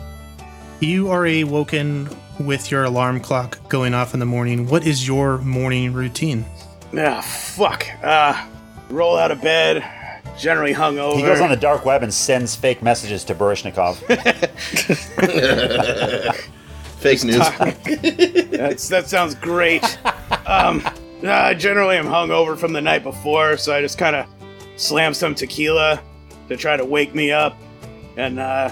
You 0.80 1.10
are 1.10 1.26
awoken 1.26 2.10
with 2.40 2.70
your 2.70 2.84
alarm 2.84 3.20
clock 3.20 3.58
going 3.70 3.94
off 3.94 4.14
in 4.14 4.20
the 4.20 4.26
morning. 4.26 4.68
What 4.68 4.86
is 4.86 5.08
your 5.08 5.40
morning 5.40 5.94
routine? 5.94 6.46
Ah, 6.96 7.22
fuck. 7.22 7.86
Uh, 8.04 8.46
roll 8.90 9.18
out 9.18 9.32
of 9.32 9.42
bed, 9.42 9.84
generally 10.38 10.74
hungover. 10.74 11.16
He 11.16 11.22
goes 11.24 11.42
on 11.42 11.50
the 11.50 11.56
dark 11.56 11.86
web 11.86 12.04
and 12.04 12.14
sends 12.14 12.56
fake 12.56 12.82
messages 12.84 13.24
to 13.26 13.36
Barishnikov. 13.36 13.96
Fake 16.98 17.24
news. 17.24 17.38
That's, 18.50 18.90
that 18.90 19.08
sounds 19.08 19.36
great. 19.36 19.84
Um, 20.48 20.82
I 21.24 21.54
generally 21.56 21.98
am 21.98 22.06
hungover 22.06 22.58
from 22.58 22.74
the 22.74 22.82
night 22.82 23.04
before, 23.04 23.58
so 23.58 23.74
I 23.74 23.82
just 23.82 23.98
kind 23.98 24.16
of 24.16 24.28
slam 24.76 25.14
some 25.14 25.34
tequila 25.34 26.02
to 26.50 26.58
try 26.58 26.78
to 26.78 26.86
wake 26.86 27.16
me 27.16 27.32
up 27.32 27.58
and 28.18 28.40
uh, 28.40 28.72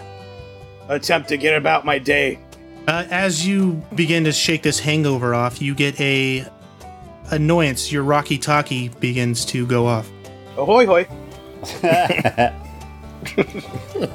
attempt 0.88 1.30
to 1.30 1.38
get 1.38 1.56
about 1.56 1.86
my 1.86 1.98
day. 1.98 2.40
Uh, 2.88 3.06
as 3.10 3.48
you 3.48 3.82
begin 3.96 4.24
to 4.26 4.32
shake 4.32 4.62
this 4.62 4.80
hangover 4.80 5.34
off, 5.34 5.62
you 5.62 5.74
get 5.74 6.00
a 6.00 6.46
annoyance. 7.32 7.92
Your 7.92 8.04
rocky 8.04 8.38
talkie 8.38 8.90
begins 8.90 9.44
to 9.46 9.66
go 9.66 9.88
off. 9.88 10.10
Ahoy 10.56 10.86
hoy. 10.86 11.08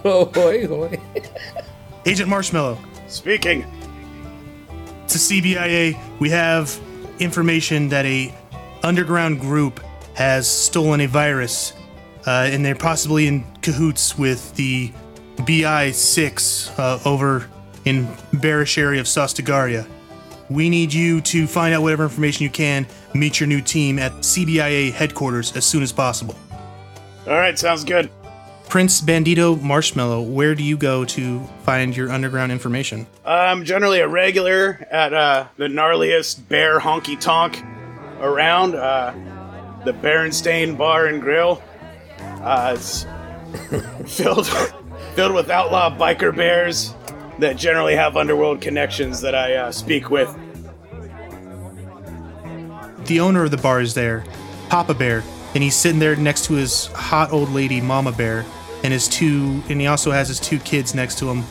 oh, 0.04 0.30
hoy, 0.34 0.66
hoy. 0.66 1.00
Agent 2.06 2.28
Marshmallow. 2.28 2.78
Speaking. 3.08 3.62
To 5.08 5.18
CBIA, 5.18 5.98
we 6.20 6.30
have 6.30 6.80
information 7.20 7.88
that 7.90 8.04
a 8.06 8.34
underground 8.82 9.40
group 9.40 9.80
has 10.14 10.48
stolen 10.48 11.00
a 11.02 11.06
virus, 11.06 11.72
uh, 12.26 12.48
and 12.50 12.64
they're 12.64 12.74
possibly 12.74 13.26
in 13.26 13.44
cahoots 13.62 14.18
with 14.18 14.54
the 14.56 14.92
BI-6 15.38 16.78
uh, 16.78 17.08
over 17.08 17.48
in 17.84 18.06
Barish 18.32 18.78
area 18.78 19.00
of 19.00 19.06
Sostagaria. 19.06 19.86
We 20.48 20.68
need 20.68 20.92
you 20.92 21.20
to 21.22 21.46
find 21.46 21.74
out 21.74 21.82
whatever 21.82 22.02
information 22.02 22.42
you 22.42 22.50
can, 22.50 22.86
meet 23.14 23.38
your 23.38 23.46
new 23.46 23.60
team 23.60 23.98
at 23.98 24.12
CBIA 24.12 24.92
headquarters 24.92 25.56
as 25.56 25.64
soon 25.64 25.82
as 25.82 25.92
possible. 25.92 26.34
All 27.26 27.38
right, 27.38 27.58
sounds 27.58 27.84
good. 27.84 28.10
Prince 28.70 29.00
Bandito 29.00 29.60
Marshmallow, 29.60 30.22
where 30.22 30.54
do 30.54 30.62
you 30.62 30.76
go 30.76 31.04
to 31.04 31.40
find 31.64 31.96
your 31.96 32.08
underground 32.08 32.52
information? 32.52 33.04
I'm 33.24 33.64
generally 33.64 33.98
a 33.98 34.06
regular 34.06 34.86
at 34.92 35.12
uh, 35.12 35.48
the 35.56 35.66
gnarliest 35.66 36.46
bear 36.46 36.78
honky 36.78 37.20
tonk 37.20 37.64
around, 38.20 38.76
uh, 38.76 39.12
the 39.84 39.92
Berenstain 39.92 40.78
Bar 40.78 41.06
and 41.06 41.20
Grill. 41.20 41.60
Uh, 42.20 42.76
it's 42.78 43.06
filled 44.06 44.46
filled 45.16 45.34
with 45.34 45.50
outlaw 45.50 45.90
biker 45.90 46.34
bears 46.34 46.94
that 47.40 47.56
generally 47.56 47.96
have 47.96 48.16
underworld 48.16 48.60
connections 48.60 49.20
that 49.22 49.34
I 49.34 49.54
uh, 49.54 49.72
speak 49.72 50.10
with. 50.10 50.32
The 53.06 53.18
owner 53.18 53.42
of 53.42 53.50
the 53.50 53.56
bar 53.56 53.80
is 53.80 53.94
there, 53.94 54.24
Papa 54.68 54.94
Bear, 54.94 55.24
and 55.54 55.64
he's 55.64 55.74
sitting 55.74 55.98
there 55.98 56.14
next 56.14 56.44
to 56.44 56.52
his 56.52 56.86
hot 56.86 57.32
old 57.32 57.48
lady, 57.48 57.80
Mama 57.80 58.12
Bear, 58.12 58.46
and 58.82 58.92
his 58.92 59.08
two, 59.08 59.62
and 59.68 59.80
he 59.80 59.86
also 59.86 60.10
has 60.10 60.28
his 60.28 60.40
two 60.40 60.58
kids 60.58 60.94
next 60.94 61.18
to 61.18 61.28
him, 61.30 61.44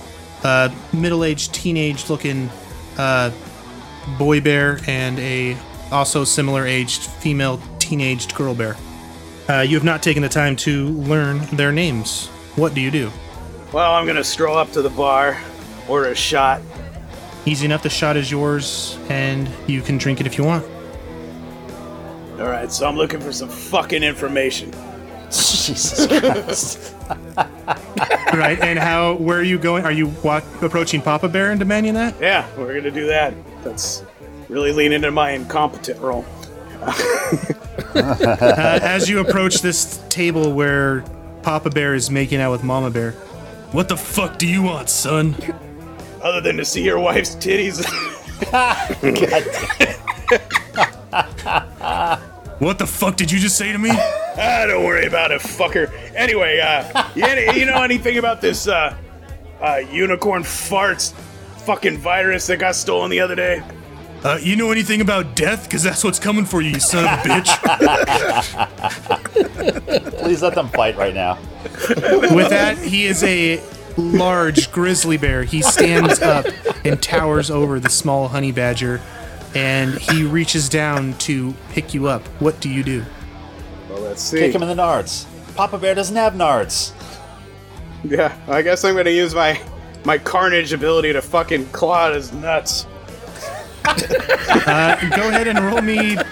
uh, 0.44 0.74
middle-aged, 0.94 1.54
teenage-looking 1.54 2.50
uh, 2.98 3.32
boy 4.18 4.42
bear 4.42 4.80
and 4.88 5.20
a 5.20 5.58
also 5.92 6.24
similar-aged 6.24 7.02
female 7.02 7.62
teenaged 7.80 8.36
girl 8.36 8.54
bear. 8.54 8.76
Uh, 9.48 9.62
you 9.62 9.76
have 9.76 9.84
not 9.84 10.04
taken 10.04 10.22
the 10.22 10.30
time 10.30 10.56
to 10.56 10.90
learn 10.90 11.40
their 11.54 11.72
names. 11.72 12.28
What 12.56 12.74
do 12.74 12.82
you 12.82 12.92
do? 12.92 13.12
Well, 13.72 13.94
I'm 13.94 14.06
gonna 14.06 14.24
stroll 14.24 14.58
up 14.58 14.72
to 14.74 14.82
the 14.82 14.90
bar, 14.90 15.40
order 15.88 16.10
a 16.10 16.16
shot. 16.16 16.62
Easy 17.46 17.66
enough. 17.66 17.84
The 17.84 17.90
shot 17.90 18.18
is 18.18 18.30
yours, 18.30 18.98
and 19.10 19.50
you 19.66 19.82
can 19.82 19.98
drink 19.98 20.20
it 20.20 20.28
if 20.28 20.38
you 20.38 20.44
want. 20.44 20.66
All 22.40 22.48
right, 22.48 22.72
so 22.72 22.88
I'm 22.88 22.96
looking 22.96 23.20
for 23.20 23.32
some 23.32 23.50
fucking 23.50 24.04
information. 24.04 24.72
Jesus 25.32 26.08
Christ. 26.08 26.96
right, 28.34 28.60
and 28.62 28.80
how? 28.80 29.14
Where 29.16 29.38
are 29.38 29.44
you 29.44 29.60
going? 29.60 29.86
Are 29.86 29.92
you 29.92 30.08
walk, 30.24 30.44
approaching 30.62 31.02
Papa 31.02 31.30
Bear 31.30 31.52
and 31.52 31.60
demanding 31.60 31.94
that? 31.94 32.16
Yeah, 32.20 32.48
we're 32.58 32.74
gonna 32.74 32.90
do 32.90 33.06
that. 33.08 33.36
That's 33.64 34.04
really 34.48 34.72
leaning 34.72 34.96
into 34.96 35.12
my 35.12 35.32
incompetent 35.32 36.00
role. 36.00 36.26
uh, 36.82 38.80
as 38.82 39.08
you 39.08 39.20
approach 39.20 39.62
this 39.62 40.04
table 40.10 40.54
where 40.54 41.02
Papa 41.44 41.70
Bear 41.70 41.94
is 41.94 42.10
making 42.10 42.42
out 42.42 42.52
with 42.52 42.64
Mama 42.64 42.90
Bear, 42.90 43.12
what 43.72 43.88
the 43.88 43.98
fuck 43.98 44.40
do 44.40 44.48
you 44.48 44.64
want, 44.64 44.90
son? 44.90 45.36
Other 46.24 46.42
than 46.42 46.58
to 46.58 46.66
see 46.66 46.84
your 46.84 47.00
wife's 47.00 47.36
titties. 47.36 47.86
what 52.60 52.80
the 52.80 52.88
fuck 52.88 53.16
did 53.16 53.32
you 53.32 53.38
just 53.38 53.58
say 53.58 53.72
to 53.72 53.78
me? 53.78 53.92
Ah, 54.40 54.66
don't 54.68 54.86
worry 54.86 55.06
about 55.06 55.32
it, 55.32 55.42
fucker. 55.42 55.92
Anyway, 56.16 56.60
uh, 56.60 57.10
you, 57.16 57.26
you 57.54 57.66
know 57.66 57.84
anything 57.84 58.18
about 58.18 58.42
this 58.42 58.68
uh, 58.68 58.96
uh, 59.62 59.82
unicorn 59.92 60.44
farts 60.44 61.14
fucking 61.66 61.98
virus 61.98 62.48
that 62.48 62.58
got 62.58 62.76
stolen 62.76 63.12
the 63.12 63.20
other 63.20 63.36
day? 63.36 63.62
Uh, 64.24 64.38
you 64.42 64.56
know 64.56 64.72
anything 64.72 65.02
about 65.02 65.36
death? 65.36 65.64
Because 65.64 65.84
that's 65.84 66.04
what's 66.04 66.20
coming 66.20 66.44
for 66.46 66.62
you, 66.62 66.72
you 66.72 66.80
son 66.80 67.06
of 67.06 67.26
a 67.26 67.30
bitch. 67.30 67.50
Please 70.20 70.42
let 70.42 70.56
them 70.56 70.68
fight 70.70 70.98
right 70.98 71.14
now. 71.14 71.38
With 71.88 72.50
that, 72.50 72.78
he 72.78 73.06
is 73.06 73.24
a 73.24 73.62
large 73.96 74.72
grizzly 74.72 75.18
bear. 75.18 75.44
He 75.44 75.62
stands 75.62 76.22
up 76.22 76.46
and 76.84 77.02
towers 77.02 77.50
over 77.50 77.80
the 77.80 77.90
small 77.90 78.28
honey 78.28 78.52
badger, 78.52 79.00
and 79.56 79.94
he 79.94 80.24
reaches 80.24 80.68
down 80.68 81.14
to 81.20 81.54
pick 81.70 81.94
you 81.94 82.08
up. 82.08 82.28
What 82.42 82.60
do 82.60 82.70
you 82.70 82.84
do? 82.84 83.06
Well, 84.10 84.16
let's 84.16 84.24
see. 84.24 84.40
Kick 84.40 84.56
him 84.56 84.64
in 84.64 84.76
the 84.76 84.82
nards. 84.82 85.28
Papa 85.56 85.78
Bear 85.78 85.94
doesn't 85.94 86.16
have 86.16 86.34
nards. 86.34 86.94
Yeah, 88.04 88.36
I 88.48 88.64
guess 88.64 88.84
I'm 88.84 88.96
gonna 88.96 89.12
use 89.12 89.36
my 89.36 89.62
my 90.04 90.18
carnage 90.18 90.74
ability 90.74 91.14
to 91.14 91.22
fucking 91.22 91.68
claw 91.68 92.08
at 92.08 92.16
his 92.16 92.34
nuts. 92.34 92.88
Uh, 93.86 94.96
go 95.16 95.30
ahead 95.30 95.48
and 95.48 95.60
roll 95.60 95.82
me. 95.82 96.16
Go 96.16 96.24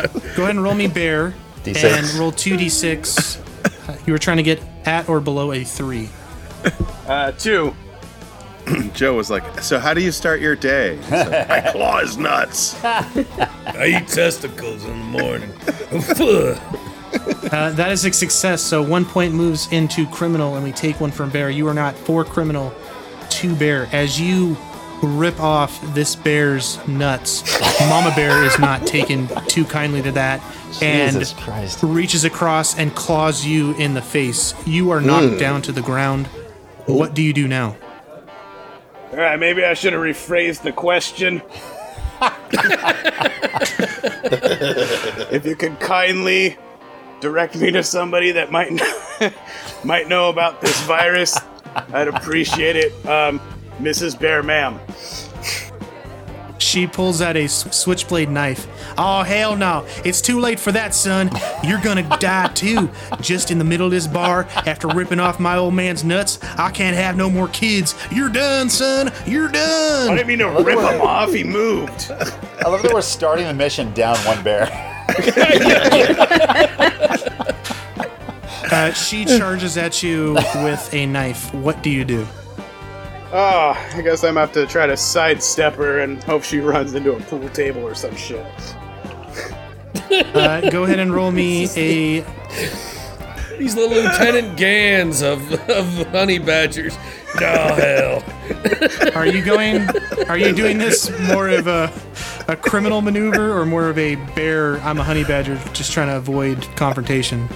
ahead 0.00 0.50
and 0.50 0.62
roll 0.62 0.74
me 0.74 0.86
bear, 0.86 1.34
D6. 1.62 1.84
and 1.84 2.14
roll 2.18 2.32
two 2.32 2.56
d6. 2.56 3.88
Uh, 3.88 3.96
you 4.06 4.12
were 4.14 4.18
trying 4.18 4.38
to 4.38 4.42
get 4.42 4.62
at 4.86 5.08
or 5.10 5.20
below 5.20 5.52
a 5.52 5.64
three. 5.64 6.08
Uh, 7.06 7.32
two. 7.32 7.74
Joe 8.94 9.14
was 9.14 9.30
like, 9.30 9.60
"So 9.60 9.78
how 9.78 9.94
do 9.94 10.00
you 10.00 10.12
start 10.12 10.40
your 10.40 10.56
day?" 10.56 10.96
He's 10.96 11.10
like, 11.10 11.50
I 11.50 11.60
claw 11.72 12.00
his 12.00 12.16
nuts. 12.16 12.74
I 12.84 14.00
eat 14.02 14.08
testicles 14.08 14.84
in 14.84 14.90
the 14.90 15.04
morning. 15.04 15.50
Uh, 17.50 17.70
that 17.72 17.90
is 17.92 18.04
a 18.04 18.12
success. 18.12 18.62
So 18.62 18.82
one 18.82 19.04
point 19.04 19.34
moves 19.34 19.70
into 19.72 20.06
criminal, 20.08 20.54
and 20.56 20.64
we 20.64 20.72
take 20.72 21.00
one 21.00 21.10
from 21.10 21.30
bear. 21.30 21.50
You 21.50 21.66
are 21.68 21.74
not 21.74 21.94
for 21.96 22.24
criminal, 22.24 22.72
to 23.30 23.54
bear. 23.56 23.88
As 23.92 24.20
you 24.20 24.56
rip 25.02 25.38
off 25.40 25.80
this 25.94 26.16
bear's 26.16 26.76
nuts, 26.88 27.42
Mama 27.80 28.12
Bear 28.16 28.42
is 28.44 28.58
not 28.58 28.84
taken 28.86 29.28
too 29.46 29.64
kindly 29.64 30.02
to 30.02 30.12
that, 30.12 30.42
and 30.82 31.16
Christ. 31.38 31.82
reaches 31.82 32.24
across 32.24 32.76
and 32.76 32.94
claws 32.94 33.46
you 33.46 33.74
in 33.76 33.94
the 33.94 34.02
face. 34.02 34.54
You 34.66 34.90
are 34.90 35.00
knocked 35.00 35.34
Mm. 35.34 35.38
down 35.38 35.62
to 35.62 35.72
the 35.72 35.82
ground. 35.82 36.26
What 36.86 37.14
do 37.14 37.22
you 37.22 37.32
do 37.32 37.46
now? 37.46 37.76
All 39.10 39.16
right, 39.18 39.38
maybe 39.38 39.64
I 39.64 39.74
should 39.74 39.92
have 39.94 40.02
rephrased 40.02 40.62
the 40.62 40.72
question. 40.72 41.40
if 45.30 45.46
you 45.46 45.56
could 45.56 45.78
kindly 45.80 46.56
direct 47.20 47.56
me 47.56 47.70
to 47.70 47.82
somebody 47.82 48.32
that 48.32 48.50
might 48.52 48.68
kn- 48.76 49.32
might 49.84 50.08
know 50.08 50.28
about 50.28 50.60
this 50.60 50.78
virus, 50.82 51.38
I'd 51.92 52.08
appreciate 52.08 52.76
it. 52.76 52.92
Um, 53.06 53.40
Mrs. 53.78 54.18
Bear, 54.18 54.42
ma'am. 54.42 54.78
She 56.68 56.86
pulls 56.86 57.22
out 57.22 57.34
a 57.34 57.48
switchblade 57.48 58.28
knife. 58.28 58.66
Oh, 58.98 59.22
hell 59.22 59.56
no. 59.56 59.86
It's 60.04 60.20
too 60.20 60.38
late 60.38 60.60
for 60.60 60.70
that, 60.72 60.94
son. 60.94 61.30
You're 61.64 61.80
gonna 61.80 62.02
die 62.20 62.48
too. 62.48 62.90
Just 63.22 63.50
in 63.50 63.56
the 63.56 63.64
middle 63.64 63.86
of 63.86 63.90
this 63.90 64.06
bar, 64.06 64.44
after 64.66 64.86
ripping 64.86 65.18
off 65.18 65.40
my 65.40 65.56
old 65.56 65.72
man's 65.72 66.04
nuts, 66.04 66.38
I 66.58 66.70
can't 66.70 66.94
have 66.94 67.16
no 67.16 67.30
more 67.30 67.48
kids. 67.48 67.94
You're 68.12 68.28
done, 68.28 68.68
son. 68.68 69.10
You're 69.26 69.48
done. 69.48 70.10
I 70.10 70.16
didn't 70.16 70.28
mean 70.28 70.40
to 70.40 70.48
rip 70.62 70.78
him 70.78 71.00
off. 71.00 71.32
He 71.32 71.42
moved. 71.42 72.10
I 72.10 72.68
love 72.68 72.82
that 72.82 72.90
we're 72.92 73.00
starting 73.00 73.46
the 73.46 73.54
mission 73.54 73.90
down 73.94 74.18
one 74.18 74.44
bear. 74.44 74.68
Uh, 78.70 78.92
she 78.92 79.24
charges 79.24 79.78
at 79.78 80.02
you 80.02 80.34
with 80.56 80.92
a 80.92 81.06
knife. 81.06 81.54
What 81.54 81.82
do 81.82 81.88
you 81.88 82.04
do? 82.04 82.26
Oh, 83.30 83.90
I 83.94 84.00
guess 84.00 84.24
I'm 84.24 84.34
gonna 84.34 84.40
have 84.40 84.52
to 84.52 84.66
try 84.66 84.86
to 84.86 84.96
sidestep 84.96 85.74
her 85.74 85.98
and 85.98 86.22
hope 86.24 86.42
she 86.42 86.60
runs 86.60 86.94
into 86.94 87.12
a 87.12 87.20
pool 87.20 87.48
table 87.50 87.82
or 87.82 87.94
some 87.94 88.16
shit. 88.16 88.46
Uh, 90.10 90.70
go 90.70 90.84
ahead 90.84 90.98
and 90.98 91.12
roll 91.14 91.30
me 91.30 91.64
a. 91.76 92.24
He's 93.58 93.74
the 93.74 93.86
Lieutenant 93.86 94.56
Gans 94.56 95.20
of, 95.20 95.52
of 95.68 96.06
honey 96.08 96.38
badgers. 96.38 96.96
Oh, 97.36 97.74
hell. 97.74 99.12
Are 99.14 99.26
you 99.26 99.44
going? 99.44 99.86
Are 100.28 100.38
you 100.38 100.54
doing 100.54 100.78
this 100.78 101.10
more 101.28 101.48
of 101.48 101.66
a 101.66 101.92
a 102.46 102.56
criminal 102.56 103.02
maneuver 103.02 103.52
or 103.58 103.66
more 103.66 103.88
of 103.88 103.98
a 103.98 104.14
bear? 104.34 104.78
I'm 104.80 104.98
a 104.98 105.04
honey 105.04 105.24
badger, 105.24 105.60
just 105.74 105.92
trying 105.92 106.06
to 106.08 106.16
avoid 106.16 106.62
confrontation. 106.76 107.48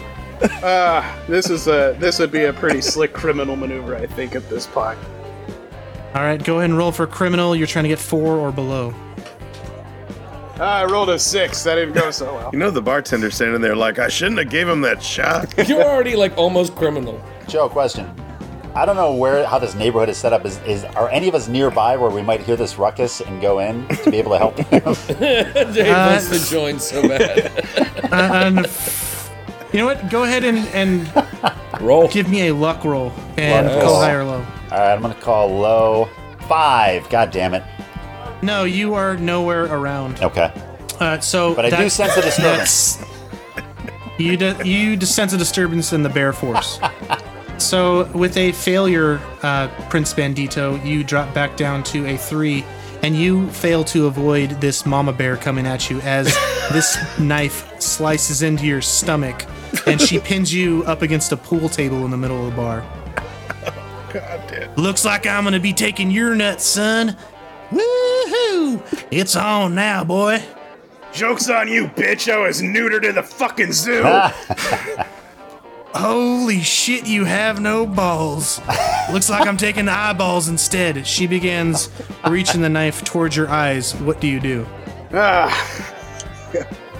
Uh, 0.62 1.03
this 1.29 1.49
is 1.49 1.68
a 1.68 1.97
this 1.99 2.18
would 2.18 2.33
be 2.33 2.45
a 2.45 2.53
pretty 2.53 2.83
slick 2.83 3.12
criminal 3.14 3.57
maneuver, 3.57 3.97
I 3.97 4.07
think, 4.07 4.35
at 4.35 4.47
this 4.51 4.66
point. 4.66 4.99
All 6.14 6.22
right, 6.22 6.42
go 6.42 6.58
ahead 6.58 6.68
and 6.70 6.78
roll 6.78 6.92
for 6.92 7.06
criminal. 7.06 7.56
You're 7.56 7.66
trying 7.66 7.84
to 7.84 7.88
get 7.88 7.98
four 7.98 8.36
or 8.36 8.52
below. 8.52 8.94
Uh, 10.58 10.64
I 10.64 10.84
rolled 10.84 11.08
a 11.08 11.18
six. 11.18 11.62
That 11.64 11.76
didn't 11.76 11.94
go 11.94 12.10
so 12.10 12.34
well. 12.34 12.50
You 12.52 12.58
know 12.58 12.70
the 12.70 12.82
bartender 12.82 13.30
standing 13.30 13.60
there 13.62 13.74
like, 13.74 13.98
I 13.98 14.08
shouldn't 14.08 14.38
have 14.38 14.50
gave 14.50 14.68
him 14.68 14.82
that 14.82 15.02
shot. 15.02 15.52
You're 15.68 15.82
already 15.82 16.14
like 16.14 16.36
almost 16.36 16.74
criminal. 16.76 17.20
Joe, 17.48 17.68
question. 17.68 18.14
I 18.74 18.86
don't 18.86 18.96
know 18.96 19.14
where 19.14 19.44
how 19.46 19.58
this 19.58 19.74
neighborhood 19.74 20.08
is 20.10 20.16
set 20.18 20.32
up. 20.32 20.44
Is, 20.46 20.58
is 20.66 20.84
are 20.84 21.08
any 21.10 21.28
of 21.28 21.34
us 21.34 21.48
nearby 21.48 21.96
where 21.96 22.10
we 22.10 22.22
might 22.22 22.40
hear 22.42 22.56
this 22.56 22.76
ruckus 22.78 23.20
and 23.20 23.40
go 23.40 23.58
in 23.58 23.86
to 23.88 24.10
be 24.10 24.18
able 24.18 24.32
to 24.32 24.38
help 24.38 24.56
him? 24.58 24.94
Dave 25.72 25.86
Uh, 25.88 26.08
wants 26.18 26.28
to 26.46 26.50
join 26.50 26.78
so 26.78 27.02
bad. 27.08 27.50
Uh, 28.12 28.30
un- 28.46 28.66
You 29.72 29.78
know 29.78 29.86
what? 29.86 30.10
Go 30.10 30.24
ahead 30.24 30.44
and, 30.44 30.58
and 30.68 31.10
roll. 31.80 32.08
Give 32.08 32.28
me 32.28 32.48
a 32.48 32.54
luck 32.54 32.84
roll 32.84 33.10
and 33.38 33.66
Luck 33.68 33.82
call 33.82 33.92
roll. 33.94 34.00
high 34.02 34.12
or 34.12 34.24
low. 34.24 34.46
All 34.73 34.79
right, 34.79 34.93
I'm 34.95 35.03
gonna 35.03 35.14
call 35.14 35.49
low 35.51 36.09
five. 36.49 37.07
God 37.11 37.31
damn 37.31 37.53
it. 37.53 37.62
No, 38.41 38.64
you 38.64 38.95
are 38.95 39.16
nowhere 39.18 39.64
around. 39.66 40.20
Okay. 40.23 40.51
Uh, 40.99 41.20
so, 41.20 41.55
But 41.55 41.66
I 41.66 41.83
do 41.83 41.91
sense 41.91 42.16
a 42.16 42.23
disturbance. 42.23 42.97
that's- 42.97 43.09
You 44.18 44.37
de- 44.39 44.66
you 44.66 44.99
sense 45.03 45.35
a 45.35 45.37
disturbance 45.37 45.93
in 45.93 46.03
the 46.03 46.09
bear 46.09 46.33
force. 46.33 46.81
so, 47.59 48.05
with 48.14 48.37
a 48.39 48.53
failure, 48.53 49.20
uh, 49.43 49.68
Prince 49.91 50.14
Bandito, 50.14 50.83
you 50.85 51.05
drop 51.05 51.35
back 51.35 51.57
down 51.57 51.83
to 51.85 52.07
a 52.07 52.16
three, 52.16 52.64
and 53.03 53.14
you 53.14 53.51
fail 53.51 53.85
to 53.85 54.07
avoid 54.07 54.59
this 54.61 54.87
mama 54.87 55.12
bear 55.12 55.37
coming 55.37 55.66
at 55.66 55.91
you 55.91 56.01
as 56.01 56.27
this 56.73 56.97
knife 57.18 57.79
slices 57.79 58.41
into 58.43 58.64
your 58.64 58.81
stomach, 58.81 59.45
and 59.87 60.01
she 60.01 60.18
pins 60.18 60.53
you 60.55 60.83
up 60.87 61.03
against 61.03 61.31
a 61.33 61.37
pool 61.37 61.68
table 61.68 62.05
in 62.07 62.11
the 62.11 62.16
middle 62.16 62.47
of 62.47 62.51
the 62.51 62.57
bar. 62.57 62.83
God 64.12 64.42
damn. 64.48 64.74
Looks 64.74 65.04
like 65.04 65.26
I'm 65.26 65.44
gonna 65.44 65.60
be 65.60 65.72
taking 65.72 66.10
your 66.10 66.34
nuts, 66.34 66.64
son. 66.64 67.16
Woohoo! 67.70 69.06
It's 69.10 69.34
on 69.34 69.74
now, 69.74 70.04
boy. 70.04 70.42
Joke's 71.12 71.48
on 71.48 71.68
you, 71.68 71.88
bitch. 71.88 72.32
I 72.32 72.38
was 72.38 72.62
neutered 72.62 73.04
in 73.08 73.14
the 73.14 73.22
fucking 73.22 73.72
zoo. 73.72 74.02
Holy 75.94 76.60
shit, 76.60 77.06
you 77.06 77.24
have 77.24 77.60
no 77.60 77.86
balls. 77.86 78.60
Looks 79.12 79.28
like 79.28 79.46
I'm 79.46 79.58
taking 79.58 79.84
the 79.84 79.92
eyeballs 79.92 80.48
instead. 80.48 81.06
She 81.06 81.26
begins 81.26 81.90
reaching 82.28 82.62
the 82.62 82.70
knife 82.70 83.04
towards 83.04 83.36
your 83.36 83.48
eyes. 83.48 83.94
What 83.96 84.20
do 84.20 84.26
you 84.26 84.40
do? 84.40 84.66
Ah, 85.12 85.94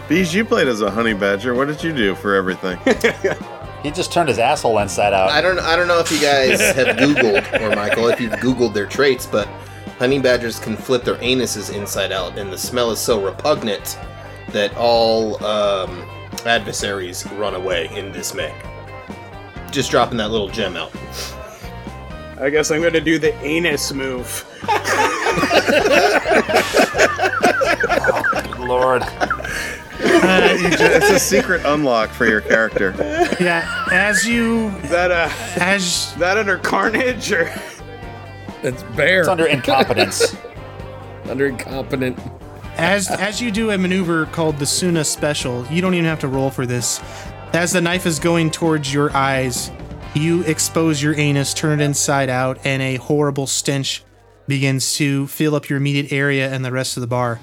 Bees, 0.08 0.34
you 0.34 0.44
played 0.44 0.68
as 0.68 0.82
a 0.82 0.90
honey 0.90 1.14
badger. 1.14 1.54
What 1.54 1.68
did 1.68 1.82
you 1.82 1.94
do 1.94 2.14
for 2.14 2.34
everything? 2.34 2.78
He 3.83 3.91
just 3.91 4.12
turned 4.12 4.28
his 4.28 4.39
asshole 4.39 4.78
inside 4.78 5.12
out. 5.12 5.30
I 5.30 5.41
don't 5.41 5.59
I 5.59 5.74
don't 5.76 5.89
know 5.89 5.99
if 5.99 6.11
you 6.12 6.20
guys 6.20 6.61
have 6.76 6.97
Googled 6.97 7.61
or 7.61 7.74
Michael 7.74 8.09
if 8.09 8.20
you've 8.20 8.33
Googled 8.35 8.74
their 8.74 8.87
traits, 8.87 9.26
but 9.26 9.49
honey 9.99 10.20
badgers 10.20 10.59
can 10.59 10.76
flip 10.76 11.05
their 11.05 11.16
anuses 11.16 11.74
inside 11.74 12.12
out, 12.12 12.39
and 12.39 12.53
the 12.53 12.59
smell 12.59 12.91
is 12.91 13.01
so 13.01 13.24
repugnant 13.24 13.99
that 14.51 14.76
all 14.76 15.43
um, 15.45 16.09
adversaries 16.47 17.26
run 17.33 17.55
away 17.55 17.89
in 17.97 18.12
dismay. 18.12 18.55
Just 19.70 19.91
dropping 19.91 20.18
that 20.18 20.30
little 20.30 20.49
gem 20.49 20.76
out. 20.76 20.93
I 22.39 22.51
guess 22.51 22.70
I'm 22.70 22.83
gonna 22.83 23.01
do 23.01 23.18
the 23.18 23.35
anus 23.43 23.93
move. 23.93 24.45
Good 28.43 28.59
lord. 28.61 29.03
It's 30.05 31.11
a 31.11 31.18
secret 31.18 31.62
unlock 31.64 32.11
for 32.11 32.26
your 32.26 32.40
character. 32.40 32.94
Yeah, 33.40 33.86
as 33.90 34.26
you 34.26 34.70
that 34.88 35.11
uh, 35.11 35.28
as 35.61 36.14
that 36.16 36.36
under 36.38 36.59
carnage 36.59 37.32
or? 37.32 37.53
It's 38.62 38.82
bear. 38.94 39.20
It's 39.20 39.28
under 39.28 39.46
incompetence. 39.46 40.36
under 41.24 41.46
incompetent. 41.46 42.18
as 42.76 43.11
as 43.11 43.40
you 43.40 43.50
do 43.50 43.70
a 43.70 43.78
maneuver 43.78 44.26
called 44.26 44.59
the 44.59 44.66
Suna 44.66 45.05
Special, 45.05 45.66
you 45.66 45.80
don't 45.82 45.94
even 45.94 46.07
have 46.07 46.20
to 46.20 46.28
roll 46.28 46.50
for 46.50 46.66
this. 46.66 47.00
As 47.53 47.72
the 47.72 47.80
knife 47.80 48.07
is 48.07 48.18
going 48.18 48.50
towards 48.50 48.92
your 48.94 49.14
eyes, 49.14 49.70
you 50.14 50.42
expose 50.44 51.03
your 51.03 51.14
anus, 51.18 51.53
turn 51.53 51.80
it 51.80 51.84
inside 51.84 52.28
out, 52.28 52.59
and 52.64 52.80
a 52.82 52.96
horrible 52.96 53.46
stench 53.46 54.03
begins 54.46 54.94
to 54.96 55.26
fill 55.26 55.55
up 55.55 55.68
your 55.68 55.76
immediate 55.76 56.12
area 56.12 56.53
and 56.53 56.64
the 56.64 56.72
rest 56.72 56.96
of 56.96 57.00
the 57.00 57.07
bar. 57.07 57.40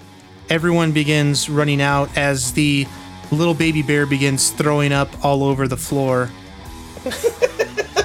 Everyone 0.49 0.91
begins 0.91 1.49
running 1.49 1.81
out 1.81 2.15
as 2.17 2.53
the 2.53 2.87
little 3.31 3.53
baby 3.53 3.81
bear 3.81 4.05
begins 4.05 4.49
throwing 4.49 4.91
up 4.91 5.23
all 5.23 5.43
over 5.43 5.67
the 5.67 5.77
floor. 5.77 6.29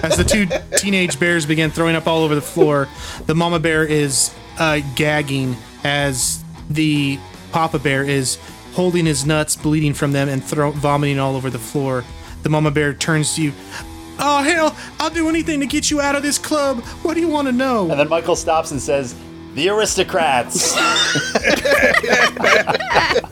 As 0.02 0.18
the 0.18 0.24
two 0.24 0.46
teenage 0.76 1.18
bears 1.18 1.46
begin 1.46 1.70
throwing 1.70 1.96
up 1.96 2.06
all 2.06 2.22
over 2.22 2.34
the 2.34 2.42
floor, 2.42 2.88
the 3.26 3.34
mama 3.34 3.58
bear 3.58 3.84
is 3.84 4.34
uh, 4.58 4.80
gagging 4.94 5.56
as 5.82 6.44
the 6.68 7.18
papa 7.52 7.78
bear 7.78 8.04
is 8.04 8.38
holding 8.74 9.06
his 9.06 9.24
nuts, 9.24 9.56
bleeding 9.56 9.94
from 9.94 10.12
them, 10.12 10.28
and 10.28 10.44
throw- 10.44 10.72
vomiting 10.72 11.18
all 11.18 11.36
over 11.36 11.48
the 11.48 11.58
floor. 11.58 12.04
The 12.42 12.50
mama 12.50 12.70
bear 12.70 12.92
turns 12.92 13.34
to 13.36 13.42
you. 13.42 13.52
Oh 14.18 14.42
hell! 14.42 14.76
I'll 15.00 15.10
do 15.10 15.28
anything 15.28 15.60
to 15.60 15.66
get 15.66 15.90
you 15.90 16.00
out 16.00 16.14
of 16.14 16.22
this 16.22 16.38
club. 16.38 16.84
What 17.02 17.14
do 17.14 17.20
you 17.20 17.28
want 17.28 17.48
to 17.48 17.52
know? 17.52 17.90
And 17.90 17.98
then 17.98 18.08
Michael 18.08 18.36
stops 18.36 18.70
and 18.70 18.80
says, 18.80 19.14
The 19.54 19.68
aristocrats. 19.68 20.74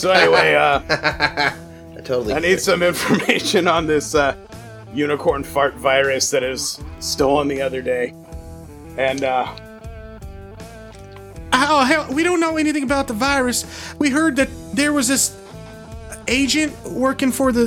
So 0.00 0.10
anyway, 0.12 0.54
uh, 0.54 0.80
I 0.88 2.00
totally. 2.02 2.32
I 2.32 2.38
need 2.38 2.52
it. 2.52 2.62
some 2.62 2.82
information 2.82 3.68
on 3.68 3.86
this 3.86 4.14
uh, 4.14 4.34
unicorn 4.94 5.44
fart 5.44 5.74
virus 5.74 6.30
that 6.30 6.42
is 6.42 6.80
stolen 7.00 7.48
the 7.48 7.60
other 7.60 7.82
day, 7.82 8.14
and 8.96 9.22
uh, 9.22 9.54
Oh 11.52 11.84
hell! 11.84 12.06
We 12.10 12.22
don't 12.22 12.40
know 12.40 12.56
anything 12.56 12.82
about 12.82 13.08
the 13.08 13.12
virus. 13.12 13.66
We 13.98 14.08
heard 14.08 14.36
that 14.36 14.48
there 14.72 14.94
was 14.94 15.08
this 15.08 15.36
agent 16.28 16.72
working 16.84 17.30
for 17.30 17.52
the 17.52 17.66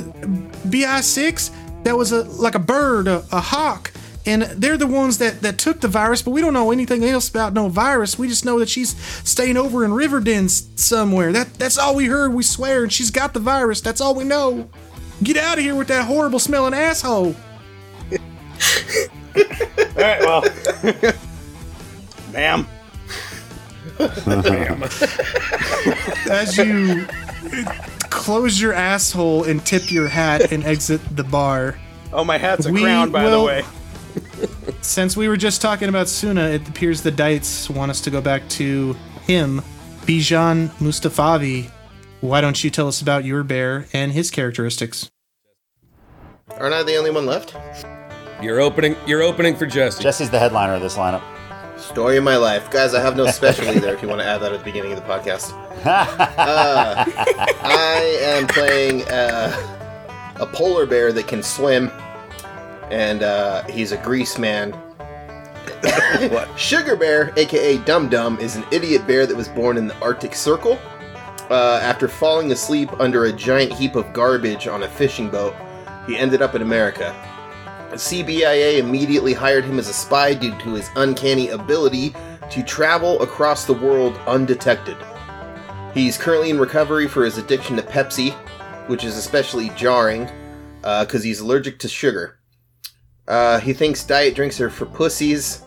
BI6 0.66 1.84
that 1.84 1.96
was 1.96 2.10
a 2.10 2.24
like 2.24 2.56
a 2.56 2.58
bird, 2.58 3.06
a, 3.06 3.24
a 3.30 3.40
hawk, 3.40 3.92
and 4.26 4.42
they're 4.42 4.76
the 4.78 4.86
ones 4.86 5.18
that 5.18 5.40
that 5.42 5.58
took 5.58 5.80
the 5.80 5.88
virus. 5.88 6.22
But 6.22 6.30
we 6.32 6.40
don't 6.40 6.52
know 6.54 6.70
anything 6.70 7.04
else 7.04 7.28
about 7.28 7.52
no 7.52 7.68
virus. 7.68 8.18
We 8.18 8.28
just 8.28 8.44
know 8.44 8.58
that 8.58 8.68
she's 8.68 8.96
staying 9.28 9.56
over 9.56 9.84
in 9.84 9.90
Riverdin 9.90 10.44
s- 10.46 10.66
somewhere. 10.76 11.32
That 11.32 11.54
that's 11.54 11.76
all 11.78 11.94
we 11.94 12.06
heard. 12.06 12.32
We 12.32 12.42
swear, 12.42 12.82
and 12.84 12.92
she's 12.92 13.10
got 13.10 13.34
the 13.34 13.40
virus. 13.40 13.80
That's 13.80 14.00
all 14.00 14.14
we 14.14 14.24
know. 14.24 14.68
Get 15.22 15.36
out 15.36 15.58
of 15.58 15.64
here 15.64 15.74
with 15.74 15.88
that 15.88 16.04
horrible 16.06 16.38
smelling 16.38 16.74
asshole. 16.74 17.34
all 18.14 18.18
right, 19.96 20.20
well, 20.20 20.44
ma'am, 22.32 22.66
As 26.30 26.56
you 26.58 27.06
close 28.10 28.60
your 28.60 28.72
asshole 28.72 29.44
and 29.44 29.64
tip 29.64 29.90
your 29.90 30.08
hat 30.08 30.52
and 30.52 30.64
exit 30.64 31.00
the 31.16 31.24
bar. 31.24 31.78
oh 32.12 32.24
my 32.24 32.38
hat's 32.38 32.66
a 32.66 32.72
We 32.72 32.82
crown, 32.82 33.10
by 33.10 33.24
will- 33.24 33.40
the 33.42 33.46
way. 33.46 33.64
Since 34.84 35.16
we 35.16 35.28
were 35.28 35.38
just 35.38 35.62
talking 35.62 35.88
about 35.88 36.08
Suna, 36.08 36.42
it 36.50 36.68
appears 36.68 37.00
the 37.00 37.10
Dites 37.10 37.70
want 37.70 37.90
us 37.90 38.02
to 38.02 38.10
go 38.10 38.20
back 38.20 38.46
to 38.50 38.94
him, 39.22 39.62
Bijan 40.02 40.68
Mustafavi. 40.72 41.70
Why 42.20 42.42
don't 42.42 42.62
you 42.62 42.68
tell 42.68 42.86
us 42.86 43.00
about 43.00 43.24
your 43.24 43.42
bear 43.42 43.86
and 43.94 44.12
his 44.12 44.30
characteristics? 44.30 45.10
Aren't 46.58 46.74
I 46.74 46.82
the 46.82 46.96
only 46.96 47.10
one 47.10 47.24
left? 47.24 47.56
You're 48.42 48.60
opening. 48.60 48.94
You're 49.06 49.22
opening 49.22 49.56
for 49.56 49.64
Jesse. 49.64 50.02
Jesse's 50.02 50.28
the 50.28 50.38
headliner 50.38 50.74
of 50.74 50.82
this 50.82 50.98
lineup. 50.98 51.22
Story 51.78 52.18
of 52.18 52.24
my 52.24 52.36
life, 52.36 52.70
guys. 52.70 52.92
I 52.92 53.00
have 53.00 53.16
no 53.16 53.26
special 53.28 53.66
either. 53.66 53.94
If 53.94 54.02
you 54.02 54.08
want 54.08 54.20
to 54.20 54.26
add 54.26 54.42
that 54.42 54.52
at 54.52 54.58
the 54.58 54.64
beginning 54.64 54.92
of 54.92 54.98
the 54.98 55.06
podcast, 55.06 55.52
uh, 55.86 57.04
I 57.62 58.18
am 58.20 58.46
playing 58.48 59.02
uh, 59.04 59.80
a 60.36 60.46
polar 60.46 60.84
bear 60.84 61.10
that 61.10 61.26
can 61.26 61.42
swim, 61.42 61.90
and 62.90 63.22
uh, 63.22 63.64
he's 63.64 63.92
a 63.92 63.96
grease 63.98 64.38
man. 64.38 64.72
what? 66.30 66.48
Sugar 66.58 66.96
Bear, 66.96 67.32
aka 67.36 67.78
Dum 67.78 68.08
Dum, 68.08 68.38
is 68.38 68.56
an 68.56 68.64
idiot 68.70 69.06
bear 69.06 69.26
that 69.26 69.36
was 69.36 69.48
born 69.48 69.76
in 69.76 69.86
the 69.86 69.98
Arctic 70.00 70.34
Circle. 70.34 70.78
Uh, 71.50 71.78
after 71.82 72.08
falling 72.08 72.50
asleep 72.52 72.90
under 72.98 73.26
a 73.26 73.32
giant 73.32 73.72
heap 73.72 73.96
of 73.96 74.12
garbage 74.12 74.66
on 74.66 74.82
a 74.82 74.88
fishing 74.88 75.28
boat, 75.28 75.54
he 76.06 76.16
ended 76.16 76.40
up 76.40 76.54
in 76.54 76.62
America. 76.62 77.14
CBIA 77.92 78.78
immediately 78.78 79.32
hired 79.32 79.64
him 79.64 79.78
as 79.78 79.88
a 79.88 79.92
spy 79.92 80.34
due 80.34 80.56
to 80.58 80.74
his 80.74 80.88
uncanny 80.96 81.50
ability 81.50 82.14
to 82.50 82.62
travel 82.62 83.20
across 83.22 83.66
the 83.66 83.72
world 83.72 84.18
undetected. 84.26 84.96
He's 85.92 86.18
currently 86.18 86.50
in 86.50 86.58
recovery 86.58 87.06
for 87.06 87.24
his 87.24 87.38
addiction 87.38 87.76
to 87.76 87.82
Pepsi, 87.82 88.32
which 88.88 89.04
is 89.04 89.16
especially 89.16 89.70
jarring 89.70 90.28
because 90.82 91.22
he's 91.22 91.40
allergic 91.40 91.78
to 91.80 91.88
sugar. 91.88 92.38
Uh, 93.26 93.58
he 93.60 93.72
thinks 93.72 94.04
diet 94.04 94.34
drinks 94.34 94.60
are 94.60 94.70
for 94.70 94.86
pussies. 94.86 95.62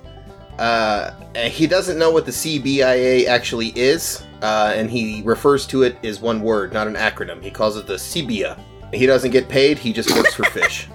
Uh, 0.60 1.12
he 1.36 1.68
doesn't 1.68 2.00
know 2.00 2.12
what 2.12 2.26
the 2.26 2.32
CBIA 2.32 3.28
actually 3.28 3.70
is, 3.70 4.24
uh, 4.42 4.74
and 4.76 4.90
he 4.90 5.22
refers 5.24 5.68
to 5.68 5.84
it 5.84 5.98
as 6.04 6.20
one 6.20 6.42
word, 6.42 6.74
not 6.74 6.88
an 6.88 6.96
acronym. 6.96 7.44
He 7.44 7.52
calls 7.52 7.78
it 7.78 7.86
the 7.86 7.96
CBIA. 7.96 8.60
He 8.94 9.06
doesn't 9.06 9.32
get 9.32 9.50
paid, 9.50 9.78
he 9.78 9.94
just 9.94 10.12
works 10.16 10.34
for 10.34 10.44
fish. 10.52 10.88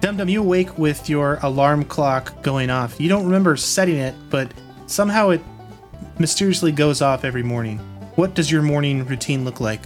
Dum 0.00 0.16
Dum, 0.16 0.28
you 0.28 0.40
awake 0.40 0.76
with 0.78 1.08
your 1.08 1.38
alarm 1.42 1.84
clock 1.84 2.42
going 2.42 2.70
off. 2.70 3.00
You 3.00 3.08
don't 3.08 3.24
remember 3.24 3.56
setting 3.56 3.96
it, 3.96 4.14
but 4.30 4.52
somehow 4.86 5.30
it 5.30 5.40
mysteriously 6.18 6.70
goes 6.70 7.02
off 7.02 7.24
every 7.24 7.42
morning. 7.42 7.78
What 8.14 8.34
does 8.34 8.50
your 8.50 8.62
morning 8.62 9.04
routine 9.06 9.44
look 9.44 9.60
like? 9.60 9.80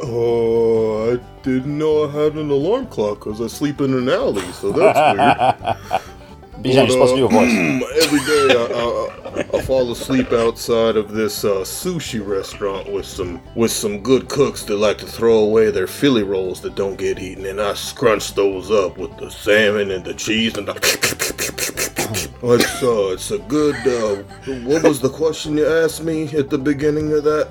Oh, 0.00 1.12
I 1.12 1.42
didn't 1.42 1.76
know 1.76 2.08
I 2.08 2.12
had 2.12 2.34
an 2.34 2.50
alarm 2.50 2.86
clock 2.86 3.20
because 3.20 3.40
I 3.40 3.48
sleep 3.48 3.80
in 3.80 3.94
an 3.94 4.08
alley, 4.08 4.50
so 4.52 4.70
that's 4.70 5.18
weird. 5.18 6.02
Bijan, 6.62 6.74
you're 6.74 6.90
supposed 6.90 7.14
to 7.14 7.20
do 7.20 7.26
a 7.26 7.28
voice. 7.28 7.52
Every 8.02 8.18
day 8.20 8.48
I, 8.50 9.54
I, 9.54 9.58
I 9.58 9.62
fall 9.62 9.92
asleep 9.92 10.32
outside 10.32 10.96
of 10.96 11.12
this 11.12 11.44
uh, 11.44 11.58
sushi 11.60 12.24
restaurant 12.26 12.92
with 12.92 13.06
some 13.06 13.40
with 13.54 13.70
some 13.70 14.00
good 14.00 14.28
cooks 14.28 14.64
that 14.64 14.76
like 14.76 14.98
to 14.98 15.06
throw 15.06 15.38
away 15.38 15.70
their 15.70 15.86
Philly 15.86 16.24
rolls 16.24 16.60
that 16.62 16.74
don't 16.74 16.96
get 16.96 17.20
eaten, 17.20 17.46
and 17.46 17.60
I 17.60 17.74
scrunch 17.74 18.34
those 18.34 18.72
up 18.72 18.98
with 18.98 19.16
the 19.18 19.30
salmon 19.30 19.92
and 19.92 20.04
the 20.04 20.14
cheese 20.14 20.56
and 20.56 20.66
the. 20.66 20.74
It's 22.40 22.82
uh, 22.82 23.08
it's 23.12 23.30
a 23.32 23.38
good. 23.38 23.76
Uh, 23.86 24.22
what 24.64 24.82
was 24.82 25.00
the 25.00 25.10
question 25.10 25.58
you 25.58 25.66
asked 25.66 26.02
me 26.02 26.28
at 26.36 26.48
the 26.48 26.56
beginning 26.56 27.12
of 27.12 27.24
that? 27.24 27.48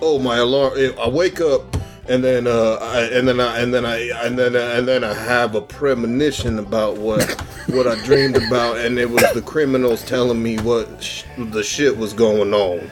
Oh, 0.00 0.18
my 0.18 0.36
alarm! 0.36 0.74
I 1.00 1.08
wake 1.08 1.40
up 1.40 1.76
and 2.08 2.24
then 2.24 2.46
uh, 2.46 2.78
I, 2.80 3.02
and 3.02 3.28
then 3.28 3.38
I 3.38 3.58
and 3.58 3.72
then 3.72 3.84
I 3.84 3.98
and 4.24 4.38
then 4.38 4.56
and 4.56 4.88
then 4.88 5.04
I 5.04 5.12
have 5.12 5.54
a 5.54 5.60
premonition 5.60 6.58
about 6.58 6.96
what 6.96 7.22
what 7.68 7.86
I 7.86 8.02
dreamed 8.04 8.36
about, 8.36 8.78
and 8.78 8.98
it 8.98 9.10
was 9.10 9.30
the 9.34 9.42
criminals 9.42 10.02
telling 10.04 10.42
me 10.42 10.58
what 10.58 11.02
sh- 11.02 11.24
the 11.36 11.62
shit 11.62 11.96
was 11.96 12.14
going 12.14 12.54
on. 12.54 12.90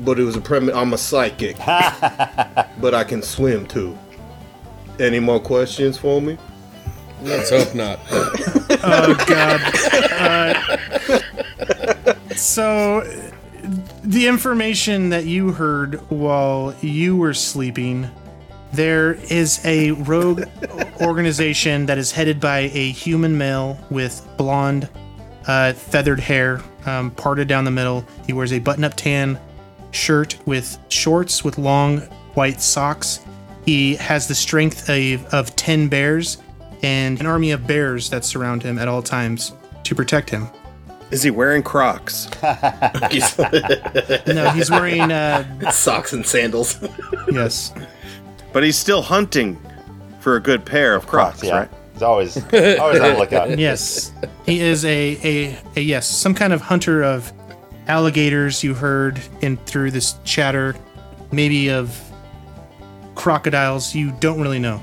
But 0.00 0.18
it 0.18 0.24
was 0.24 0.36
a 0.36 0.40
prem. 0.40 0.70
I'm 0.70 0.94
a 0.94 0.98
psychic, 0.98 1.58
but 2.80 2.94
I 2.94 3.04
can 3.04 3.22
swim 3.22 3.66
too. 3.66 3.98
Any 4.98 5.20
more 5.20 5.38
questions 5.38 5.98
for 5.98 6.20
me? 6.22 6.38
Let's 7.22 7.50
hope 7.50 7.74
not. 7.74 8.00
oh 8.10 9.24
god. 9.26 9.60
Uh, 12.08 12.14
so 12.34 13.02
the 14.08 14.26
information 14.26 15.10
that 15.10 15.26
you 15.26 15.52
heard 15.52 15.96
while 16.10 16.74
you 16.80 17.14
were 17.14 17.34
sleeping 17.34 18.10
there 18.72 19.12
is 19.30 19.60
a 19.66 19.90
rogue 19.90 20.44
organization 21.02 21.84
that 21.84 21.98
is 21.98 22.10
headed 22.10 22.40
by 22.40 22.60
a 22.72 22.90
human 22.90 23.36
male 23.36 23.78
with 23.90 24.26
blonde 24.38 24.88
uh, 25.46 25.74
feathered 25.74 26.20
hair 26.20 26.62
um, 26.86 27.10
parted 27.10 27.48
down 27.48 27.64
the 27.64 27.70
middle. 27.70 28.02
He 28.26 28.32
wears 28.32 28.54
a 28.54 28.58
button-up 28.58 28.94
tan 28.94 29.38
shirt 29.90 30.38
with 30.46 30.78
shorts 30.88 31.44
with 31.44 31.58
long 31.58 32.00
white 32.32 32.62
socks. 32.62 33.20
He 33.66 33.94
has 33.96 34.26
the 34.26 34.34
strength 34.34 34.88
of, 34.88 35.26
of 35.34 35.54
10 35.54 35.88
bears 35.88 36.38
and 36.82 37.20
an 37.20 37.26
army 37.26 37.50
of 37.50 37.66
bears 37.66 38.08
that 38.08 38.24
surround 38.24 38.62
him 38.62 38.78
at 38.78 38.88
all 38.88 39.02
times 39.02 39.52
to 39.84 39.94
protect 39.94 40.30
him 40.30 40.48
Is 41.10 41.22
he 41.22 41.30
wearing 41.30 41.62
Crocs? 41.62 42.28
no, 42.42 44.50
he's 44.50 44.70
wearing 44.70 45.10
uh, 45.10 45.70
socks 45.70 46.12
and 46.12 46.26
sandals. 46.26 46.78
yes. 47.30 47.72
But 48.52 48.62
he's 48.62 48.76
still 48.76 49.02
hunting 49.02 49.60
for 50.20 50.36
a 50.36 50.40
good 50.40 50.64
pair 50.64 50.94
of 50.94 51.06
Crocs, 51.06 51.42
yeah. 51.42 51.58
right? 51.58 51.70
He's 51.92 52.02
always 52.02 52.36
always 52.36 53.00
on 53.00 53.12
the 53.12 53.16
lookout. 53.18 53.50
Yes, 53.58 54.12
he 54.46 54.60
is 54.60 54.84
a, 54.84 55.18
a 55.24 55.58
a 55.76 55.80
yes, 55.80 56.06
some 56.06 56.34
kind 56.34 56.52
of 56.52 56.60
hunter 56.60 57.02
of 57.02 57.32
alligators. 57.88 58.62
You 58.62 58.74
heard 58.74 59.20
in 59.40 59.56
through 59.56 59.90
this 59.90 60.16
chatter, 60.24 60.76
maybe 61.32 61.70
of 61.70 61.98
crocodiles. 63.14 63.94
You 63.94 64.12
don't 64.20 64.40
really 64.40 64.60
know. 64.60 64.80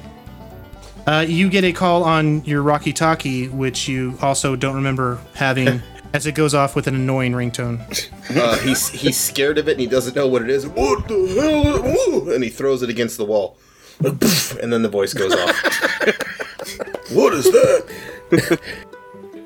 Uh, 1.08 1.24
you 1.28 1.50
get 1.50 1.64
a 1.64 1.72
call 1.72 2.04
on 2.04 2.44
your 2.46 2.64
Rocky 2.64 2.92
Talkie, 2.92 3.48
which 3.48 3.88
you 3.88 4.18
also 4.22 4.56
don't 4.56 4.76
remember 4.76 5.20
having, 5.36 5.82
as 6.16 6.26
it 6.26 6.34
goes 6.34 6.54
off 6.54 6.78
with 6.78 6.88
an 6.88 6.96
annoying 6.96 7.34
ringtone. 7.34 7.80
Uh, 8.36 8.58
he's 8.58 8.90
he's 8.90 9.18
scared 9.18 9.60
of 9.60 9.68
it 9.68 9.74
and 9.74 9.80
he 9.80 9.86
doesn't 9.86 10.16
know 10.16 10.28
what 10.28 10.42
it 10.42 10.50
is. 10.50 10.66
What 10.66 11.08
the 11.08 11.14
hell? 11.40 11.86
Ooh, 11.86 12.34
And 12.34 12.44
he 12.44 12.50
throws 12.50 12.82
it 12.82 12.90
against 12.90 13.18
the 13.18 13.24
wall. 13.24 13.56
And 14.00 14.74
then 14.74 14.82
the 14.82 14.90
voice 14.90 15.14
goes 15.14 15.32
off. 15.32 15.56
what 17.12 17.34
is 17.36 17.44
that? 17.46 18.60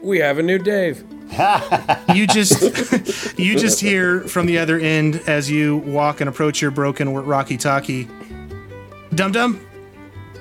We 0.02 0.20
have 0.20 0.38
a 0.40 0.44
new 0.44 0.60
Dave. 0.60 1.04
you 2.16 2.26
just 2.26 3.38
you 3.38 3.60
just 3.60 3.82
hear 3.82 4.22
from 4.22 4.46
the 4.46 4.58
other 4.58 4.80
end 4.80 5.18
as 5.28 5.52
you 5.52 5.78
walk 5.80 6.22
and 6.22 6.30
approach 6.30 6.62
your 6.62 6.72
broken 6.72 7.14
Rocky 7.14 7.58
Talkie. 7.58 8.08
Dum 9.14 9.34
Dum, 9.34 9.60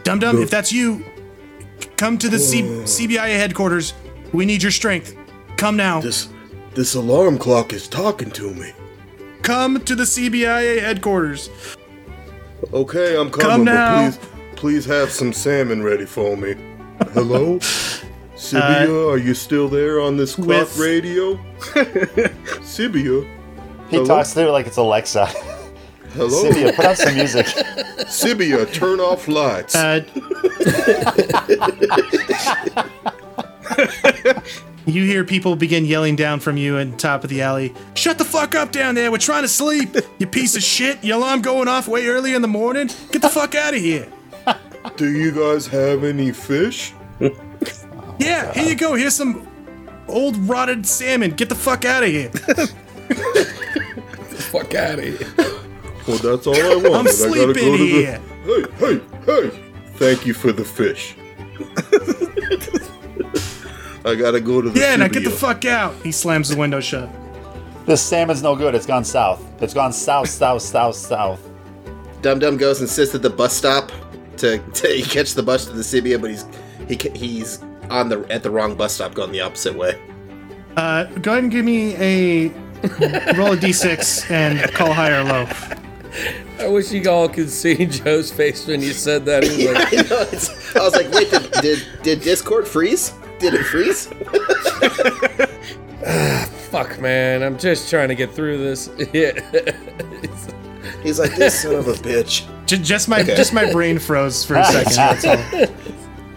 Dum 0.05 0.21
Dum, 0.21 0.41
if 0.41 0.49
that's 0.49 0.73
you, 0.73 1.05
come 1.97 2.17
to 2.19 2.29
the 2.29 2.39
C- 2.39 2.63
CBIA 2.63 3.37
headquarters. 3.37 3.95
We 4.33 4.47
need 4.47 4.63
your 4.63 4.73
strength. 4.73 5.17
Come 5.59 5.77
now. 5.77 6.01
This 6.01 6.29
this 6.75 6.95
alarm 6.95 7.37
clock 7.39 7.73
is 7.73 7.89
talking 7.89 8.31
to 8.31 8.55
me. 8.55 8.73
Come 9.43 9.81
to 9.85 9.95
the 9.95 10.05
CBIA 10.05 10.81
headquarters. 10.81 11.51
Okay, 12.73 13.17
I'm 13.17 13.31
coming. 13.31 13.47
Come 13.51 13.65
but 13.65 13.73
now. 13.73 14.11
Please, 14.11 14.19
please 14.57 14.85
have 14.87 15.11
some 15.11 15.33
salmon 15.33 15.83
ready 15.83 16.07
for 16.07 16.37
me. 16.37 16.55
Hello, 17.13 17.59
Sibia, 18.37 19.11
are 19.13 19.19
you 19.19 19.35
still 19.35 19.69
there 19.69 20.01
on 20.01 20.17
this 20.17 20.35
clock 20.37 20.49
with- 20.49 20.79
radio? 20.79 21.35
Sibia, 22.63 23.25
He 23.91 23.97
Hello? 23.97 24.05
talks 24.07 24.33
through 24.35 24.49
it 24.49 24.53
like 24.53 24.67
it's 24.69 24.77
Alexa. 24.77 25.27
hello. 26.15 26.29
Sibia, 26.53 26.75
put 26.75 26.85
on 26.87 26.97
some 26.97 27.15
music. 27.15 27.47
Sibia, 28.07 28.73
turn 28.73 29.01
off 29.01 29.27
lights. 29.29 29.75
Uh, 29.75 30.05
you 34.89 35.05
hear 35.05 35.25
people 35.25 35.57
begin 35.57 35.85
yelling 35.85 36.17
down 36.17 36.41
from 36.41 36.57
you 36.57 36.79
at 36.79 36.91
the 36.91 36.97
top 36.97 37.25
of 37.25 37.31
the 37.31 37.43
alley. 37.43 37.75
Shut 37.95 38.19
the 38.19 38.25
fuck 38.25 38.55
up 38.55 38.73
down 38.73 38.95
there. 38.95 39.11
We're 39.11 39.19
trying 39.19 39.43
to 39.43 39.49
sleep. 39.49 39.97
You 40.19 40.27
piece 40.27 40.57
of 40.57 40.63
shit. 40.63 41.03
Your 41.05 41.17
alarm 41.19 41.43
going 41.43 41.69
off 41.69 41.89
way 41.89 42.07
early 42.07 42.35
in 42.35 42.43
the 42.43 42.49
morning. 42.49 42.89
Get 43.13 43.23
the 43.23 43.29
fuck 43.29 43.55
out 43.55 43.75
of 43.75 43.81
here. 43.81 44.09
Do 44.97 45.11
you 45.11 45.33
guys 45.33 45.67
have 45.67 46.05
any 46.05 46.33
fish? 46.33 46.93
Yeah, 48.21 48.53
here 48.53 48.69
you 48.69 48.75
go. 48.75 48.95
Here's 48.95 49.15
some 49.15 49.47
old 50.09 50.37
rotted 50.39 50.85
salmon. 50.85 51.31
Get 51.37 51.49
the 51.49 51.55
fuck 51.55 51.85
out 51.85 52.03
of 52.03 52.09
here. 52.09 52.31
Fuck 54.51 54.75
out 54.75 54.99
of 54.99 55.05
here. 55.05 55.29
Well, 56.09 56.19
that's 56.19 56.47
all 56.49 56.57
I 56.57 56.75
wanted. 56.75 56.93
I'm 56.95 57.07
I 57.07 57.11
sleeping 57.11 57.47
gotta 57.47 57.61
go 57.61 57.77
to 57.77 57.87
here. 57.87 58.21
the. 58.45 58.69
Hey, 58.81 58.99
hey, 59.25 59.51
hey! 59.51 59.73
Thank 59.95 60.27
you 60.27 60.35
for 60.35 60.51
the 60.51 60.65
fish. 60.65 61.15
I 64.05 64.15
gotta 64.15 64.41
go 64.41 64.61
to 64.63 64.71
the. 64.71 64.79
Yeah, 64.81 64.97
now 64.97 65.09
get 65.09 65.25
the 65.25 65.31
fuck 65.31 65.65
out. 65.65 65.95
He 66.03 66.13
slams 66.13 66.49
the 66.49 66.57
window 66.57 66.81
shut. 66.81 67.09
This 67.87 68.03
salmon's 68.03 68.43
no 68.43 68.55
good. 68.55 68.75
It's 68.75 68.87
gone 68.87 69.05
south. 69.05 69.43
It's 69.63 69.75
gone 69.75 69.93
south, 69.93 70.29
south, 70.29 70.63
south, 70.63 70.95
south. 70.95 71.41
Dum 72.23 72.39
Dum 72.39 72.57
goes 72.57 72.81
and 72.81 72.89
sits 72.89 73.15
at 73.15 73.23
the 73.23 73.31
bus 73.31 73.55
stop 73.55 73.91
to, 74.39 74.59
to 74.59 75.03
catch 75.03 75.35
the 75.35 75.43
bus 75.43 75.67
to 75.67 75.73
the 75.73 75.83
Sibia, 75.83 76.21
but 76.21 76.31
he's 76.31 76.45
he 76.89 76.97
he's 77.19 77.63
on 77.91 78.09
the 78.09 78.27
at 78.31 78.43
the 78.43 78.51
wrong 78.51 78.75
bus 78.75 78.95
stop 78.95 79.15
going 79.15 79.33
the 79.33 79.41
opposite 79.41 79.75
way. 79.75 80.01
Uh, 80.77 81.05
go 81.05 81.33
ahead 81.33 81.45
and 81.45 81.53
give 81.53 81.65
me 81.65 81.95
a 81.97 82.49
roll 83.37 83.53
a 83.53 83.57
d6 83.57 84.31
and 84.31 84.61
call 84.73 84.93
high 84.93 85.11
or 85.11 85.25
low. 85.25 85.49
I 86.61 86.69
wish 86.69 86.91
you 86.93 87.09
all 87.09 87.29
could 87.29 87.51
see 87.51 87.87
Joe's 87.87 88.31
face 88.31 88.67
when 88.67 88.83
you 88.83 88.93
said 88.93 89.25
that. 89.27 89.45
He 89.45 89.49
was 89.49 89.59
Yeah, 89.67 89.71
like, 89.73 89.93
I 89.93 90.09
know. 90.09 90.81
I 90.83 90.85
was 90.85 90.95
like, 90.95 91.11
wait, 91.13 91.31
did, 91.31 91.51
did 91.63 91.87
did 92.03 92.21
Discord 92.21 92.67
freeze? 92.69 93.13
Did 93.39 93.55
it 93.55 93.65
freeze? 93.65 94.07
fuck, 96.71 97.01
man. 97.01 97.43
I'm 97.43 97.59
just 97.59 97.91
trying 97.91 98.09
to 98.09 98.15
get 98.15 98.33
through 98.33 98.59
this. 98.59 98.89
He's 101.03 101.19
like, 101.19 101.35
this 101.37 101.63
son 101.63 101.75
of 101.77 101.89
a 101.89 101.93
bitch. 101.95 102.47
J- 102.67 102.79
just 102.79 103.09
my 103.09 103.21
Okay. 103.21 103.37
just 103.37 103.53
my 103.53 103.71
brain 103.73 103.99
froze 103.99 104.45
for 104.45 104.57
a 104.57 104.65
second. 104.85 104.95
That's 104.97 105.25
all. 105.25 105.67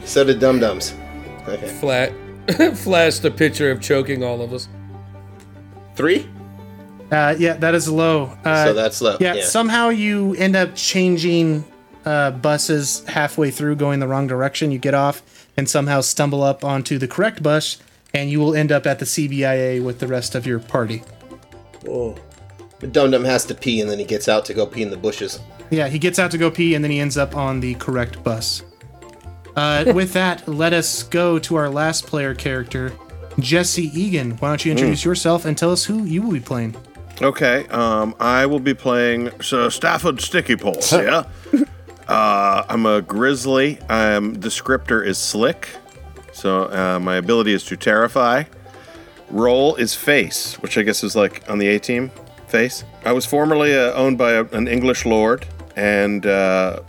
So 0.06 0.24
did 0.24 0.40
Dum 0.40 0.60
Dums. 0.60 0.94
Okay. 1.48 1.68
Flat. 1.80 2.14
Flashed 2.78 3.24
a 3.26 3.32
picture 3.32 3.72
of 3.72 3.82
choking 3.82 4.24
all 4.24 4.42
of 4.42 4.54
us. 4.54 4.68
Three? 5.96 6.28
Uh, 7.12 7.36
yeah, 7.38 7.54
that 7.54 7.76
is 7.76 7.90
low. 7.90 8.38
Uh, 8.46 8.66
So 8.66 8.74
that's 8.74 9.02
low, 9.02 9.18
Yeah, 9.20 9.36
yeah. 9.36 9.44
somehow 9.46 9.90
you 9.90 10.34
end 10.36 10.56
up 10.56 10.76
changing 10.76 11.66
uh, 12.06 12.32
buses 12.32 13.04
halfway 13.08 13.52
through, 13.52 13.76
going 13.76 14.00
the 14.00 14.08
wrong 14.08 14.28
direction. 14.28 14.72
You 14.72 14.80
get 14.80 14.94
off 14.94 15.22
and 15.58 15.70
somehow 15.70 16.02
stumble 16.02 16.44
up 16.44 16.64
onto 16.64 16.98
the 16.98 17.08
correct 17.08 17.44
bus, 17.44 17.78
and 18.14 18.30
you 18.30 18.40
will 18.40 18.56
end 18.56 18.72
up 18.72 18.86
at 18.86 19.00
the 19.00 19.06
CBIA 19.06 19.84
with 19.84 20.00
the 20.00 20.08
rest 20.08 20.36
of 20.36 20.46
your 20.46 20.60
party. 20.60 21.04
Oh. 21.88 22.16
Dum 22.92 23.12
Dum 23.12 23.24
has 23.24 23.46
to 23.46 23.54
pee 23.54 23.80
and 23.80 23.90
then 23.90 24.00
he 24.00 24.06
gets 24.06 24.28
out 24.28 24.44
to 24.46 24.56
go 24.56 24.66
pee 24.66 24.82
in 24.82 24.90
the 24.90 24.98
bushes. 24.98 25.40
Yeah, 25.70 25.88
he 25.88 26.00
gets 26.00 26.20
out 26.20 26.32
to 26.32 26.38
go 26.38 26.52
pee, 26.52 26.76
and 26.76 26.84
then 26.84 26.92
he 26.92 27.00
ends 27.00 27.18
up 27.18 27.36
on 27.36 27.62
the 27.62 27.76
correct 27.76 28.22
bus. 28.24 28.64
Uh, 29.56 29.86
with 29.96 30.12
that, 30.14 30.46
let 30.48 30.74
us 30.74 31.04
go 31.04 31.40
to 31.40 31.56
our 31.56 31.70
last 31.70 32.06
player 32.06 32.36
character, 32.36 32.92
Jesse 33.40 33.90
Egan. 33.98 34.32
Why 34.38 34.50
don't 34.50 34.66
you 34.66 34.72
introduce 34.72 35.06
yourself 35.06 35.46
and 35.46 35.58
tell 35.58 35.72
us 35.72 35.86
who 35.86 36.04
you 36.04 36.22
will 36.22 36.34
be 36.34 36.42
playing? 36.42 36.76
Okay, 37.22 37.68
um, 37.68 38.16
I 38.20 38.46
will 38.48 38.60
be 38.60 38.74
playing 38.74 39.32
Sir 39.42 39.70
Stafford 39.70 40.20
Sticky 40.20 40.58
Paws. 40.58 40.92
Yeah, 41.02 41.24
uh, 42.12 42.66
I'm 42.68 42.86
a 42.86 43.02
grizzly. 43.02 43.80
I'm 43.88 44.36
descriptor 44.36 45.06
is 45.06 45.18
slick, 45.18 45.70
so 46.34 46.70
uh, 46.72 47.00
my 47.00 47.16
ability 47.16 47.54
is 47.54 47.64
to 47.66 47.78
terrify. 47.78 48.44
Roll 49.30 49.76
is 49.76 49.96
face, 49.96 50.56
which 50.56 50.78
I 50.78 50.82
guess 50.82 51.04
is 51.04 51.16
like 51.16 51.50
on 51.50 51.58
the 51.58 51.68
A 51.70 51.80
team. 51.80 52.12
Face. 52.48 52.84
I 53.06 53.14
was 53.14 53.26
formerly 53.26 53.74
uh, 53.74 53.94
owned 53.94 54.18
by 54.18 54.34
a, 54.34 54.44
an 54.52 54.68
English 54.68 55.06
lord, 55.06 55.48
and 55.78 56.26
uh, 56.26 56.82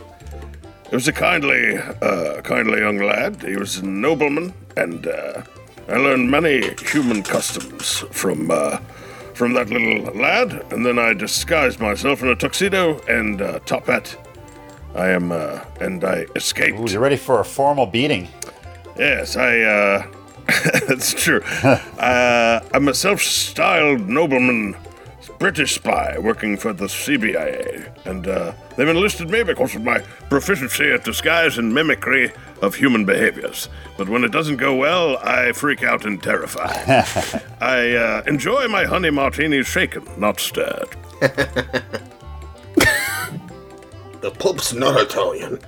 it 0.91 0.93
was 0.93 1.07
a 1.07 1.13
kindly, 1.13 1.77
uh, 1.79 2.41
kindly 2.43 2.81
young 2.81 2.99
lad. 2.99 3.41
He 3.45 3.57
was 3.57 3.77
a 3.77 3.87
nobleman, 3.87 4.53
and 4.77 5.07
uh, 5.07 5.43
I 5.89 5.99
learned 5.99 6.33
many 6.33 6.75
human 6.91 7.23
customs 7.23 8.01
from 8.11 8.51
uh, 8.51 8.79
from 9.35 9.55
that 9.55 9.71
little 9.71 10.13
lad, 10.21 10.65
and 10.73 10.85
then 10.85 10.99
I 10.99 11.15
disguised 11.15 11.79
myself 11.79 12.23
in 12.23 12.29
a 12.29 12.35
tuxedo 12.35 13.01
and 13.07 13.39
top 13.67 13.87
hat. 13.87 14.17
I 14.95 15.09
am, 15.09 15.33
uh, 15.33 15.61
and 15.81 16.05
I 16.05 16.27
escaped. 16.37 16.79
Ooh, 16.79 16.91
you're 16.91 17.01
ready 17.01 17.17
for 17.17 17.41
a 17.41 17.45
formal 17.45 17.87
beating. 17.87 18.29
Yes, 18.99 19.37
I, 19.37 19.61
uh, 19.61 20.07
that's 20.87 21.15
true. 21.15 21.43
uh, 21.63 22.61
I'm 22.75 22.89
a 22.89 22.95
self 22.95 23.23
styled 23.23 24.09
nobleman, 24.09 24.77
British 25.39 25.75
spy 25.75 26.17
working 26.19 26.57
for 26.57 26.73
the 26.73 26.85
CBIA, 26.85 28.07
and 28.07 28.29
uh, 28.29 28.53
they've 28.77 28.89
enlisted 28.89 29.31
me 29.31 29.43
because 29.43 29.75
of 29.75 29.83
my 29.83 29.99
proficiency 30.29 30.93
at 30.93 31.05
disguise 31.05 31.59
and 31.59 31.75
mimicry 31.75 32.33
of 32.61 32.75
human 32.75 33.05
behaviors. 33.05 33.69
But 33.97 34.09
when 34.09 34.25
it 34.25 34.31
doesn't 34.31 34.59
go 34.59 34.77
well, 34.77 35.17
I 35.19 35.53
freak 35.53 35.83
out 35.83 36.05
and 36.05 36.23
terrify. 36.23 36.73
I 37.61 37.95
uh, 37.95 38.23
enjoy 38.27 38.69
my 38.69 38.85
honey 38.85 39.11
martinis 39.11 39.67
shaken, 39.67 40.07
not 40.17 40.39
stirred. 40.39 40.97
The 44.23 44.31
Pope's 44.31 44.73
not 44.73 45.01
Italian. 45.01 45.59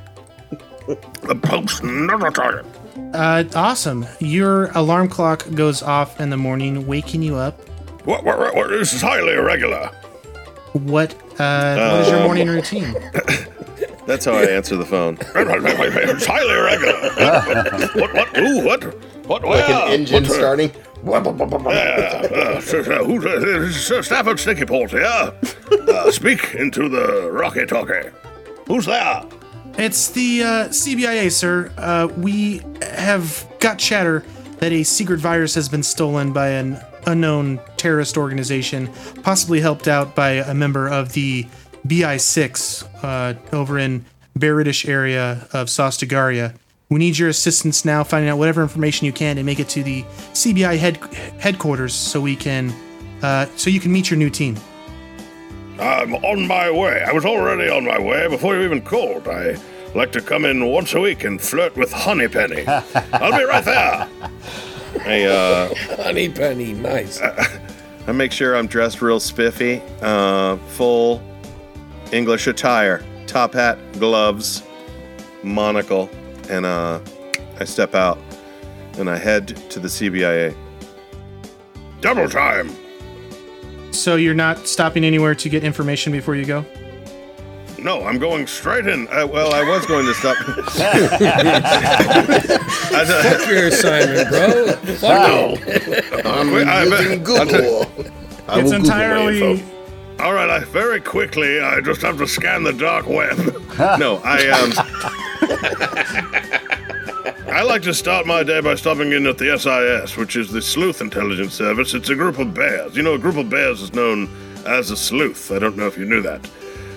the 0.86 1.34
Pope's 1.42 1.82
not 1.82 2.22
Italian. 2.26 2.66
Uh, 3.14 3.44
awesome. 3.54 4.06
Your 4.20 4.66
alarm 4.72 5.08
clock 5.08 5.44
goes 5.54 5.82
off 5.82 6.20
in 6.20 6.30
the 6.30 6.36
morning, 6.36 6.86
waking 6.86 7.22
you 7.22 7.36
up. 7.36 7.60
What, 8.06 8.24
what, 8.24 8.38
what, 8.38 8.54
what 8.54 8.68
this 8.70 8.92
is 8.92 9.00
highly 9.02 9.32
irregular. 9.34 9.90
What, 10.72 11.14
uh, 11.40 11.76
what 11.76 12.00
is 12.00 12.08
your 12.08 12.18
Um, 12.18 12.24
morning 12.24 12.48
routine? 12.48 12.94
That's 14.06 14.24
how 14.26 14.32
I 14.34 14.44
answer 14.44 14.76
the 14.76 14.84
phone. 14.84 15.16
it's 15.34 16.26
highly 16.26 16.52
irregular. 16.54 17.90
what? 18.00 18.14
What? 18.14 18.38
Ooh, 18.38 18.64
what? 18.64 18.84
What? 19.26 19.42
Like 19.42 19.68
where? 19.68 19.86
an 19.86 19.92
engine 19.92 20.22
What, 20.24 20.30
uh, 20.30 20.34
starting. 20.34 20.72
Yeah, 21.04 21.10
uh, 22.34 22.60
so- 22.60 22.82
so 22.82 23.04
who's 23.04 23.24
uh, 23.26 23.38
this 23.40 23.76
is, 23.76 23.90
uh, 23.90 24.02
Stafford 24.02 24.38
Sticky 24.40 24.64
Port 24.64 24.90
here? 24.90 25.04
Uh, 25.06 26.10
speak 26.10 26.54
into 26.54 26.88
the 26.88 27.30
Rocky 27.30 27.66
Talkie. 27.66 28.10
Who's 28.66 28.86
there? 28.86 29.24
It's 29.76 30.10
the 30.10 30.42
uh, 30.42 30.68
CBIA, 30.68 31.30
sir. 31.30 31.72
Uh, 31.76 32.08
we 32.16 32.62
have 32.82 33.46
got 33.60 33.78
chatter 33.78 34.24
that 34.58 34.72
a 34.72 34.82
secret 34.84 35.20
virus 35.20 35.54
has 35.54 35.68
been 35.68 35.82
stolen 35.82 36.32
by 36.32 36.48
an 36.50 36.78
unknown 37.06 37.60
terrorist 37.76 38.16
organization, 38.16 38.88
possibly 39.22 39.60
helped 39.60 39.88
out 39.88 40.14
by 40.14 40.30
a 40.30 40.54
member 40.54 40.88
of 40.88 41.12
the 41.12 41.46
BI6 41.86 42.88
uh, 43.02 43.34
over 43.54 43.78
in 43.78 44.04
Baritish 44.38 44.88
area 44.88 45.46
of 45.52 45.68
Sostagaria. 45.68 46.54
We 46.88 46.98
need 46.98 47.18
your 47.18 47.28
assistance 47.28 47.84
now, 47.84 48.04
finding 48.04 48.30
out 48.30 48.38
whatever 48.38 48.62
information 48.62 49.06
you 49.06 49.12
can 49.12 49.38
and 49.38 49.44
make 49.44 49.58
it 49.58 49.68
to 49.70 49.82
the 49.82 50.02
CBI 50.32 50.78
head- 50.78 51.02
headquarters 51.40 51.94
so 51.94 52.20
we 52.20 52.36
can, 52.36 52.72
uh, 53.22 53.46
so 53.56 53.70
you 53.70 53.80
can 53.80 53.92
meet 53.92 54.10
your 54.10 54.18
new 54.18 54.30
team. 54.30 54.56
I'm 55.78 56.14
on 56.14 56.46
my 56.46 56.70
way. 56.70 57.02
I 57.02 57.12
was 57.12 57.24
already 57.24 57.68
on 57.68 57.84
my 57.84 57.98
way 58.00 58.28
before 58.28 58.54
you 58.54 58.62
even 58.62 58.80
called. 58.82 59.26
I 59.28 59.56
like 59.94 60.12
to 60.12 60.20
come 60.20 60.44
in 60.44 60.66
once 60.66 60.94
a 60.94 61.00
week 61.00 61.24
and 61.24 61.40
flirt 61.40 61.76
with 61.76 61.92
Honeypenny. 61.92 62.66
I'll 63.12 63.36
be 63.36 63.44
right 63.44 63.64
there. 63.64 64.08
I, 65.00 65.24
uh, 65.24 65.74
Honey 66.02 66.28
Penny, 66.28 66.72
nice. 66.72 67.20
I 68.06 68.12
make 68.12 68.32
sure 68.32 68.56
I'm 68.56 68.66
dressed 68.66 69.02
real 69.02 69.18
spiffy, 69.18 69.82
uh, 70.02 70.56
full 70.68 71.22
English 72.12 72.46
attire, 72.46 73.04
top 73.26 73.54
hat, 73.54 73.78
gloves, 73.94 74.62
monocle, 75.42 76.08
and 76.48 76.64
uh, 76.66 77.00
I 77.58 77.64
step 77.64 77.94
out 77.94 78.18
and 78.98 79.10
I 79.10 79.16
head 79.16 79.48
to 79.70 79.80
the 79.80 79.88
CBIA. 79.88 80.54
Double 82.00 82.28
time. 82.28 82.70
So 83.94 84.16
you're 84.16 84.34
not 84.34 84.66
stopping 84.66 85.04
anywhere 85.04 85.34
to 85.36 85.48
get 85.48 85.64
information 85.64 86.12
before 86.12 86.34
you 86.34 86.44
go? 86.44 86.64
No, 87.78 88.04
I'm 88.04 88.18
going 88.18 88.46
straight 88.46 88.86
in. 88.86 89.06
Uh, 89.08 89.26
well, 89.26 89.52
I 89.54 89.62
was 89.62 89.84
going 89.86 90.06
to 90.06 90.14
stop. 90.14 90.36
Fuck 93.14 93.48
your 93.48 93.66
assignment, 93.68 94.28
bro. 94.30 94.72
Fuck 94.96 95.02
no. 95.02 95.56
I'm 96.30 96.50
Wait, 96.52 96.66
I 96.66 96.88
bet- 96.88 97.00
using 97.02 97.22
Google. 97.24 97.82
I 98.48 98.60
It's 98.60 98.70
will 98.70 98.72
Google 98.72 98.74
entirely- 98.74 99.62
All 100.20 100.32
right, 100.32 100.48
I 100.48 100.60
very 100.64 101.00
quickly. 101.00 101.60
I 101.60 101.80
just 101.82 102.00
have 102.02 102.16
to 102.18 102.26
scan 102.26 102.62
the 102.62 102.72
dark 102.72 103.06
web. 103.06 103.36
no, 103.98 104.20
I 104.24 104.48
um. 104.48 104.72
I 107.24 107.62
like 107.62 107.82
to 107.82 107.94
start 107.94 108.26
my 108.26 108.42
day 108.42 108.60
by 108.60 108.74
stopping 108.74 109.12
in 109.12 109.26
at 109.26 109.38
the 109.38 109.58
SIS, 109.58 110.16
which 110.16 110.36
is 110.36 110.50
the 110.50 110.60
Sleuth 110.60 111.00
Intelligence 111.00 111.54
Service. 111.54 111.94
It's 111.94 112.10
a 112.10 112.14
group 112.14 112.38
of 112.38 112.52
bears. 112.52 112.96
You 112.96 113.02
know, 113.02 113.14
a 113.14 113.18
group 113.18 113.36
of 113.36 113.48
bears 113.48 113.80
is 113.80 113.94
known 113.94 114.28
as 114.66 114.90
a 114.90 114.96
sleuth. 114.96 115.50
I 115.50 115.58
don't 115.58 115.76
know 115.76 115.86
if 115.86 115.96
you 115.96 116.04
knew 116.04 116.20
that. 116.20 116.44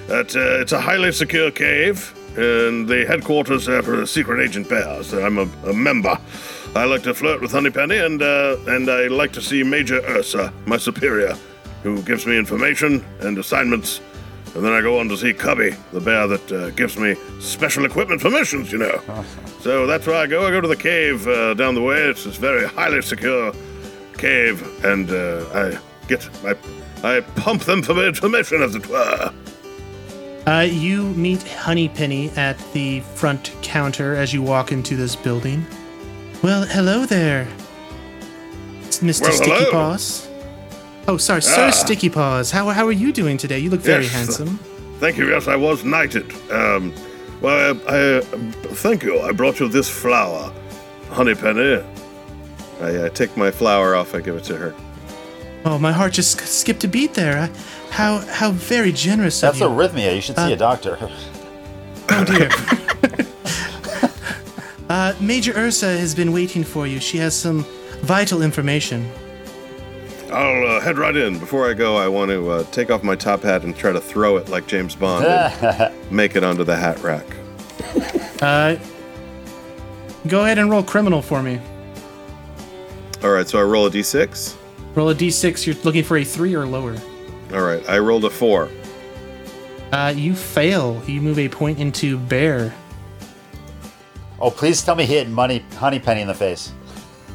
Uh, 0.10 0.26
it's 0.62 0.72
a 0.74 0.82
highly 0.82 1.14
secure 1.14 1.50
cave, 1.50 2.14
and 2.38 2.88
the 2.88 3.06
headquarters 3.06 3.68
there 3.68 3.82
for 3.82 4.06
secret 4.06 4.44
agent 4.44 4.68
bears. 4.68 5.14
I'm 5.14 5.38
a, 5.38 5.50
a 5.66 5.74
member. 5.74 6.18
I 6.76 6.84
like 6.84 7.04
to 7.04 7.14
flirt 7.14 7.42
with 7.42 7.52
Honeypenny, 7.52 7.98
and 7.98 8.22
uh, 8.22 8.58
and 8.68 8.90
I 8.90 9.08
like 9.08 9.32
to 9.34 9.42
see 9.42 9.64
Major 9.64 10.02
Ursa, 10.10 10.52
my 10.66 10.78
superior, 10.78 11.38
who 11.84 12.02
gives 12.04 12.26
me 12.26 12.38
information 12.38 13.06
and 13.22 13.38
assignments. 13.38 14.02
And 14.58 14.66
then 14.66 14.74
I 14.74 14.82
go 14.82 15.00
on 15.00 15.08
to 15.10 15.16
see 15.16 15.34
Cubby, 15.36 15.70
the 15.94 16.02
bear 16.02 16.26
that 16.26 16.52
uh, 16.52 16.72
gives 16.72 16.98
me 16.98 17.16
special 17.40 17.86
equipment 17.86 18.22
for 18.22 18.32
missions, 18.32 18.72
you 18.72 18.80
know. 18.80 19.00
So 19.62 19.86
that's 19.86 20.08
where 20.08 20.16
I 20.16 20.28
go. 20.28 20.48
I 20.48 20.52
go 20.52 20.62
to 20.62 20.68
the 20.68 20.78
cave 20.78 21.28
uh, 21.28 21.54
down 21.54 21.76
the 21.76 21.82
way. 21.82 21.98
It's 22.04 22.24
this 22.24 22.38
very 22.38 22.66
highly 22.68 23.02
secure 23.02 23.52
cave, 24.18 24.64
and 24.86 25.10
uh, 25.12 25.46
I 25.54 25.80
get 26.08 26.30
I, 26.46 26.56
I 27.04 27.22
pump 27.22 27.64
them 27.64 27.82
for 27.82 28.08
information, 28.08 28.62
as 28.62 28.76
it 28.76 28.88
were. 28.88 29.34
Uh, 30.46 30.62
you 30.62 31.04
meet 31.16 31.44
Honeypenny 31.44 32.30
at 32.38 32.58
the 32.72 33.02
front 33.16 33.52
counter 33.62 34.16
as 34.16 34.32
you 34.34 34.42
walk 34.42 34.72
into 34.72 34.96
this 34.96 35.16
building. 35.18 35.66
Well, 36.42 36.66
hello 36.66 37.06
there, 37.06 37.46
It's 38.84 39.00
Mr. 39.00 39.24
Well, 39.24 39.32
Sticky 39.34 39.52
hello. 39.52 39.72
Paws. 39.72 40.27
Oh, 41.08 41.18
sorry, 41.18 41.42
Sir 41.42 41.68
Ah. 41.68 41.72
Sticky 41.72 42.10
Paws. 42.10 42.52
How, 42.52 42.68
how 42.70 42.86
are 42.86 42.92
you 42.92 43.12
doing 43.14 43.38
today? 43.38 43.60
You 43.60 43.70
look 43.70 43.80
very 43.82 44.04
Yes. 44.04 44.14
handsome. 44.14 44.60
Thank 45.00 45.18
you. 45.18 45.30
Yes, 45.30 45.48
I 45.48 45.56
was 45.56 45.84
knighted. 45.84 46.32
Um, 46.52 46.94
well, 47.42 47.78
I, 47.88 48.18
I 48.18 48.22
thank 48.74 49.04
you. 49.04 49.20
I 49.22 49.32
brought 49.32 49.60
you 49.60 49.68
this 49.70 49.90
flower, 49.90 50.52
Honeypenny. 51.12 51.84
I 52.82 52.96
uh, 52.96 53.10
take 53.10 53.36
my 53.38 53.52
flower 53.52 53.96
off. 53.96 54.14
I 54.16 54.22
give 54.22 54.36
it 54.36 54.44
to 54.46 54.58
her. 54.58 54.74
Oh, 55.66 55.78
my 55.78 55.92
heart 55.92 56.14
just 56.14 56.40
skipped 56.48 56.84
a 56.84 56.88
beat 56.88 57.14
there. 57.14 57.38
I, 57.40 57.50
how 57.92 58.20
how 58.20 58.52
very 58.52 58.92
generous 58.92 59.40
That's 59.42 59.62
of 59.62 59.72
you. 59.72 59.78
That's 59.78 59.94
arrhythmia. 59.94 60.16
You 60.16 60.22
should 60.22 60.36
see 60.36 60.42
Uh, 60.52 60.56
a 60.56 60.58
doctor. 60.58 60.98
Oh 62.10 62.24
dear. 62.24 62.50
uh, 64.90 65.14
Major 65.20 65.52
Ursa 65.58 65.98
has 65.98 66.16
been 66.16 66.32
waiting 66.32 66.64
for 66.64 66.88
you. 66.88 67.02
She 67.02 67.18
has 67.18 67.36
some 67.36 67.66
vital 68.02 68.42
information. 68.42 69.12
I'll 70.32 70.68
uh, 70.68 70.80
head 70.82 70.98
right 70.98 71.16
in. 71.16 71.40
Before 71.40 71.70
I 71.70 71.74
go, 71.74 71.96
I 71.98 72.08
want 72.08 72.32
to 72.32 72.50
uh, 72.50 72.64
take 72.72 72.92
off 72.92 73.04
my 73.04 73.16
top 73.16 73.44
hat 73.44 73.64
and 73.64 73.76
try 73.76 73.92
to 73.92 74.00
throw 74.02 74.38
it 74.38 74.50
like 74.50 74.68
James 74.68 74.96
Bond 74.96 75.26
and 75.26 75.94
make 76.12 76.36
it 76.36 76.44
onto 76.44 76.64
the 76.64 76.76
hat 76.76 77.02
rack. 77.02 77.26
Uh, 78.42 78.76
go 80.28 80.44
ahead 80.44 80.58
and 80.58 80.70
roll 80.70 80.84
criminal 80.84 81.22
for 81.22 81.42
me. 81.42 81.60
All 83.24 83.32
right, 83.32 83.48
so 83.48 83.60
I 83.60 83.64
roll 83.64 83.88
a 83.88 83.90
d6. 83.90 84.56
Roll 84.94 85.10
a 85.10 85.16
d6. 85.16 85.66
You're 85.66 85.76
looking 85.84 86.04
for 86.04 86.18
a 86.18 86.24
three 86.24 86.54
or 86.56 86.66
lower. 86.66 86.96
All 87.54 87.62
right, 87.62 87.88
I 87.90 87.98
rolled 88.00 88.26
a 88.26 88.30
four. 88.30 88.70
Uh, 89.92 90.14
you 90.16 90.36
fail. 90.36 91.02
You 91.08 91.22
move 91.22 91.40
a 91.40 91.48
point 91.48 91.80
into 91.80 92.18
bear. 92.18 92.74
oh, 94.40 94.52
please 94.52 94.84
tell 94.84 94.96
me 94.96 95.06
he 95.06 95.16
hit 95.16 95.30
Money 95.30 95.64
honey 95.76 96.00
penny 96.00 96.22
in 96.22 96.28
the 96.28 96.34
face. 96.34 96.74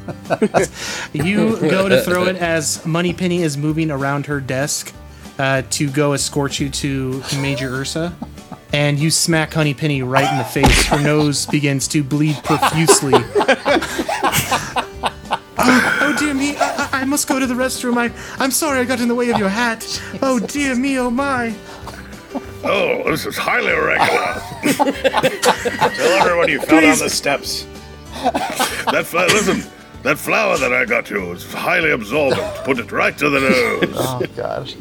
You 1.13 1.57
go 1.59 1.89
to 1.89 2.01
throw 2.01 2.25
it 2.25 2.35
as 2.37 2.85
Moneypenny 2.85 3.43
is 3.43 3.57
moving 3.57 3.91
around 3.91 4.25
her 4.27 4.39
desk 4.39 4.93
uh, 5.39 5.63
to 5.71 5.89
go 5.89 6.13
escort 6.13 6.59
you 6.59 6.69
to 6.69 7.21
Major 7.39 7.69
Ursa. 7.69 8.15
And 8.73 8.97
you 8.97 9.11
smack 9.11 9.53
Honeypenny 9.53 10.01
right 10.01 10.29
in 10.31 10.37
the 10.39 10.43
face. 10.43 10.85
Her 10.87 10.99
nose 10.99 11.45
begins 11.45 11.87
to 11.89 12.03
bleed 12.03 12.35
profusely. 12.43 13.13
oh, 15.57 15.97
oh, 16.01 16.15
dear 16.19 16.33
me, 16.33 16.55
I, 16.57 16.89
I- 16.91 16.99
I 17.03 17.05
must 17.05 17.27
go 17.27 17.37
to 17.37 17.45
the 17.45 17.53
restroom. 17.53 17.97
I, 17.97 18.11
I'm 18.41 18.51
sorry 18.51 18.79
I 18.79 18.85
got 18.85 19.01
in 19.01 19.09
the 19.09 19.15
way 19.15 19.29
of 19.29 19.37
your 19.37 19.49
hat. 19.49 19.83
Oh 20.21 20.39
dear 20.39 20.73
me, 20.75 20.97
oh 20.99 21.09
my. 21.09 21.53
Oh, 22.63 23.03
this 23.11 23.25
is 23.25 23.35
highly 23.35 23.73
irregular. 23.73 24.41
Tell 25.95 26.21
everyone 26.21 26.47
you 26.49 26.61
fell 26.61 26.79
down 26.81 26.97
the 26.97 27.09
steps. 27.09 27.67
that 28.23 29.03
fla- 29.05 29.25
listen, 29.27 29.69
that 30.03 30.17
flower 30.17 30.57
that 30.57 30.73
I 30.73 30.85
got 30.85 31.09
you 31.09 31.31
is 31.31 31.51
highly 31.51 31.91
absorbent. 31.91 32.55
Put 32.65 32.79
it 32.79 32.91
right 32.91 33.17
to 33.17 33.29
the 33.29 33.39
nose. 33.39 33.89
Oh 34.15 34.25
God. 34.35 34.75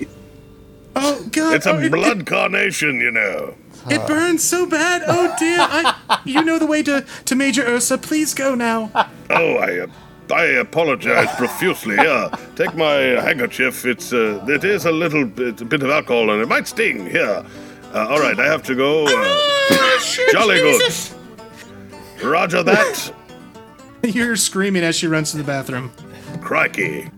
Oh 0.95 1.29
God. 1.31 1.55
It's 1.55 1.67
a 1.67 1.71
oh, 1.71 1.79
it- 1.79 1.91
blood 1.93 2.27
carnation, 2.27 3.01
you 3.01 3.11
know. 3.11 3.55
It, 3.89 3.95
it 3.95 4.07
burns 4.07 4.45
so 4.45 4.67
bad. 4.67 5.03
Oh 5.07 5.35
dear. 5.39 5.59
I, 5.61 6.21
you 6.25 6.43
know 6.45 6.59
the 6.59 6.67
way 6.67 6.83
to, 6.85 7.05
to 7.25 7.35
Major 7.35 7.63
Ursa. 7.67 7.99
Please 7.99 8.35
go 8.35 8.55
now. 8.55 8.91
Oh, 9.31 9.55
I, 9.57 9.81
uh, 9.81 9.87
I 10.33 10.45
apologize 10.61 11.35
profusely. 11.37 11.97
Yeah, 11.97 12.37
take 12.55 12.75
my 12.75 12.93
handkerchief. 12.93 13.85
It's 13.85 14.13
uh, 14.13 14.45
it 14.49 14.65
is 14.65 14.85
a 14.85 14.93
little 14.93 15.25
bit, 15.25 15.61
a 15.61 15.65
bit 15.65 15.83
of 15.83 15.91
alcohol 15.91 16.31
and 16.31 16.41
it 16.41 16.49
might 16.49 16.69
sting. 16.69 17.07
Here. 17.09 17.45
Uh, 17.93 18.07
all 18.09 18.21
right, 18.21 18.39
I 18.39 18.47
have 18.47 18.63
to 18.65 18.75
go. 18.75 19.05
Uh, 19.07 20.01
jolly 20.33 20.57
good. 20.57 20.93
Roger 22.23 22.63
that. 22.63 23.13
You're 24.05 24.37
screaming 24.37 24.83
as 24.83 24.97
she 24.97 25.07
runs 25.07 25.31
to 25.31 25.37
the 25.37 25.45
bathroom. 25.45 25.93
Crikey. 26.41 27.11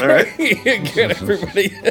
All 0.00 0.06
right. 0.06 0.28
Get 0.38 1.10
everybody. 1.20 1.72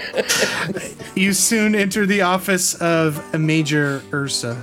You 1.16 1.34
soon 1.34 1.74
enter 1.74 2.06
the 2.06 2.22
office 2.22 2.76
of 2.76 3.34
Major 3.34 4.04
Ursa. 4.14 4.54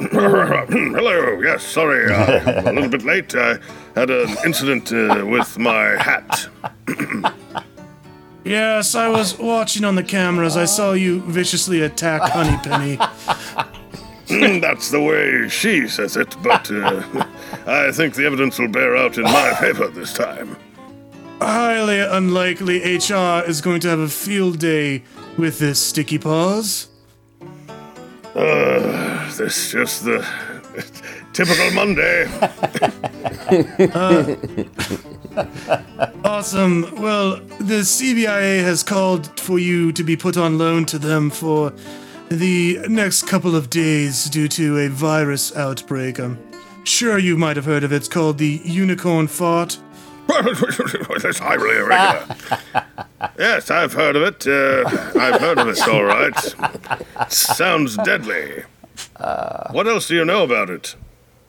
Hello. 0.10 1.40
Yes. 1.40 1.62
Sorry, 1.62 2.12
uh, 2.12 2.40
I'm 2.58 2.66
a 2.66 2.72
little 2.72 2.88
bit 2.88 3.04
late. 3.04 3.32
I 3.36 3.58
had 3.94 4.10
an 4.10 4.36
incident 4.44 4.92
uh, 4.92 5.24
with 5.24 5.56
my 5.56 5.90
hat. 6.02 6.48
Yes, 8.44 8.94
I 8.94 9.08
was 9.08 9.38
watching 9.38 9.84
on 9.86 9.94
the 9.94 10.02
cameras. 10.02 10.54
I 10.54 10.66
saw 10.66 10.92
you 10.92 11.22
viciously 11.22 11.80
attack 11.80 12.20
Honeypenny. 12.20 12.98
Mm, 14.28 14.60
That's 14.60 14.90
the 14.90 15.00
way 15.00 15.48
she 15.48 15.86
says 15.88 16.16
it, 16.16 16.34
but 16.42 16.70
uh, 16.70 17.02
I 17.66 17.92
think 17.92 18.14
the 18.14 18.24
evidence 18.26 18.58
will 18.58 18.68
bear 18.68 18.96
out 18.96 19.16
in 19.18 19.24
my 19.24 19.54
favor 19.54 19.88
this 19.88 20.12
time. 20.12 20.56
Highly 21.40 22.00
unlikely 22.00 22.78
HR 22.96 23.42
is 23.46 23.60
going 23.60 23.80
to 23.80 23.88
have 23.88 23.98
a 23.98 24.08
field 24.08 24.58
day 24.58 25.02
with 25.36 25.58
this 25.58 25.78
sticky 25.84 26.18
paws. 26.18 26.88
Uh, 28.34 29.30
this 29.36 29.70
just 29.70 30.04
the 30.04 30.26
typical 31.32 31.70
Monday. 31.72 32.26
Awesome. 36.24 36.82
Well, 37.00 37.36
the 37.58 37.80
CBIA 37.82 38.62
has 38.62 38.82
called 38.82 39.38
for 39.40 39.58
you 39.58 39.92
to 39.92 40.02
be 40.04 40.16
put 40.16 40.36
on 40.36 40.58
loan 40.58 40.84
to 40.86 40.98
them 40.98 41.30
for 41.30 41.72
the 42.34 42.78
next 42.88 43.26
couple 43.26 43.54
of 43.56 43.70
days 43.70 44.28
due 44.30 44.48
to 44.48 44.78
a 44.78 44.88
virus 44.88 45.54
outbreak. 45.56 46.18
I'm 46.18 46.38
sure 46.84 47.18
you 47.18 47.36
might 47.36 47.56
have 47.56 47.64
heard 47.64 47.84
of 47.84 47.92
it. 47.92 47.96
It's 47.96 48.08
called 48.08 48.38
the 48.38 48.60
unicorn 48.64 49.26
fart. 49.26 49.78
That's 50.28 51.38
highly 51.38 51.76
irregular. 51.76 52.36
yes, 53.38 53.70
I've 53.70 53.92
heard 53.92 54.16
of 54.16 54.22
it. 54.22 54.46
Uh, 54.46 54.84
I've 55.18 55.40
heard 55.40 55.58
of 55.58 55.68
it, 55.68 55.86
all 55.86 56.04
right. 56.04 56.34
Sounds 57.30 57.96
deadly. 57.98 58.62
What 59.70 59.86
else 59.86 60.08
do 60.08 60.16
you 60.16 60.24
know 60.24 60.44
about 60.44 60.70
it? 60.70 60.96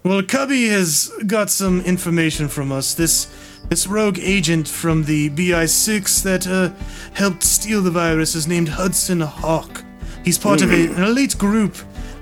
Well, 0.04 0.22
Cubby 0.22 0.68
has 0.68 1.12
got 1.26 1.50
some 1.50 1.82
information 1.82 2.48
from 2.48 2.72
us. 2.72 2.94
This 2.94 3.28
this 3.70 3.88
rogue 3.88 4.20
agent 4.20 4.68
from 4.68 5.06
the 5.06 5.32
BI6 5.32 6.22
that 6.22 6.46
uh, 6.46 6.70
helped 7.16 7.42
steal 7.42 7.82
the 7.82 7.90
virus 7.90 8.36
is 8.36 8.48
named 8.48 8.70
Hudson 8.70 9.22
Hawk. 9.22 9.85
He's 10.26 10.40
part 10.40 10.64
of 10.64 10.72
a, 10.72 10.88
an 10.88 11.04
elite 11.04 11.38
group 11.38 11.78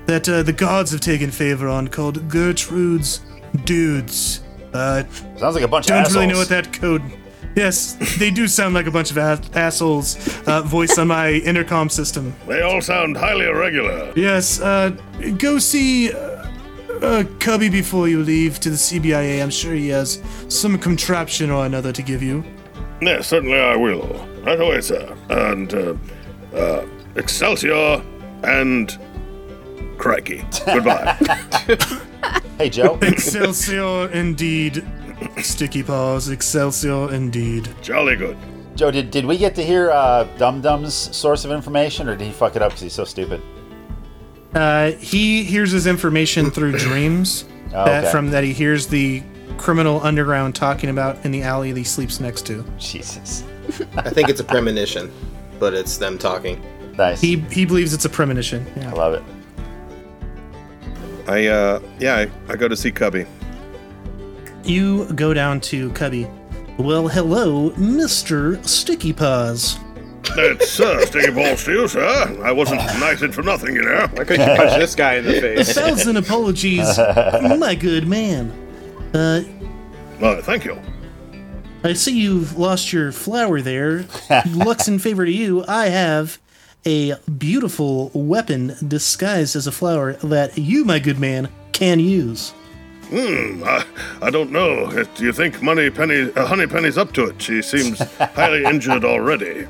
that 0.08 0.28
uh, 0.28 0.44
the 0.44 0.52
gods 0.52 0.92
have 0.92 1.00
taken 1.00 1.32
favor 1.32 1.70
on 1.70 1.88
called 1.88 2.28
Gertrude's 2.30 3.22
Dudes. 3.64 4.42
Uh, 4.74 5.04
Sounds 5.38 5.56
like 5.56 5.64
a 5.64 5.68
bunch 5.70 5.86
of 5.90 6.04
don't 6.04 6.14
really 6.14 6.28
know 6.28 6.38
what 6.38 6.50
that 6.50 6.74
code. 6.74 7.02
Yes, 7.56 7.94
they 8.18 8.30
do 8.32 8.48
sound 8.48 8.74
like 8.74 8.88
a 8.88 8.92
bunch 8.92 9.10
of 9.12 9.18
ass- 9.18 9.50
assholes. 9.56 10.18
Uh, 10.48 10.64
voiced 10.64 11.00
on 11.00 11.08
my 11.08 11.30
intercom 11.32 11.88
system. 11.90 12.36
They 12.48 12.62
all 12.62 12.82
sound 12.82 13.16
highly 13.16 13.46
irregular. 13.46 14.12
Yes, 14.16 14.60
uh, 14.60 14.90
go 15.38 15.60
see 15.60 16.12
uh, 16.12 16.46
uh, 17.02 17.24
Cubby 17.40 17.70
before 17.70 18.08
you 18.10 18.22
leave 18.24 18.60
to 18.62 18.70
the 18.70 18.76
CBIA. 18.76 19.42
I'm 19.42 19.50
sure 19.52 19.74
he 19.74 19.88
has 19.90 20.22
some 20.50 20.78
contraption 20.78 21.52
or 21.52 21.66
another 21.66 21.92
to 21.94 22.02
give 22.02 22.22
you. 22.24 22.44
Yes, 23.02 23.28
certainly 23.28 23.60
I 23.60 23.76
will. 23.78 24.28
Right 24.44 24.60
away, 24.60 24.82
sir. 24.82 25.16
And, 25.30 25.74
uh, 25.74 25.96
uh, 26.56 26.86
Excelsior 27.16 28.04
and 28.44 28.98
Crikey. 29.98 30.44
Goodbye. 30.66 31.18
Hey, 32.58 32.70
Joe. 32.70 32.98
Excelsior 33.02 34.10
indeed. 34.12 34.86
Sticky 35.42 35.84
paws, 35.84 36.30
Excelsior 36.30 37.12
indeed. 37.12 37.68
Jolly 37.82 38.16
good. 38.16 38.38
Joe, 38.76 38.92
did, 38.92 39.12
did 39.12 39.26
we 39.26 39.38
get 39.38 39.56
to 39.56 39.64
hear 39.64 39.90
uh, 39.92 40.26
Dum 40.38 40.62
Dum's 40.62 40.94
source 40.94 41.46
of 41.46 41.52
information, 41.52 42.08
or 42.08 42.16
did 42.16 42.26
he 42.26 42.32
fuck 42.32 42.56
it 42.56 42.62
up 42.62 42.70
because 42.70 42.82
he's 42.82 42.94
so 42.94 43.06
stupid? 43.06 43.42
Uh, 44.54 44.92
he 44.92 45.44
hears 45.44 45.72
his 45.72 45.88
information 45.88 46.52
through 46.52 46.72
dreams. 46.78 47.46
Oh, 47.74 47.86
that 47.86 48.04
okay. 48.04 48.12
from 48.12 48.30
that 48.30 48.44
he 48.44 48.54
hears 48.54 48.88
the 48.88 49.24
criminal 49.58 50.00
underground 50.02 50.56
talking 50.56 50.90
about 50.90 51.26
in 51.26 51.32
the 51.32 51.42
alley 51.42 51.72
that 51.72 51.78
he 51.78 51.84
sleeps 51.84 52.20
next 52.20 52.46
to. 52.46 52.64
Jesus. 52.78 53.44
I 53.96 54.10
think 54.10 54.30
it's 54.30 54.40
a 54.40 54.44
premonition, 54.44 55.12
but 55.60 55.74
it's 55.74 55.98
them 55.98 56.18
talking. 56.18 56.62
Nice. 56.98 57.20
He 57.22 57.38
he 57.52 57.66
believes 57.66 57.94
it's 57.94 58.06
a 58.06 58.10
premonition. 58.10 58.66
Yeah. 58.76 58.90
I 58.92 58.94
love 58.94 59.14
it. 59.14 59.24
I, 61.28 61.48
uh, 61.48 61.80
yeah, 62.00 62.16
I, 62.18 62.52
I 62.52 62.56
go 62.58 62.68
to 62.68 62.76
see 62.76 62.92
Cubby. 62.92 63.26
You 64.64 65.06
go 65.14 65.34
down 65.34 65.62
to 65.62 65.90
Cubby. 65.92 66.28
Well, 66.78 67.08
hello, 67.08 67.72
Mr. 67.72 68.64
Sticky 68.68 69.14
Paws. 69.14 69.80
It's 70.36 70.80
uh, 70.80 71.06
Sticky 71.06 71.32
Balls 71.32 71.64
to 71.66 71.72
you, 71.72 71.88
sir. 71.88 72.40
I 72.44 72.52
wasn't 72.52 72.80
knighted 73.00 73.34
for 73.36 73.42
nothing, 73.44 73.76
you 73.76 73.84
know. 73.84 74.08
Why 74.14 74.24
couldn't 74.24 74.50
you 74.50 74.56
punch 74.58 74.78
this 74.80 74.96
guy 74.96 75.16
in 75.16 75.26
the 75.26 75.38
A 75.38 75.42
face? 75.64 75.74
thousand 75.74 76.18
apologies, 76.18 76.98
my 77.58 77.76
good 77.80 78.08
man. 78.08 78.52
Uh, 79.14 79.44
Well, 80.20 80.42
thank 80.42 80.66
you. 80.66 80.78
I 81.86 81.94
see 81.94 82.18
you've 82.20 82.58
lost 82.58 82.92
your 82.94 83.12
flower 83.12 83.62
there. 83.62 84.06
Luck's 84.50 84.88
in 84.88 84.98
favor 85.00 85.26
to 85.26 85.32
you. 85.32 85.64
I 85.68 85.88
have 85.88 86.40
a 86.86 87.16
beautiful 87.38 88.12
weapon 88.14 88.76
disguised 88.88 89.56
as 89.56 89.68
a 89.68 89.72
flower 89.72 90.14
that 90.14 90.58
you, 90.58 90.86
my 90.86 91.00
good 91.00 91.20
man, 91.20 91.50
can 91.72 92.00
use. 92.00 92.52
Hmm, 93.10 93.64
I, 93.64 93.86
I 94.22 94.30
don't 94.30 94.52
know. 94.52 94.90
Do 95.16 95.24
you 95.24 95.34
think 95.34 95.62
Money 95.62 95.90
Penny, 95.90 96.32
uh, 96.36 96.46
Honey 96.46 96.68
Penny's 96.68 96.98
up 96.98 97.12
to 97.14 97.26
it? 97.26 97.42
She 97.42 97.62
seems 97.62 98.00
highly 98.18 98.64
injured 98.64 99.06
already. 99.06 99.68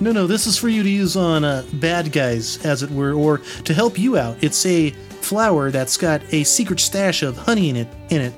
No, 0.00 0.12
no, 0.12 0.26
this 0.26 0.46
is 0.46 0.56
for 0.56 0.68
you 0.68 0.82
to 0.82 0.88
use 0.88 1.16
on 1.16 1.44
uh, 1.44 1.64
bad 1.74 2.12
guys, 2.12 2.64
as 2.64 2.82
it 2.82 2.90
were, 2.90 3.14
or 3.14 3.38
to 3.38 3.74
help 3.74 3.98
you 3.98 4.16
out. 4.16 4.36
It's 4.42 4.64
a 4.66 4.90
flower 5.20 5.70
that's 5.70 5.96
got 5.96 6.22
a 6.32 6.44
secret 6.44 6.80
stash 6.80 7.22
of 7.22 7.36
honey 7.36 7.70
in 7.70 7.76
it. 7.76 7.88
In 8.10 8.20
it, 8.20 8.34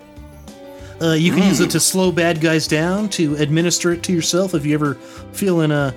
uh, 1.03 1.13
you 1.13 1.33
can 1.33 1.43
use 1.43 1.61
it 1.61 1.71
to 1.71 1.81
slow 1.81 2.13
bad 2.13 2.41
guys 2.41 2.67
down, 2.67 3.09
to 3.11 3.37
administer 3.37 3.93
it 3.93 4.03
to 4.05 4.13
yourself 4.13 4.55
if 4.55 4.67
you 4.67 4.75
ever 4.75 4.95
feel 4.95 5.33
feeling 5.33 5.73
uh, 5.73 5.93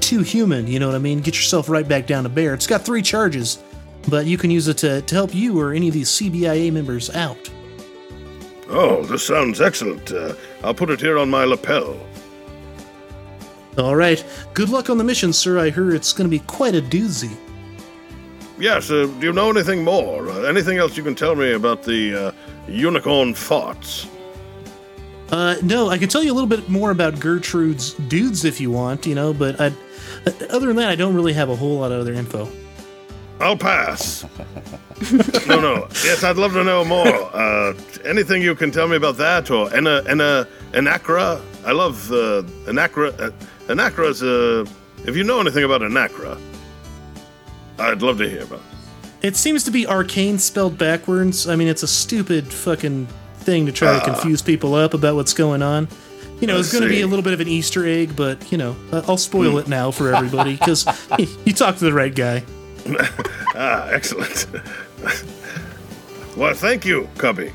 too 0.00 0.22
human. 0.22 0.66
You 0.66 0.78
know 0.78 0.86
what 0.86 0.96
I 0.96 1.00
mean? 1.00 1.20
Get 1.20 1.34
yourself 1.34 1.68
right 1.68 1.86
back 1.86 2.06
down 2.06 2.24
to 2.24 2.28
bear. 2.28 2.54
It's 2.54 2.66
got 2.66 2.82
three 2.82 3.02
charges, 3.02 3.62
but 4.08 4.26
you 4.26 4.38
can 4.38 4.50
use 4.50 4.68
it 4.68 4.78
to, 4.78 5.02
to 5.02 5.14
help 5.14 5.34
you 5.34 5.60
or 5.60 5.72
any 5.72 5.88
of 5.88 5.94
these 5.94 6.10
CBIA 6.10 6.72
members 6.72 7.10
out. 7.10 7.50
Oh, 8.68 9.04
this 9.04 9.26
sounds 9.26 9.60
excellent. 9.60 10.10
Uh, 10.10 10.34
I'll 10.62 10.74
put 10.74 10.90
it 10.90 11.00
here 11.00 11.18
on 11.18 11.30
my 11.30 11.44
lapel. 11.44 11.98
All 13.78 13.94
right. 13.94 14.24
Good 14.54 14.70
luck 14.70 14.90
on 14.90 14.98
the 14.98 15.04
mission, 15.04 15.32
sir. 15.32 15.58
I 15.58 15.70
hear 15.70 15.94
it's 15.94 16.12
going 16.12 16.28
to 16.28 16.30
be 16.30 16.44
quite 16.46 16.74
a 16.74 16.80
doozy. 16.80 17.36
Yes, 18.58 18.90
uh, 18.90 19.06
do 19.20 19.26
you 19.26 19.32
know 19.32 19.50
anything 19.50 19.84
more? 19.84 20.30
Uh, 20.30 20.42
anything 20.44 20.78
else 20.78 20.96
you 20.96 21.02
can 21.02 21.14
tell 21.14 21.34
me 21.34 21.52
about 21.52 21.82
the 21.82 22.28
uh, 22.28 22.32
unicorn 22.66 23.34
farts? 23.34 24.08
Uh, 25.30 25.56
no, 25.62 25.90
I 25.90 25.98
can 25.98 26.08
tell 26.08 26.22
you 26.22 26.32
a 26.32 26.34
little 26.34 26.48
bit 26.48 26.68
more 26.68 26.90
about 26.90 27.20
Gertrude's 27.20 27.94
dudes 27.94 28.44
if 28.44 28.60
you 28.60 28.70
want, 28.70 29.06
you 29.06 29.14
know, 29.14 29.34
but 29.34 29.60
I, 29.60 29.72
other 30.26 30.66
than 30.66 30.76
that, 30.76 30.88
I 30.88 30.94
don't 30.96 31.14
really 31.14 31.32
have 31.32 31.48
a 31.48 31.56
whole 31.56 31.78
lot 31.78 31.92
of 31.92 32.00
other 32.00 32.12
info. 32.12 32.48
I'll 33.38 33.56
pass. 33.56 34.24
no, 35.46 35.60
no. 35.60 35.88
Yes, 36.04 36.24
I'd 36.24 36.36
love 36.36 36.54
to 36.54 36.64
know 36.64 36.84
more. 36.84 37.06
Uh, 37.06 37.74
anything 38.04 38.40
you 38.40 38.54
can 38.54 38.70
tell 38.70 38.88
me 38.88 38.96
about 38.96 39.18
that, 39.18 39.50
or 39.50 39.74
Ena, 39.76 40.02
Ena, 40.08 40.48
ENACRA? 40.72 41.42
I 41.64 41.72
love 41.72 42.10
uh, 42.10 42.42
ENACRA. 42.66 43.20
Uh, 43.20 43.30
ENACRA's. 43.68 44.22
Uh, 44.22 44.64
if 45.04 45.14
you 45.14 45.22
know 45.22 45.38
anything 45.40 45.64
about 45.64 45.82
Anacra, 45.82 46.40
I'd 47.78 48.00
love 48.02 48.18
to 48.18 48.28
hear 48.28 48.42
about. 48.42 48.60
it. 49.20 49.28
It 49.28 49.36
seems 49.36 49.64
to 49.64 49.70
be 49.70 49.86
arcane 49.86 50.38
spelled 50.38 50.78
backwards. 50.78 51.46
I 51.48 51.56
mean, 51.56 51.68
it's 51.68 51.82
a 51.82 51.88
stupid 51.88 52.50
fucking 52.52 53.06
thing 53.38 53.66
to 53.66 53.72
try 53.72 53.98
to 53.98 54.04
confuse 54.04 54.40
people 54.42 54.74
up 54.74 54.94
about 54.94 55.14
what's 55.14 55.34
going 55.34 55.62
on. 55.62 55.88
You 56.40 56.46
know, 56.46 56.58
it's 56.58 56.70
going 56.70 56.84
to 56.84 56.90
be 56.90 57.00
a 57.00 57.06
little 57.06 57.22
bit 57.22 57.32
of 57.32 57.40
an 57.40 57.48
Easter 57.48 57.86
egg, 57.86 58.14
but, 58.14 58.52
you 58.52 58.58
know, 58.58 58.76
uh, 58.92 59.02
I'll 59.08 59.16
spoil 59.16 59.56
it 59.58 59.68
now 59.68 59.90
for 59.90 60.14
everybody 60.14 60.56
because 60.56 60.86
you 61.46 61.52
talked 61.54 61.78
to 61.78 61.84
the 61.86 61.92
right 61.92 62.14
guy. 62.14 62.44
Ah, 63.58 63.88
excellent. 63.88 64.46
well, 66.36 66.52
thank 66.52 66.84
you, 66.84 67.08
Cubby. 67.16 67.50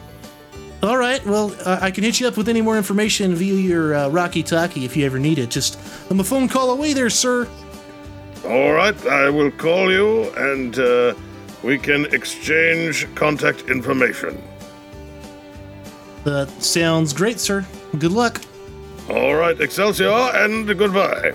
All 0.82 0.98
right, 0.98 1.24
well, 1.28 1.56
uh, 1.64 1.78
I 1.80 1.92
can 1.92 2.04
hit 2.04 2.20
you 2.20 2.28
up 2.28 2.38
with 2.38 2.50
any 2.50 2.64
more 2.64 2.76
information 2.76 3.36
via 3.36 3.54
your 3.54 3.94
uh, 3.94 4.10
Rocky 4.10 4.42
Talkie 4.42 4.84
if 4.84 4.98
you 4.98 5.06
ever 5.06 5.20
need 5.20 5.38
it. 5.38 5.52
Just, 5.52 5.78
I'm 6.10 6.20
a 6.20 6.24
phone 6.24 6.48
call 6.48 6.72
away 6.72 6.94
there, 6.94 7.12
sir. 7.12 7.48
All 8.46 8.72
right, 8.72 8.98
I 9.06 9.30
will 9.30 9.52
call 9.52 9.92
you, 9.92 10.32
and 10.32 10.80
uh, 10.80 11.14
we 11.62 11.78
can 11.78 12.06
exchange 12.06 13.08
contact 13.14 13.70
information. 13.70 14.42
That 16.24 16.50
sounds 16.64 17.14
great, 17.14 17.40
sir. 17.40 17.64
Good 18.00 18.12
luck. 18.12 18.42
All 19.10 19.36
right, 19.36 19.60
Excelsior, 19.60 20.10
and 20.10 20.68
goodbye. 20.78 21.34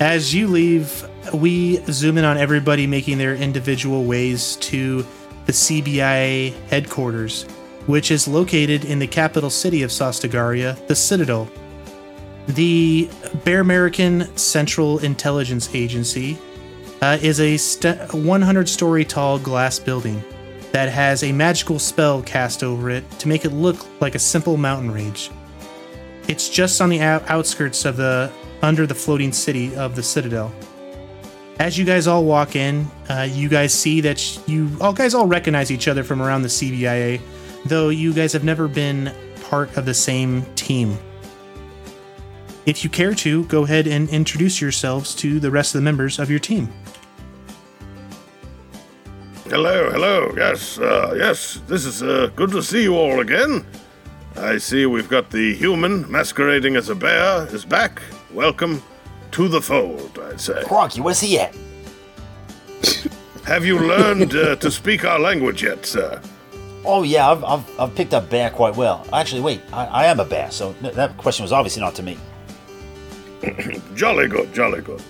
As 0.00 0.34
you 0.34 0.48
leave, 0.48 1.04
we 1.32 1.76
zoom 1.90 2.18
in 2.18 2.24
on 2.24 2.36
everybody 2.36 2.86
making 2.86 3.18
their 3.18 3.34
individual 3.34 4.04
ways 4.04 4.56
to 4.56 5.04
the 5.46 5.52
CBI 5.52 6.52
headquarters, 6.68 7.44
which 7.86 8.10
is 8.10 8.28
located 8.28 8.84
in 8.84 8.98
the 8.98 9.06
capital 9.06 9.50
city 9.50 9.82
of 9.82 9.90
Sostagaria, 9.90 10.86
the 10.86 10.94
Citadel. 10.94 11.48
The 12.46 13.08
Bear 13.44 13.60
American 13.60 14.36
Central 14.36 14.98
Intelligence 14.98 15.74
Agency 15.74 16.38
uh, 17.00 17.18
is 17.22 17.40
a 17.40 17.56
st- 17.56 18.12
100 18.12 18.68
story 18.68 19.04
tall 19.04 19.38
glass 19.38 19.78
building 19.78 20.22
that 20.72 20.88
has 20.88 21.22
a 21.22 21.32
magical 21.32 21.78
spell 21.78 22.20
cast 22.22 22.62
over 22.62 22.90
it 22.90 23.08
to 23.20 23.28
make 23.28 23.44
it 23.44 23.50
look 23.50 23.86
like 24.00 24.14
a 24.14 24.18
simple 24.18 24.56
mountain 24.56 24.90
range. 24.90 25.30
It's 26.26 26.48
just 26.48 26.80
on 26.80 26.88
the 26.88 27.00
outskirts 27.00 27.84
of 27.84 27.96
the 27.96 28.32
under 28.62 28.86
the 28.86 28.94
floating 28.94 29.32
city 29.32 29.74
of 29.76 29.94
the 29.94 30.02
Citadel. 30.02 30.52
As 31.60 31.78
you 31.78 31.84
guys 31.84 32.06
all 32.06 32.24
walk 32.24 32.56
in, 32.56 32.90
uh, 33.08 33.28
you 33.30 33.48
guys 33.48 33.74
see 33.74 34.00
that 34.00 34.48
you 34.48 34.70
all 34.80 34.92
guys 34.92 35.14
all 35.14 35.26
recognize 35.26 35.70
each 35.70 35.86
other 35.86 36.02
from 36.02 36.22
around 36.22 36.42
the 36.42 36.48
CBIA, 36.48 37.20
though 37.66 37.90
you 37.90 38.12
guys 38.12 38.32
have 38.32 38.42
never 38.42 38.66
been 38.66 39.14
part 39.42 39.76
of 39.76 39.84
the 39.84 39.94
same 39.94 40.42
team. 40.54 40.98
If 42.66 42.82
you 42.82 42.88
care 42.88 43.14
to, 43.14 43.44
go 43.44 43.64
ahead 43.64 43.86
and 43.86 44.08
introduce 44.08 44.60
yourselves 44.60 45.14
to 45.16 45.38
the 45.38 45.50
rest 45.50 45.74
of 45.74 45.80
the 45.80 45.84
members 45.84 46.18
of 46.18 46.30
your 46.30 46.38
team. 46.38 46.72
Hello, 49.44 49.90
hello. 49.90 50.32
Yes, 50.36 50.78
uh, 50.78 51.14
yes. 51.16 51.60
This 51.68 51.84
is 51.84 52.02
uh, 52.02 52.30
good 52.34 52.50
to 52.52 52.62
see 52.62 52.82
you 52.82 52.96
all 52.96 53.20
again. 53.20 53.64
I 54.36 54.58
see 54.58 54.86
we've 54.86 55.08
got 55.08 55.30
the 55.30 55.54
human 55.54 56.10
masquerading 56.10 56.76
as 56.76 56.88
a 56.88 56.94
bear 56.94 57.46
is 57.54 57.64
back. 57.64 58.02
Welcome 58.32 58.82
to 59.32 59.48
the 59.48 59.60
fold, 59.60 60.18
I'd 60.18 60.40
say. 60.40 60.62
Crocky, 60.64 61.00
where's 61.00 61.20
he 61.20 61.38
at? 61.38 61.54
Have 63.44 63.64
you 63.64 63.78
learned 63.78 64.34
uh, 64.34 64.56
to 64.56 64.70
speak 64.70 65.04
our 65.04 65.18
language 65.18 65.62
yet, 65.62 65.86
sir? 65.86 66.20
Oh 66.84 67.02
yeah, 67.02 67.30
I've, 67.30 67.44
I've, 67.44 67.80
I've 67.80 67.94
picked 67.94 68.12
up 68.12 68.28
bear 68.28 68.50
quite 68.50 68.74
well. 68.76 69.06
Actually, 69.12 69.42
wait, 69.42 69.60
I, 69.72 69.86
I 69.86 70.04
am 70.06 70.18
a 70.18 70.24
bear, 70.24 70.50
so 70.50 70.72
th- 70.74 70.94
that 70.94 71.16
question 71.16 71.44
was 71.44 71.52
obviously 71.52 71.82
not 71.82 71.94
to 71.94 72.02
me. 72.02 72.18
Jolly 73.94 74.26
good, 74.26 74.52
jolly 74.54 74.80
good. 74.80 75.02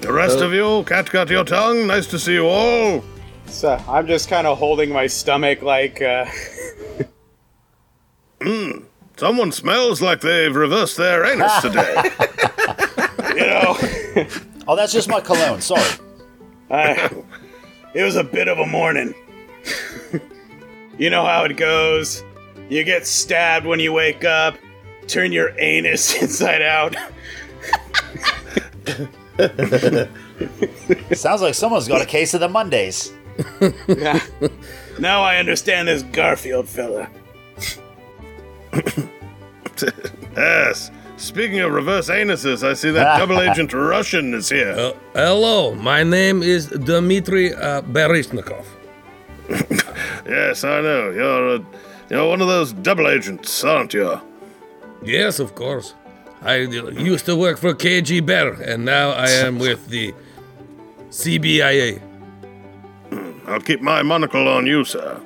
The 0.00 0.12
rest 0.12 0.38
of 0.38 0.52
you, 0.54 0.84
cat 0.84 1.10
got 1.10 1.28
your 1.28 1.44
tongue. 1.44 1.86
Nice 1.86 2.06
to 2.06 2.18
see 2.18 2.34
you 2.34 2.46
all. 2.46 3.04
So 3.46 3.78
I'm 3.88 4.06
just 4.06 4.28
kind 4.28 4.46
of 4.46 4.56
holding 4.58 4.90
my 4.90 5.06
stomach 5.06 5.60
like, 5.60 6.00
uh, 6.00 6.24
Hmm. 8.42 8.70
Someone 9.16 9.52
smells 9.52 10.00
like 10.00 10.20
they've 10.22 10.54
reversed 10.54 10.96
their 10.96 11.24
anus 11.24 11.52
today. 11.62 11.94
you 13.34 13.46
know, 13.46 13.76
Oh, 14.68 14.76
that's 14.76 14.92
just 14.92 15.08
my 15.08 15.20
cologne. 15.20 15.60
Sorry. 15.60 15.82
I, 16.70 17.10
it 17.92 18.02
was 18.04 18.16
a 18.16 18.22
bit 18.24 18.46
of 18.48 18.58
a 18.58 18.66
morning. 18.66 19.14
you 20.96 21.10
know 21.10 21.24
how 21.24 21.44
it 21.44 21.56
goes. 21.56 22.22
You 22.68 22.84
get 22.84 23.06
stabbed 23.06 23.66
when 23.66 23.80
you 23.80 23.92
wake 23.92 24.24
up, 24.24 24.56
turn 25.08 25.32
your 25.32 25.58
anus 25.58 26.14
inside 26.22 26.62
out. 26.62 26.94
Sounds 31.14 31.42
like 31.42 31.54
someone's 31.54 31.88
got 31.88 32.00
a 32.00 32.06
case 32.06 32.32
of 32.34 32.40
the 32.40 32.48
Mondays. 32.48 33.12
Yeah. 33.88 34.20
Now 34.98 35.22
I 35.22 35.38
understand 35.38 35.88
this 35.88 36.02
Garfield 36.04 36.68
fella. 36.68 37.08
yes. 40.36 40.90
Speaking 41.16 41.60
of 41.60 41.72
reverse 41.72 42.08
anuses, 42.08 42.66
I 42.66 42.74
see 42.74 42.90
that 42.92 43.18
double 43.18 43.40
agent 43.40 43.72
Russian 43.72 44.32
is 44.34 44.48
here. 44.48 44.70
Uh, 44.70 44.92
hello, 45.14 45.74
my 45.74 46.02
name 46.02 46.42
is 46.42 46.68
Dmitry 46.68 47.54
uh, 47.54 47.82
Baryshnikov. 47.82 48.64
yes, 50.26 50.64
I 50.64 50.80
know. 50.80 51.10
You're 51.10 51.56
a, 51.56 51.64
you're 52.08 52.28
one 52.28 52.40
of 52.40 52.48
those 52.48 52.72
double 52.72 53.08
agents, 53.08 53.62
aren't 53.64 53.92
you? 53.92 54.20
Yes, 55.02 55.38
of 55.40 55.54
course. 55.54 55.94
I 56.42 56.56
used 56.56 57.26
to 57.26 57.36
work 57.36 57.58
for 57.58 57.74
KG 57.74 58.24
Bear, 58.24 58.54
and 58.54 58.84
now 58.84 59.10
I 59.10 59.28
am 59.28 59.58
with 59.66 59.88
the 59.88 60.14
CBIA. 61.10 62.00
I'll 63.46 63.60
keep 63.60 63.82
my 63.82 64.02
monocle 64.02 64.48
on 64.48 64.66
you, 64.66 64.84
sir. 64.84 65.20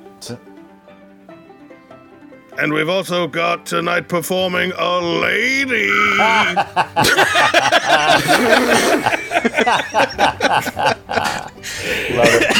And 2.57 2.73
we've 2.73 2.89
also 2.89 3.27
got 3.27 3.65
tonight 3.65 4.07
performing 4.07 4.71
a 4.77 4.99
lady. 4.99 5.91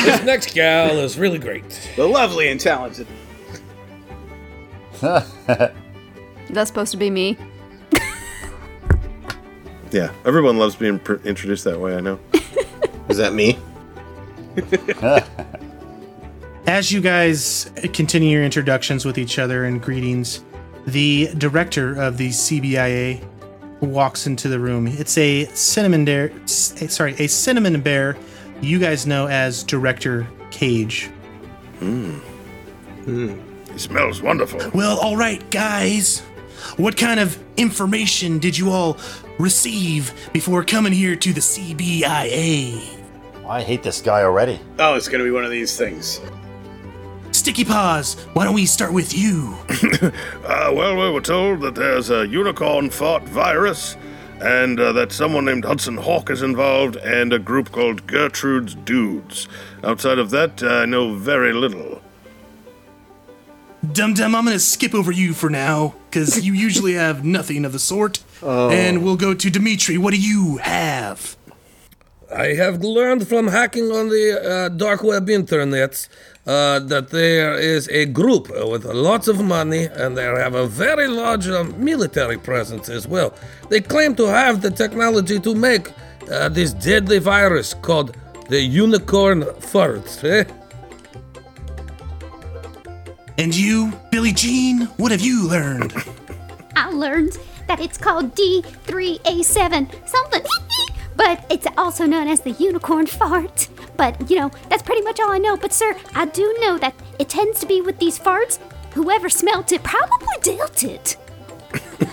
This 0.03 0.23
next 0.23 0.53
gal 0.53 0.97
is 0.99 1.17
really 1.17 1.39
great. 1.39 1.89
The 1.95 2.05
lovely 2.05 2.49
and 2.49 2.59
talented. 2.59 3.07
That's 5.01 6.67
supposed 6.67 6.91
to 6.91 6.97
be 6.97 7.09
me. 7.09 7.37
yeah, 9.91 10.11
everyone 10.25 10.57
loves 10.57 10.75
being 10.75 10.99
pr- 10.99 11.15
introduced 11.23 11.63
that 11.63 11.79
way. 11.79 11.95
I 11.95 12.01
know. 12.01 12.19
Is 13.07 13.17
that 13.17 13.33
me? 13.33 13.57
As 16.67 16.91
you 16.91 16.99
guys 16.99 17.69
continue 17.93 18.31
your 18.31 18.43
introductions 18.43 19.05
with 19.05 19.19
each 19.19 19.37
other 19.37 19.65
and 19.65 19.79
greetings, 19.79 20.43
the 20.87 21.29
director 21.37 21.93
of 22.01 22.17
the 22.17 22.29
CBIA 22.29 23.23
walks 23.81 24.25
into 24.25 24.47
the 24.47 24.59
room. 24.59 24.87
It's 24.87 25.15
a 25.17 25.45
cinnamon 25.53 26.05
bear, 26.05 26.31
sorry, 26.47 27.13
a 27.19 27.27
cinnamon 27.27 27.79
bear 27.81 28.17
you 28.61 28.79
guys 28.79 29.05
know 29.05 29.27
as 29.27 29.63
Director 29.63 30.25
Cage. 30.49 31.11
Hmm. 31.79 32.17
He 33.05 33.77
smells 33.77 34.23
wonderful. 34.23 34.59
Well, 34.73 34.99
all 34.99 35.17
right, 35.17 35.47
guys. 35.51 36.21
What 36.77 36.97
kind 36.97 37.19
of 37.19 37.37
information 37.57 38.39
did 38.39 38.57
you 38.57 38.71
all 38.71 38.97
receive 39.37 40.13
before 40.33 40.63
coming 40.63 40.93
here 40.93 41.15
to 41.15 41.31
the 41.31 41.41
CBIA? 41.41 42.81
I 43.47 43.61
hate 43.61 43.83
this 43.83 44.01
guy 44.01 44.23
already. 44.23 44.59
Oh, 44.79 44.95
it's 44.95 45.07
gonna 45.07 45.23
be 45.23 45.31
one 45.31 45.45
of 45.45 45.51
these 45.51 45.77
things. 45.77 46.19
Sticky 47.45 47.65
Paws, 47.65 48.15
why 48.33 48.43
don't 48.43 48.55
we 48.55 48.65
start 48.65 48.91
with 48.91 49.15
you? 49.15 49.55
Uh, 50.01 50.09
well, 50.73 50.95
we 50.95 51.11
were 51.11 51.21
told 51.21 51.61
that 51.61 51.75
there's 51.75 52.09
a 52.09 52.27
unicorn 52.27 52.89
fought 52.89 53.21
virus, 53.21 53.95
and 54.41 54.79
uh, 54.79 54.91
that 54.93 55.11
someone 55.11 55.45
named 55.45 55.63
Hudson 55.63 55.95
Hawk 55.95 56.31
is 56.31 56.41
involved, 56.41 56.95
and 56.95 57.31
a 57.31 57.37
group 57.37 57.71
called 57.71 58.07
Gertrude's 58.07 58.73
Dudes. 58.73 59.47
Outside 59.83 60.17
of 60.17 60.31
that, 60.31 60.63
I 60.63 60.85
know 60.85 61.13
very 61.13 61.53
little. 61.53 62.01
Dum 63.91 64.15
Dum, 64.15 64.33
I'm 64.33 64.45
gonna 64.45 64.57
skip 64.57 64.95
over 64.95 65.11
you 65.11 65.35
for 65.35 65.51
now, 65.51 65.93
because 66.09 66.43
you 66.43 66.53
usually 66.67 66.93
have 66.93 67.23
nothing 67.23 67.63
of 67.63 67.73
the 67.73 67.79
sort. 67.79 68.23
Oh. 68.41 68.71
And 68.71 69.03
we'll 69.03 69.17
go 69.17 69.35
to 69.35 69.49
Dimitri. 69.51 69.99
What 69.99 70.15
do 70.15 70.19
you 70.19 70.57
have? 70.57 71.37
I 72.35 72.55
have 72.55 72.83
learned 72.83 73.27
from 73.27 73.49
hacking 73.49 73.91
on 73.91 74.09
the 74.09 74.41
uh, 74.43 74.69
dark 74.69 75.03
web 75.03 75.27
internets 75.27 76.09
uh, 76.45 76.79
that 76.79 77.09
there 77.09 77.55
is 77.55 77.87
a 77.89 78.05
group 78.05 78.49
with 78.49 78.85
lots 78.85 79.27
of 79.27 79.43
money 79.43 79.85
and 79.85 80.15
they 80.17 80.23
have 80.23 80.53
a 80.53 80.67
very 80.67 81.07
large 81.07 81.47
uh, 81.47 81.63
military 81.77 82.37
presence 82.37 82.89
as 82.89 83.07
well. 83.07 83.33
They 83.69 83.81
claim 83.81 84.15
to 84.15 84.27
have 84.27 84.61
the 84.61 84.69
technology 84.69 85.39
to 85.39 85.55
make 85.55 85.91
uh, 86.31 86.49
this 86.49 86.73
deadly 86.73 87.19
virus 87.19 87.73
called 87.73 88.15
the 88.49 88.61
unicorn 88.61 89.43
fart. 89.59 90.23
Eh? 90.23 90.43
And 93.37 93.55
you, 93.55 93.91
Billie 94.11 94.31
Jean, 94.31 94.85
what 94.97 95.11
have 95.11 95.21
you 95.21 95.47
learned? 95.47 95.93
I 96.75 96.89
learned 96.91 97.37
that 97.67 97.79
it's 97.79 97.97
called 97.97 98.35
D3A7 98.35 100.07
something, 100.07 100.43
but 101.15 101.45
it's 101.49 101.67
also 101.77 102.05
known 102.05 102.27
as 102.27 102.41
the 102.41 102.51
unicorn 102.51 103.07
fart. 103.07 103.67
But, 103.97 104.29
you 104.29 104.37
know, 104.37 104.51
that's 104.69 104.83
pretty 104.83 105.01
much 105.01 105.19
all 105.19 105.31
I 105.31 105.37
know. 105.37 105.57
But, 105.57 105.73
sir, 105.73 105.95
I 106.13 106.25
do 106.25 106.55
know 106.59 106.77
that 106.77 106.93
it 107.19 107.29
tends 107.29 107.59
to 107.61 107.65
be 107.65 107.81
with 107.81 107.99
these 107.99 108.19
farts. 108.19 108.59
Whoever 108.93 109.29
smelt 109.29 109.71
it 109.71 109.83
probably 109.83 110.27
dealt 110.41 110.83
it. 110.83 111.17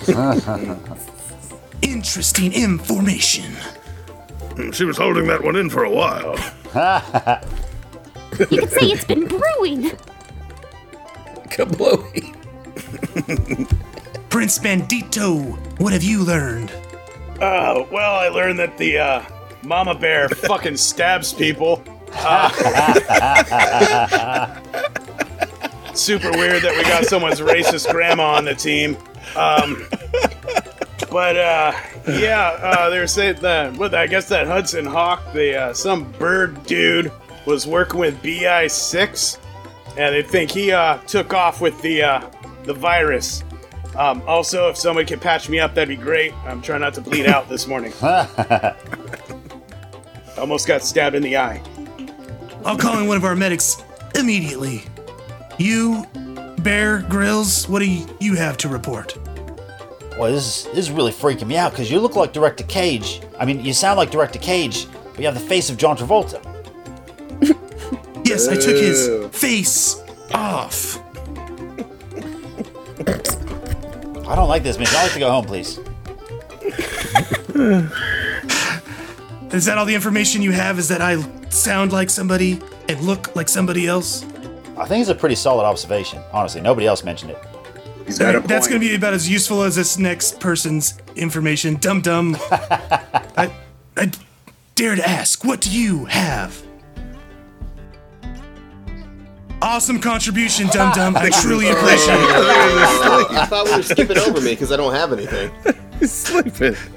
Interesting 1.83 2.53
information. 2.53 3.55
She 4.73 4.85
was 4.85 4.99
holding 4.99 5.27
that 5.29 5.43
one 5.43 5.57
in 5.57 5.71
for 5.71 5.85
a 5.85 5.91
while. 5.91 6.37
You 8.51 8.59
could 8.61 8.71
say 8.71 8.87
it's 8.87 9.05
been 9.05 9.27
brewing. 9.27 9.91
Kablooey. 11.49 12.35
Prince 14.31 14.59
Bandito, 14.59 15.59
what 15.79 15.93
have 15.93 16.03
you 16.03 16.25
learned? 16.25 16.73
Uh, 17.41 17.85
well, 17.93 18.15
I 18.15 18.29
learned 18.29 18.59
that 18.59 18.79
the 18.79 18.99
uh, 18.99 19.23
mama 19.63 19.95
bear 19.95 20.29
fucking 20.29 20.77
stabs 20.77 21.33
people. 21.33 21.83
Uh, 22.15 22.51
super 25.95 26.31
weird 26.33 26.63
that 26.63 26.75
we 26.77 26.83
got 26.83 27.05
someone's 27.05 27.41
racist 27.41 27.91
grandma 27.91 28.35
on 28.35 28.45
the 28.45 28.55
team. 28.55 28.97
Um, 29.37 29.87
but 31.11 31.37
uh, 31.37 31.73
yeah, 32.09 32.59
uh, 32.63 32.91
they 32.91 32.99
were 32.99 33.07
saying 33.07 33.37
that. 33.41 33.77
Well, 33.77 33.95
I 33.95 34.07
guess 34.07 34.29
that 34.29 34.47
Hudson 34.47 34.87
Hawk, 34.87 35.33
the 35.33 35.57
uh, 35.57 35.75
some 35.75 36.11
bird 36.13 36.65
dude, 36.65 37.13
was 37.47 37.67
working 37.67 38.01
with 38.01 38.23
Bi 38.23 38.67
Six, 38.67 39.39
and 39.97 40.15
they 40.15 40.23
think 40.23 40.51
he 40.51 40.73
uh, 40.73 40.99
took 41.07 41.35
off 41.35 41.61
with 41.61 41.81
the 41.83 42.03
uh, 42.03 42.31
the 42.65 42.75
virus. 42.75 43.45
Um, 43.97 44.23
also, 44.27 44.71
if 44.71 44.79
somebody 44.79 45.07
could 45.07 45.21
patch 45.21 45.51
me 45.51 45.61
up, 45.61 45.75
that'd 45.75 45.89
be 45.89 46.03
great. 46.03 46.33
I'm 46.47 46.63
trying 46.63 46.81
not 46.81 46.95
to 46.95 47.03
bleed 47.03 47.27
out 47.27 47.49
this 47.49 47.67
morning. 47.67 47.93
Almost 50.39 50.67
got 50.67 50.83
stabbed 50.83 51.15
in 51.15 51.23
the 51.23 51.37
eye. 51.37 51.63
I'll 52.65 52.77
call 52.77 52.99
in 52.99 53.07
one 53.07 53.17
of 53.17 53.25
our 53.25 53.37
medics 53.37 53.83
immediately. 54.15 54.85
You, 55.59 56.07
Bear 56.59 57.03
Grylls, 57.03 57.69
what 57.69 57.81
do 57.81 57.87
you 58.21 58.35
have 58.37 58.57
to 58.59 58.69
report? 58.69 59.17
Well, 60.19 60.31
this 60.31 60.67
is, 60.67 60.73
this 60.75 60.79
is 60.79 60.91
really 60.91 61.13
freaking 61.13 61.47
me 61.47 61.57
out 61.57 61.73
because 61.73 61.91
you 61.91 61.99
look 62.01 62.17
like 62.17 62.33
Director 62.33 62.65
Cage. 62.65 63.21
I 63.39 63.45
mean, 63.45 63.65
you 63.65 63.73
sound 63.73 63.97
like 63.97 64.11
Director 64.11 64.39
Cage, 64.39 64.87
but 65.11 65.19
you 65.19 65.27
have 65.27 65.35
the 65.35 65.41
face 65.41 65.71
of 65.71 65.77
John 65.77 65.97
Travolta. 65.97 66.41
Yes, 68.25 68.47
I 68.47 68.55
took 68.55 68.77
his 68.77 69.09
face 69.37 70.01
off. 70.33 70.99
I 74.27 74.37
don't 74.37 74.49
like 74.49 74.63
this, 74.63 74.79
man. 74.79 74.87
I'd 74.89 75.03
like 75.03 75.13
to 75.13 75.19
go 75.19 75.31
home, 75.31 75.45
please. 75.45 75.81
Is 79.53 79.67
that 79.67 79.77
all 79.77 79.85
the 79.85 79.95
information 79.95 80.41
you 80.41 80.53
have? 80.53 80.79
Is 80.79 80.89
that 80.89 81.03
I 81.03 81.21
sound 81.51 81.93
like 81.93 82.09
somebody 82.09 82.61
and 82.89 82.99
look 83.03 83.37
like 83.37 83.51
somebody 83.51 83.87
else? 83.87 84.25
I 84.79 84.87
think 84.87 85.03
it's 85.03 85.11
a 85.11 85.15
pretty 85.15 85.35
solid 85.35 85.65
observation. 85.65 86.23
Honestly, 86.33 86.63
nobody 86.63 86.87
else 86.87 87.05
mentioned 87.05 87.33
it. 87.33 87.39
He's 88.07 88.19
got 88.19 88.35
a 88.35 88.41
That's 88.41 88.67
going 88.67 88.81
to 88.81 88.89
be 88.89 88.95
about 88.95 89.13
as 89.13 89.29
useful 89.29 89.63
as 89.63 89.77
this 89.77 89.99
next 89.99 90.41
person's 90.41 90.99
information. 91.17 91.75
Dum 91.77 92.01
dum. 92.01 92.37
I, 92.51 93.53
I 93.97 94.11
dare 94.75 94.97
to 94.97 95.07
ask, 95.07 95.45
what 95.45 95.61
do 95.61 95.71
you 95.71 96.07
have? 96.07 96.61
Awesome 99.61 100.01
contribution, 100.01 100.67
Dum 100.69 100.93
Dum. 100.93 101.15
I 101.17 101.31
truly 101.41 101.69
appreciate 101.69 102.17
it. 102.17 102.31
I 103.31 103.47
thought 103.49 103.67
we 103.67 103.77
were 103.77 103.83
skipping 103.85 104.19
over 104.19 104.41
me 104.41 104.53
because 104.53 104.73
I 104.73 104.77
don't 104.77 104.93
have 104.93 105.13
anything. 105.13 105.53
Sleeping. 106.05 106.75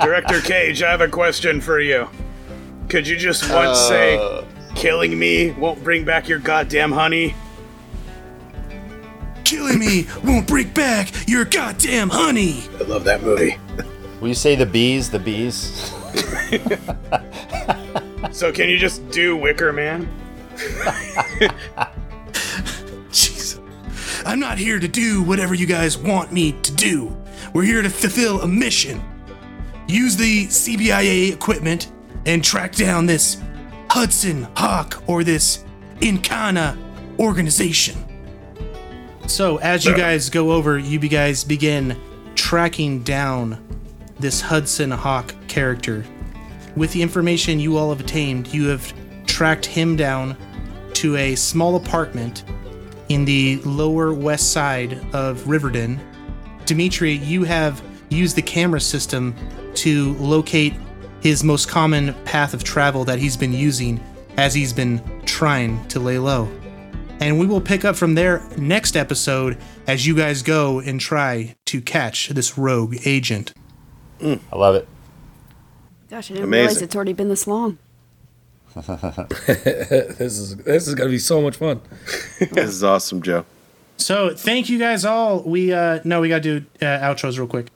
Director 0.00 0.40
Cage, 0.40 0.82
I 0.82 0.90
have 0.90 1.00
a 1.00 1.08
question 1.08 1.60
for 1.60 1.80
you. 1.80 2.08
Could 2.88 3.06
you 3.06 3.16
just 3.16 3.42
once 3.52 3.78
Uh. 3.78 3.88
say, 3.88 4.44
killing 4.74 5.18
me 5.18 5.50
won't 5.52 5.82
bring 5.82 6.04
back 6.04 6.28
your 6.28 6.38
goddamn 6.38 6.92
honey? 6.92 7.34
Killing 9.44 9.78
me 9.78 10.06
won't 10.24 10.46
bring 10.46 10.68
back 10.70 11.10
your 11.26 11.44
goddamn 11.44 12.10
honey. 12.10 12.62
I 12.78 12.82
love 12.84 13.04
that 13.04 13.22
movie. 13.22 13.56
Will 14.20 14.28
you 14.28 14.34
say 14.34 14.54
the 14.54 14.66
bees? 14.66 15.10
The 15.10 15.18
bees? 15.18 15.92
So 18.32 18.52
can 18.52 18.68
you 18.68 18.78
just 18.78 19.08
do 19.10 19.36
Wicker 19.36 19.72
Man? 19.72 20.08
Jeez. 23.10 23.58
I'm 24.26 24.38
not 24.40 24.58
here 24.58 24.78
to 24.78 24.88
do 24.88 25.22
whatever 25.22 25.54
you 25.54 25.66
guys 25.66 25.96
want 25.96 26.32
me 26.32 26.52
to 26.62 26.72
do. 26.72 27.16
We're 27.52 27.64
here 27.64 27.82
to 27.82 27.90
fulfill 27.90 28.42
a 28.42 28.48
mission. 28.48 29.02
Use 29.86 30.16
the 30.16 30.46
CBIA 30.46 31.32
equipment 31.32 31.90
and 32.26 32.44
track 32.44 32.74
down 32.74 33.06
this 33.06 33.40
Hudson 33.90 34.46
Hawk 34.54 35.02
or 35.06 35.24
this 35.24 35.64
Incana 36.00 36.76
organization. 37.18 37.96
So, 39.26 39.58
as 39.58 39.84
you 39.84 39.96
guys 39.96 40.30
go 40.30 40.52
over, 40.52 40.78
you 40.78 40.98
guys 40.98 41.44
begin 41.44 41.98
tracking 42.34 43.02
down 43.02 43.62
this 44.18 44.40
Hudson 44.40 44.90
Hawk 44.90 45.34
character. 45.48 46.04
With 46.76 46.92
the 46.92 47.02
information 47.02 47.60
you 47.60 47.76
all 47.76 47.90
have 47.90 48.00
attained, 48.00 48.52
you 48.54 48.68
have 48.68 48.92
tracked 49.26 49.66
him 49.66 49.96
down 49.96 50.36
to 50.94 51.16
a 51.16 51.34
small 51.34 51.76
apartment 51.76 52.44
in 53.08 53.24
the 53.24 53.56
lower 53.64 54.12
west 54.12 54.52
side 54.52 54.98
of 55.14 55.46
Riverdon. 55.48 56.00
Dimitri, 56.68 57.12
you 57.12 57.44
have 57.44 57.82
used 58.10 58.36
the 58.36 58.42
camera 58.42 58.80
system 58.80 59.34
to 59.74 60.12
locate 60.16 60.74
his 61.22 61.42
most 61.42 61.66
common 61.66 62.12
path 62.24 62.52
of 62.52 62.62
travel 62.62 63.04
that 63.06 63.18
he's 63.18 63.38
been 63.38 63.54
using 63.54 63.98
as 64.36 64.52
he's 64.52 64.74
been 64.74 65.02
trying 65.24 65.86
to 65.88 65.98
lay 65.98 66.18
low. 66.18 66.46
And 67.20 67.40
we 67.40 67.46
will 67.46 67.62
pick 67.62 67.86
up 67.86 67.96
from 67.96 68.14
there 68.14 68.42
next 68.58 68.96
episode 68.96 69.56
as 69.86 70.06
you 70.06 70.14
guys 70.14 70.42
go 70.42 70.78
and 70.80 71.00
try 71.00 71.56
to 71.64 71.80
catch 71.80 72.28
this 72.28 72.58
rogue 72.58 72.96
agent. 73.06 73.54
I 74.22 74.38
love 74.52 74.74
it. 74.74 74.86
Gosh, 76.10 76.30
I 76.30 76.34
didn't 76.34 76.44
Amazing. 76.48 76.66
realize 76.66 76.82
it's 76.82 76.94
already 76.94 77.14
been 77.14 77.30
this 77.30 77.46
long. 77.46 77.78
this 78.76 80.20
is 80.20 80.56
this 80.58 80.86
is 80.86 80.94
gonna 80.94 81.10
be 81.10 81.18
so 81.18 81.40
much 81.40 81.56
fun. 81.56 81.80
This 82.38 82.68
is 82.68 82.84
awesome, 82.84 83.22
Joe. 83.22 83.46
So 83.98 84.34
thank 84.34 84.68
you 84.70 84.78
guys 84.78 85.04
all. 85.04 85.42
We 85.42 85.72
uh 85.72 86.00
no, 86.04 86.20
we 86.20 86.28
gotta 86.28 86.40
do 86.40 86.64
uh, 86.80 86.84
outros 86.84 87.36
real 87.36 87.46
quick. 87.46 87.68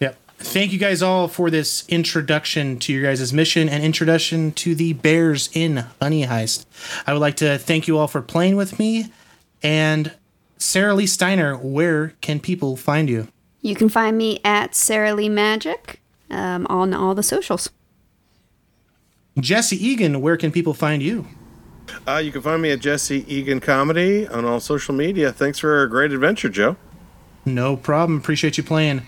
Yep. 0.00 0.16
Thank 0.38 0.72
you 0.72 0.78
guys 0.78 1.02
all 1.02 1.28
for 1.28 1.50
this 1.50 1.88
introduction 1.88 2.78
to 2.80 2.92
your 2.92 3.02
guys' 3.04 3.32
mission 3.32 3.68
and 3.68 3.82
introduction 3.82 4.52
to 4.52 4.74
the 4.74 4.92
Bears 4.92 5.48
in 5.54 5.86
Honey 6.02 6.26
Heist. 6.26 6.66
I 7.06 7.12
would 7.12 7.20
like 7.20 7.36
to 7.36 7.56
thank 7.58 7.88
you 7.88 7.96
all 7.96 8.08
for 8.08 8.20
playing 8.20 8.56
with 8.56 8.78
me. 8.78 9.12
And 9.62 10.12
Sarah 10.58 10.94
Lee 10.94 11.06
Steiner, 11.06 11.56
where 11.56 12.14
can 12.20 12.40
people 12.40 12.76
find 12.76 13.08
you? 13.08 13.28
You 13.62 13.74
can 13.74 13.88
find 13.88 14.18
me 14.18 14.40
at 14.44 14.74
Sarah 14.74 15.14
Lee 15.14 15.28
Magic 15.30 16.00
um, 16.30 16.66
on 16.68 16.92
all 16.92 17.14
the 17.14 17.22
socials. 17.22 17.70
Jesse 19.38 19.82
Egan, 19.82 20.20
where 20.20 20.36
can 20.36 20.52
people 20.52 20.74
find 20.74 21.02
you? 21.02 21.26
Uh, 22.06 22.18
you 22.18 22.30
can 22.30 22.42
find 22.42 22.60
me 22.60 22.70
at 22.70 22.80
Jesse 22.80 23.24
Egan 23.32 23.60
Comedy 23.60 24.28
on 24.28 24.44
all 24.44 24.60
social 24.60 24.94
media. 24.94 25.32
Thanks 25.32 25.58
for 25.58 25.82
a 25.82 25.88
great 25.88 26.12
adventure, 26.12 26.50
Joe. 26.50 26.76
No 27.46 27.76
problem. 27.76 28.18
Appreciate 28.18 28.58
you 28.58 28.64
playing. 28.64 29.06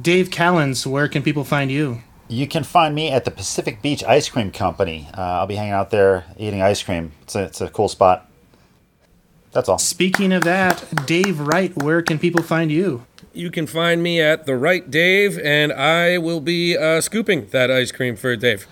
Dave 0.00 0.30
Callens, 0.30 0.86
where 0.86 1.08
can 1.08 1.22
people 1.22 1.42
find 1.42 1.70
you? 1.70 2.02
You 2.28 2.46
can 2.46 2.64
find 2.64 2.94
me 2.94 3.10
at 3.10 3.24
the 3.24 3.30
Pacific 3.30 3.82
Beach 3.82 4.04
Ice 4.04 4.28
Cream 4.28 4.50
Company. 4.50 5.08
Uh, 5.16 5.20
I'll 5.20 5.46
be 5.46 5.56
hanging 5.56 5.72
out 5.72 5.90
there 5.90 6.24
eating 6.36 6.62
ice 6.62 6.82
cream. 6.82 7.12
It's 7.22 7.34
a, 7.34 7.44
it's 7.44 7.60
a 7.60 7.68
cool 7.68 7.88
spot. 7.88 8.28
That's 9.52 9.68
all. 9.68 9.78
Speaking 9.78 10.32
of 10.32 10.44
that, 10.44 11.06
Dave 11.06 11.40
Wright, 11.40 11.74
where 11.82 12.02
can 12.02 12.18
people 12.18 12.42
find 12.42 12.70
you? 12.70 13.06
You 13.32 13.50
can 13.50 13.66
find 13.66 14.02
me 14.02 14.20
at 14.20 14.46
the 14.46 14.56
right 14.56 14.90
Dave, 14.90 15.38
and 15.38 15.72
I 15.72 16.18
will 16.18 16.40
be 16.40 16.76
uh, 16.76 17.00
scooping 17.00 17.46
that 17.46 17.70
ice 17.70 17.90
cream 17.90 18.16
for 18.16 18.36
Dave. 18.36 18.66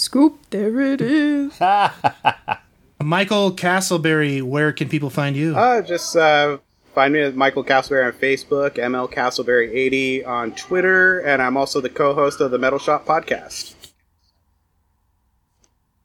Scoop, 0.00 0.38
there 0.48 0.80
it 0.80 1.00
is. 1.02 1.60
Michael 3.02 3.52
Castleberry, 3.52 4.42
where 4.42 4.72
can 4.72 4.88
people 4.88 5.10
find 5.10 5.36
you? 5.36 5.54
Uh, 5.54 5.82
just 5.82 6.16
uh, 6.16 6.56
find 6.94 7.12
me 7.12 7.20
at 7.20 7.36
Michael 7.36 7.62
Castleberry 7.64 8.06
on 8.06 8.12
Facebook, 8.12 8.76
ML 8.76 9.12
Castleberry80 9.12 10.26
on 10.26 10.52
Twitter, 10.52 11.20
and 11.20 11.42
I'm 11.42 11.56
also 11.58 11.80
the 11.82 11.90
co-host 11.90 12.40
of 12.40 12.50
the 12.50 12.58
Metal 12.58 12.78
Shop 12.78 13.04
podcast. 13.06 13.74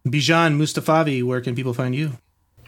Bijan 0.06 0.58
Mustafavi, 0.58 1.24
where 1.24 1.40
can 1.42 1.56
people 1.56 1.74
find 1.74 1.96
you? 1.96 2.12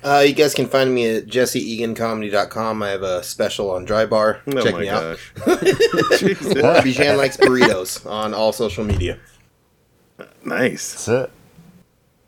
Uh, 0.03 0.23
you 0.25 0.33
guys 0.33 0.53
can 0.53 0.67
find 0.67 0.93
me 0.93 1.17
at 1.17 1.25
jesseegancomedy.com. 1.25 2.83
I 2.83 2.89
have 2.89 3.03
a 3.03 3.21
special 3.23 3.71
on 3.71 3.83
Dry 3.83 4.05
Bar. 4.05 4.41
Oh 4.47 4.61
Check 4.61 4.73
my 4.73 4.79
me 4.79 4.85
gosh. 4.85 5.33
out. 5.41 5.47
or 5.47 6.81
Bijan 6.83 7.17
likes 7.17 7.35
burritos 7.35 8.09
on 8.09 8.33
all 8.33 8.53
social 8.53 8.83
media. 8.85 9.19
Nice. 10.47 11.05
That's 11.05 11.07
it. 11.07 11.31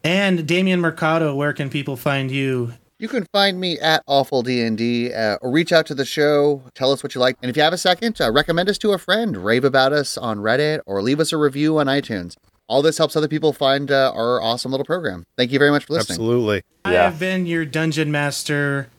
And 0.03 0.47
Damian 0.47 0.81
Mercado, 0.81 1.35
where 1.35 1.53
can 1.53 1.69
people 1.69 1.95
find 1.95 2.29
you? 2.29 2.73
You 2.99 3.07
can 3.07 3.25
find 3.31 3.59
me 3.59 3.79
at 3.79 4.03
Awful 4.07 4.43
D&D 4.43 5.13
uh, 5.13 5.37
or 5.41 5.51
reach 5.51 5.71
out 5.71 5.85
to 5.85 5.95
the 5.95 6.03
show, 6.03 6.61
tell 6.75 6.91
us 6.91 7.01
what 7.01 7.15
you 7.15 7.21
like. 7.21 7.37
And 7.41 7.49
if 7.49 7.55
you 7.55 7.63
have 7.63 7.71
a 7.71 7.77
second, 7.77 8.19
uh, 8.19 8.29
recommend 8.29 8.67
us 8.67 8.77
to 8.79 8.91
a 8.91 8.97
friend, 8.97 9.37
rave 9.37 9.63
about 9.63 9.93
us 9.93 10.17
on 10.17 10.39
Reddit, 10.39 10.81
or 10.85 11.01
leave 11.01 11.21
us 11.21 11.31
a 11.31 11.37
review 11.37 11.79
on 11.79 11.87
iTunes. 11.87 12.35
All 12.67 12.81
this 12.81 12.97
helps 12.97 13.15
other 13.15 13.29
people 13.29 13.53
find 13.53 13.89
uh, 13.89 14.11
our 14.13 14.41
awesome 14.41 14.71
little 14.71 14.85
program. 14.85 15.25
Thank 15.37 15.51
you 15.51 15.59
very 15.59 15.71
much 15.71 15.85
for 15.85 15.93
listening. 15.93 16.15
Absolutely. 16.15 16.63
I 16.83 16.93
have 16.93 17.19
been 17.19 17.45
your 17.45 17.63
dungeon 17.63 18.11
master, 18.11 18.89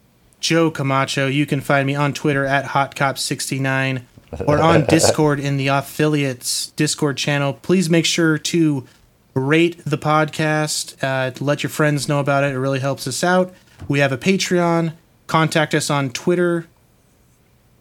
Joe 0.41 0.71
Camacho. 0.71 1.27
You 1.27 1.45
can 1.45 1.61
find 1.61 1.87
me 1.87 1.95
on 1.95 2.15
Twitter 2.15 2.47
at 2.47 2.65
HotCop69 2.65 4.03
or 4.47 4.59
on 4.59 4.85
Discord 4.89 5.39
in 5.39 5.59
the 5.59 5.69
affiliates 5.69 6.69
Discord 6.71 7.19
channel. 7.19 7.53
Please 7.53 7.91
make 7.91 8.07
sure 8.07 8.39
to 8.39 8.87
rate 9.35 9.83
the 9.85 9.99
podcast, 9.99 10.97
uh, 11.03 11.33
let 11.45 11.63
your 11.63 11.71
friends 11.71 12.09
know 12.09 12.21
about 12.21 12.45
it. 12.45 12.53
It 12.53 12.59
really 12.59 12.81
helps 12.81 13.07
us 13.07 13.23
out. 13.23 13.53
We 13.89 14.01
have 14.01 14.13
a 14.13 14.19
Patreon. 14.19 14.95
Contact 15.27 15.75
us 15.75 15.91
on 15.91 16.11
Twitter 16.11 16.67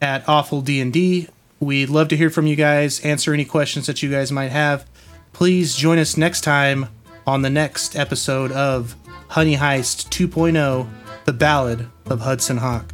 at 0.01 0.27
Awful 0.27 0.61
D&D. 0.61 1.27
We'd 1.59 1.89
love 1.89 2.07
to 2.09 2.17
hear 2.17 2.30
from 2.30 2.47
you 2.47 2.55
guys, 2.55 2.99
answer 3.01 3.34
any 3.34 3.43
questions 3.45 3.88
that 3.88 4.01
you 4.01 4.09
guys 4.09 4.31
might 4.31 4.51
have. 4.51 4.85
Please 5.34 5.76
join 5.76 5.97
us 5.97 6.15
next 6.15 6.41
time 6.41 6.88
on 7.27 7.41
the 7.41 7.49
next 7.49 7.95
episode 7.95 8.51
of 8.51 8.95
Honey 9.30 9.57
Heist 9.57 10.09
2.0, 10.09 10.88
the 11.26 11.34
Ballad 11.34 11.88
of 12.05 12.21
Hudson 12.21 12.57
Hawk. 12.57 12.93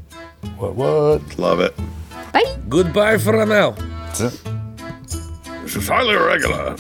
What, 0.58 0.76
what? 0.76 1.38
Love 1.38 1.60
it. 1.60 1.76
Bye. 2.34 2.58
Goodbye 2.68 3.18
for 3.18 3.46
now. 3.46 3.72
This 4.12 5.76
is 5.76 5.88
highly 5.88 6.16
irregular. 6.16 6.76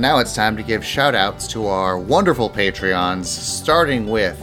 And 0.00 0.06
now 0.06 0.18
it's 0.18 0.34
time 0.34 0.56
to 0.56 0.62
give 0.62 0.82
shout 0.82 1.14
outs 1.14 1.46
to 1.48 1.66
our 1.66 1.98
wonderful 1.98 2.48
Patreons, 2.48 3.26
starting 3.26 4.08
with 4.08 4.42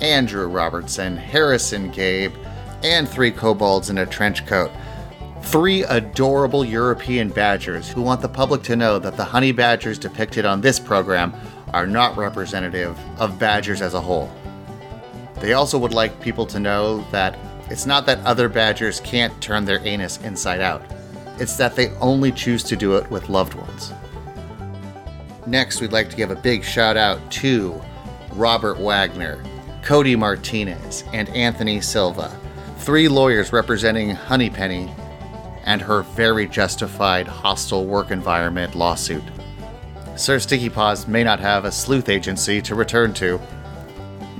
Andrew 0.00 0.46
Robertson, 0.46 1.14
Harrison 1.14 1.90
Gabe, 1.90 2.32
and 2.82 3.06
three 3.06 3.30
kobolds 3.30 3.90
in 3.90 3.98
a 3.98 4.06
trench 4.06 4.46
coat. 4.46 4.70
Three 5.42 5.82
adorable 5.82 6.64
European 6.64 7.28
badgers 7.28 7.86
who 7.86 8.00
want 8.00 8.22
the 8.22 8.30
public 8.30 8.62
to 8.62 8.76
know 8.76 8.98
that 8.98 9.18
the 9.18 9.24
honey 9.26 9.52
badgers 9.52 9.98
depicted 9.98 10.46
on 10.46 10.62
this 10.62 10.80
program 10.80 11.34
are 11.74 11.86
not 11.86 12.16
representative 12.16 12.98
of 13.18 13.38
badgers 13.38 13.82
as 13.82 13.92
a 13.92 14.00
whole. 14.00 14.32
They 15.38 15.52
also 15.52 15.76
would 15.76 15.92
like 15.92 16.18
people 16.22 16.46
to 16.46 16.58
know 16.58 17.02
that 17.10 17.38
it's 17.68 17.84
not 17.84 18.06
that 18.06 18.24
other 18.24 18.48
badgers 18.48 19.00
can't 19.00 19.38
turn 19.42 19.66
their 19.66 19.86
anus 19.86 20.16
inside 20.22 20.62
out, 20.62 20.80
it's 21.38 21.58
that 21.58 21.76
they 21.76 21.90
only 21.96 22.32
choose 22.32 22.62
to 22.62 22.74
do 22.74 22.96
it 22.96 23.10
with 23.10 23.28
loved 23.28 23.52
ones. 23.52 23.92
Next, 25.46 25.80
we'd 25.80 25.92
like 25.92 26.08
to 26.08 26.16
give 26.16 26.30
a 26.30 26.36
big 26.36 26.64
shout 26.64 26.96
out 26.96 27.30
to 27.32 27.80
Robert 28.32 28.78
Wagner, 28.78 29.44
Cody 29.82 30.16
Martinez, 30.16 31.04
and 31.12 31.28
Anthony 31.30 31.80
Silva, 31.82 32.34
three 32.78 33.08
lawyers 33.08 33.52
representing 33.52 34.10
Honeypenny 34.10 34.90
and 35.64 35.82
her 35.82 36.02
very 36.02 36.46
justified 36.46 37.26
hostile 37.26 37.84
work 37.84 38.10
environment 38.10 38.74
lawsuit. 38.74 39.22
Sir 40.16 40.38
Sticky 40.38 40.70
Paws 40.70 41.06
may 41.06 41.24
not 41.24 41.40
have 41.40 41.64
a 41.64 41.72
sleuth 41.72 42.08
agency 42.08 42.62
to 42.62 42.74
return 42.74 43.12
to. 43.14 43.40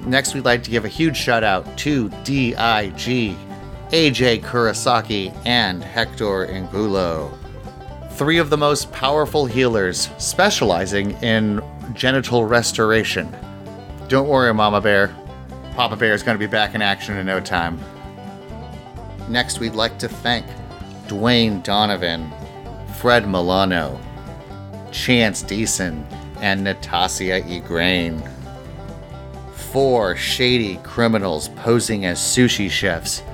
Next, 0.06 0.35
we'd 0.35 0.44
like 0.44 0.62
to 0.64 0.70
give 0.70 0.85
a 0.85 0.89
huge 0.89 1.16
shout 1.16 1.44
out 1.44 1.76
to 1.78 2.09
DIG, 2.24 2.55
AJ 2.55 4.43
Kurosaki, 4.43 5.35
and 5.44 5.82
Hector 5.82 6.47
Angulo 6.47 7.36
three 8.15 8.39
of 8.39 8.49
the 8.49 8.57
most 8.57 8.93
powerful 8.93 9.45
healers 9.45 10.09
specializing 10.19 11.11
in 11.23 11.61
genital 11.95 12.45
restoration. 12.45 13.35
Don't 14.07 14.28
worry, 14.28 14.55
Mama 14.55 14.81
Bear. 14.81 15.12
Papa 15.74 15.97
Bear 15.97 16.15
is 16.15 16.23
going 16.23 16.36
to 16.36 16.39
be 16.39 16.51
back 16.51 16.77
in 16.77 16.82
action 16.82 17.16
in 17.16 17.27
no 17.27 17.41
time. 17.41 17.81
Next, 19.28 19.59
we'd 19.59 19.74
like 19.74 19.99
to 19.99 20.09
thank 20.09 20.47
Dwayne 21.09 21.61
Donovan, 21.65 22.31
Fred 22.99 23.27
Milano, 23.27 24.01
Chance 24.93 25.43
Deason, 25.43 26.05
and 26.41 26.65
Natasia 26.65 27.43
Egrain. 27.43 28.31
Four 29.55 30.15
shady 30.15 30.77
criminals 30.85 31.49
posing 31.49 32.07
as 32.07 32.20
sushi 32.20 32.70
chefs 32.70 33.24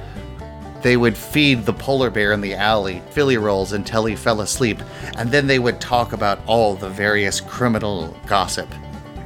they 0.82 0.97
would 0.97 1.16
feed 1.16 1.65
the 1.65 1.73
polar 1.73 2.11
bear 2.11 2.32
in 2.32 2.40
the 2.40 2.55
alley 2.55 3.02
Philly 3.11 3.36
rolls 3.36 3.73
until 3.73 4.05
he 4.05 4.16
fell 4.16 4.40
asleep, 4.40 4.81
and 5.16 5.31
then 5.31 5.47
they 5.47 5.59
would 5.59 5.81
talk 5.81 6.12
about 6.12 6.40
all 6.47 6.74
the 6.74 6.89
various 6.89 7.40
criminal 7.40 8.16
gossip. 8.27 8.69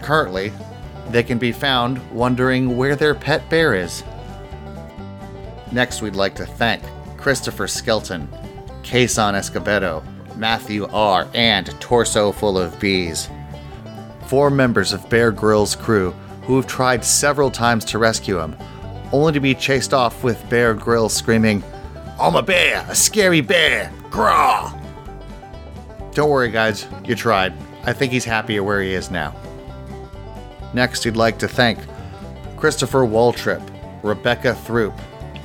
Currently, 0.03 0.53
they 1.11 1.23
can 1.23 1.39
be 1.39 1.53
found 1.53 1.99
wondering 2.11 2.77
where 2.77 2.97
their 2.97 3.15
pet 3.15 3.49
bear 3.49 3.75
is. 3.75 4.03
Next, 5.71 6.03
we'd 6.03 6.17
like 6.17 6.35
to 6.37 6.47
thank 6.47 6.83
Christopher 7.17 7.69
Skelton, 7.69 8.29
Cason 8.83 9.35
Escobedo, 9.35 10.03
Matthew 10.37 10.87
R., 10.93 11.29
and 11.35 11.67
Torso 11.81 12.33
Full 12.33 12.59
of 12.59 12.79
Bees. 12.81 13.29
Four 14.27 14.51
members 14.51 14.93
of 14.93 15.09
Bear 15.09 15.31
Grylls' 15.31 15.77
crew 15.77 16.15
who 16.43 16.57
have 16.57 16.67
tried 16.67 17.05
several 17.05 17.51
times 17.51 17.85
to 17.87 17.99
rescue 17.99 18.39
him, 18.39 18.57
only 19.15 19.33
to 19.33 19.39
be 19.39 19.55
chased 19.55 19.95
off 19.95 20.25
with 20.25 20.49
Bear 20.51 20.75
Grylls 20.75 21.15
screaming, 21.15 21.63
I'm 22.21 22.35
a 22.35 22.43
bear, 22.43 22.85
a 22.89 22.97
scary 22.97 23.41
bear, 23.41 23.93
graw! 24.11 24.77
Don't 26.15 26.31
worry, 26.31 26.51
guys, 26.51 26.89
you 27.05 27.15
tried. 27.15 27.55
I 27.85 27.93
think 27.93 28.11
he's 28.11 28.25
happier 28.25 28.65
where 28.65 28.83
he 28.83 28.93
is 28.93 29.13
now. 29.13 29.33
Next, 30.73 31.05
we'd 31.05 31.15
like 31.15 31.39
to 31.39 31.49
thank 31.49 31.79
Christopher 32.57 33.07
Waltrip, 33.07 33.63
Rebecca 34.03 34.53
Throop, 34.53 34.95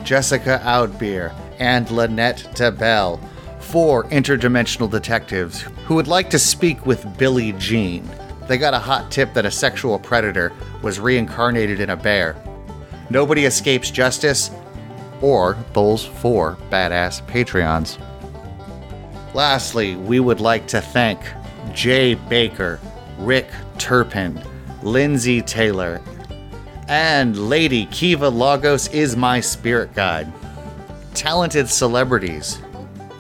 Jessica 0.03 0.59
Outbeer, 0.63 1.31
and 1.59 1.89
Lynette 1.91 2.49
Tabell, 2.55 3.19
four 3.59 4.05
interdimensional 4.05 4.89
detectives 4.89 5.61
who 5.85 5.93
would 5.93 6.07
like 6.07 6.31
to 6.31 6.39
speak 6.39 6.87
with 6.87 7.17
Billy 7.19 7.51
Jean. 7.53 8.09
They 8.47 8.57
got 8.57 8.73
a 8.73 8.79
hot 8.79 9.11
tip 9.11 9.35
that 9.35 9.45
a 9.45 9.51
sexual 9.51 9.99
predator 9.99 10.51
was 10.81 10.99
reincarnated 10.99 11.79
in 11.79 11.91
a 11.91 11.95
bear 11.95 12.35
Nobody 13.10 13.45
escapes 13.45 13.90
justice, 13.90 14.52
or 15.22 15.57
those 15.73 16.06
four 16.06 16.57
badass 16.69 17.26
Patreons. 17.26 17.98
Lastly, 19.34 19.95
we 19.95 20.19
would 20.19 20.40
like 20.40 20.68
to 20.68 20.81
thank 20.81 21.19
Jay 21.73 22.14
Baker, 22.14 22.80
Rick 23.18 23.48
Turpin, 23.77 24.41
Lindsay 24.84 25.41
Taylor, 25.41 26.02
and 26.88 27.38
Lady 27.49 27.86
Kiva 27.88 28.30
Lagos 28.30 28.88
is 28.88 29.15
my 29.15 29.40
spirit 29.40 29.94
guide. 29.94 30.31
Talented 31.14 31.69
celebrities 31.69 32.60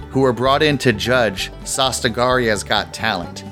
who 0.09 0.21
were 0.21 0.33
brought 0.33 0.63
in 0.63 0.77
to 0.79 0.93
judge 0.93 1.51
Sostagaria's 1.63 2.63
Got 2.63 2.93
Talent 2.93 3.43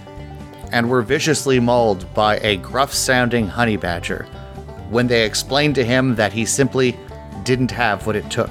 and 0.71 0.89
were 0.89 1.01
viciously 1.01 1.59
mauled 1.59 2.11
by 2.13 2.37
a 2.37 2.57
gruff 2.57 2.93
sounding 2.93 3.47
honey 3.47 3.77
badger 3.77 4.27
when 4.89 5.07
they 5.07 5.25
explained 5.25 5.75
to 5.75 5.85
him 5.85 6.15
that 6.15 6.33
he 6.33 6.45
simply 6.45 6.97
didn't 7.43 7.71
have 7.71 8.05
what 8.05 8.15
it 8.15 8.29
took. 8.29 8.49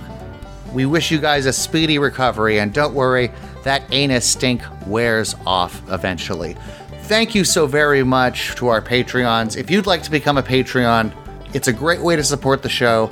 We 0.72 0.86
wish 0.86 1.10
you 1.10 1.18
guys 1.18 1.46
a 1.46 1.52
speedy 1.52 1.98
recovery, 1.98 2.58
and 2.60 2.72
don't 2.72 2.94
worry, 2.94 3.30
that 3.62 3.82
anus 3.90 4.26
stink 4.26 4.62
wears 4.86 5.34
off 5.46 5.82
eventually. 5.90 6.56
Thank 7.02 7.34
you 7.34 7.44
so 7.44 7.66
very 7.66 8.02
much 8.02 8.54
to 8.56 8.68
our 8.68 8.82
Patreons. 8.82 9.56
If 9.56 9.70
you'd 9.70 9.86
like 9.86 10.02
to 10.02 10.10
become 10.10 10.38
a 10.38 10.42
Patreon, 10.42 11.12
it's 11.54 11.68
a 11.68 11.72
great 11.72 12.00
way 12.00 12.16
to 12.16 12.24
support 12.24 12.62
the 12.62 12.68
show. 12.68 13.10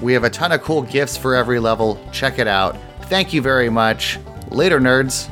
We 0.00 0.12
have 0.12 0.24
a 0.24 0.30
ton 0.30 0.52
of 0.52 0.62
cool 0.62 0.82
gifts 0.82 1.16
for 1.16 1.34
every 1.34 1.58
level. 1.58 1.98
Check 2.12 2.38
it 2.38 2.46
out. 2.46 2.76
Thank 3.04 3.32
you 3.32 3.40
very 3.40 3.70
much. 3.70 4.18
Later, 4.50 4.78
nerds. 4.78 5.30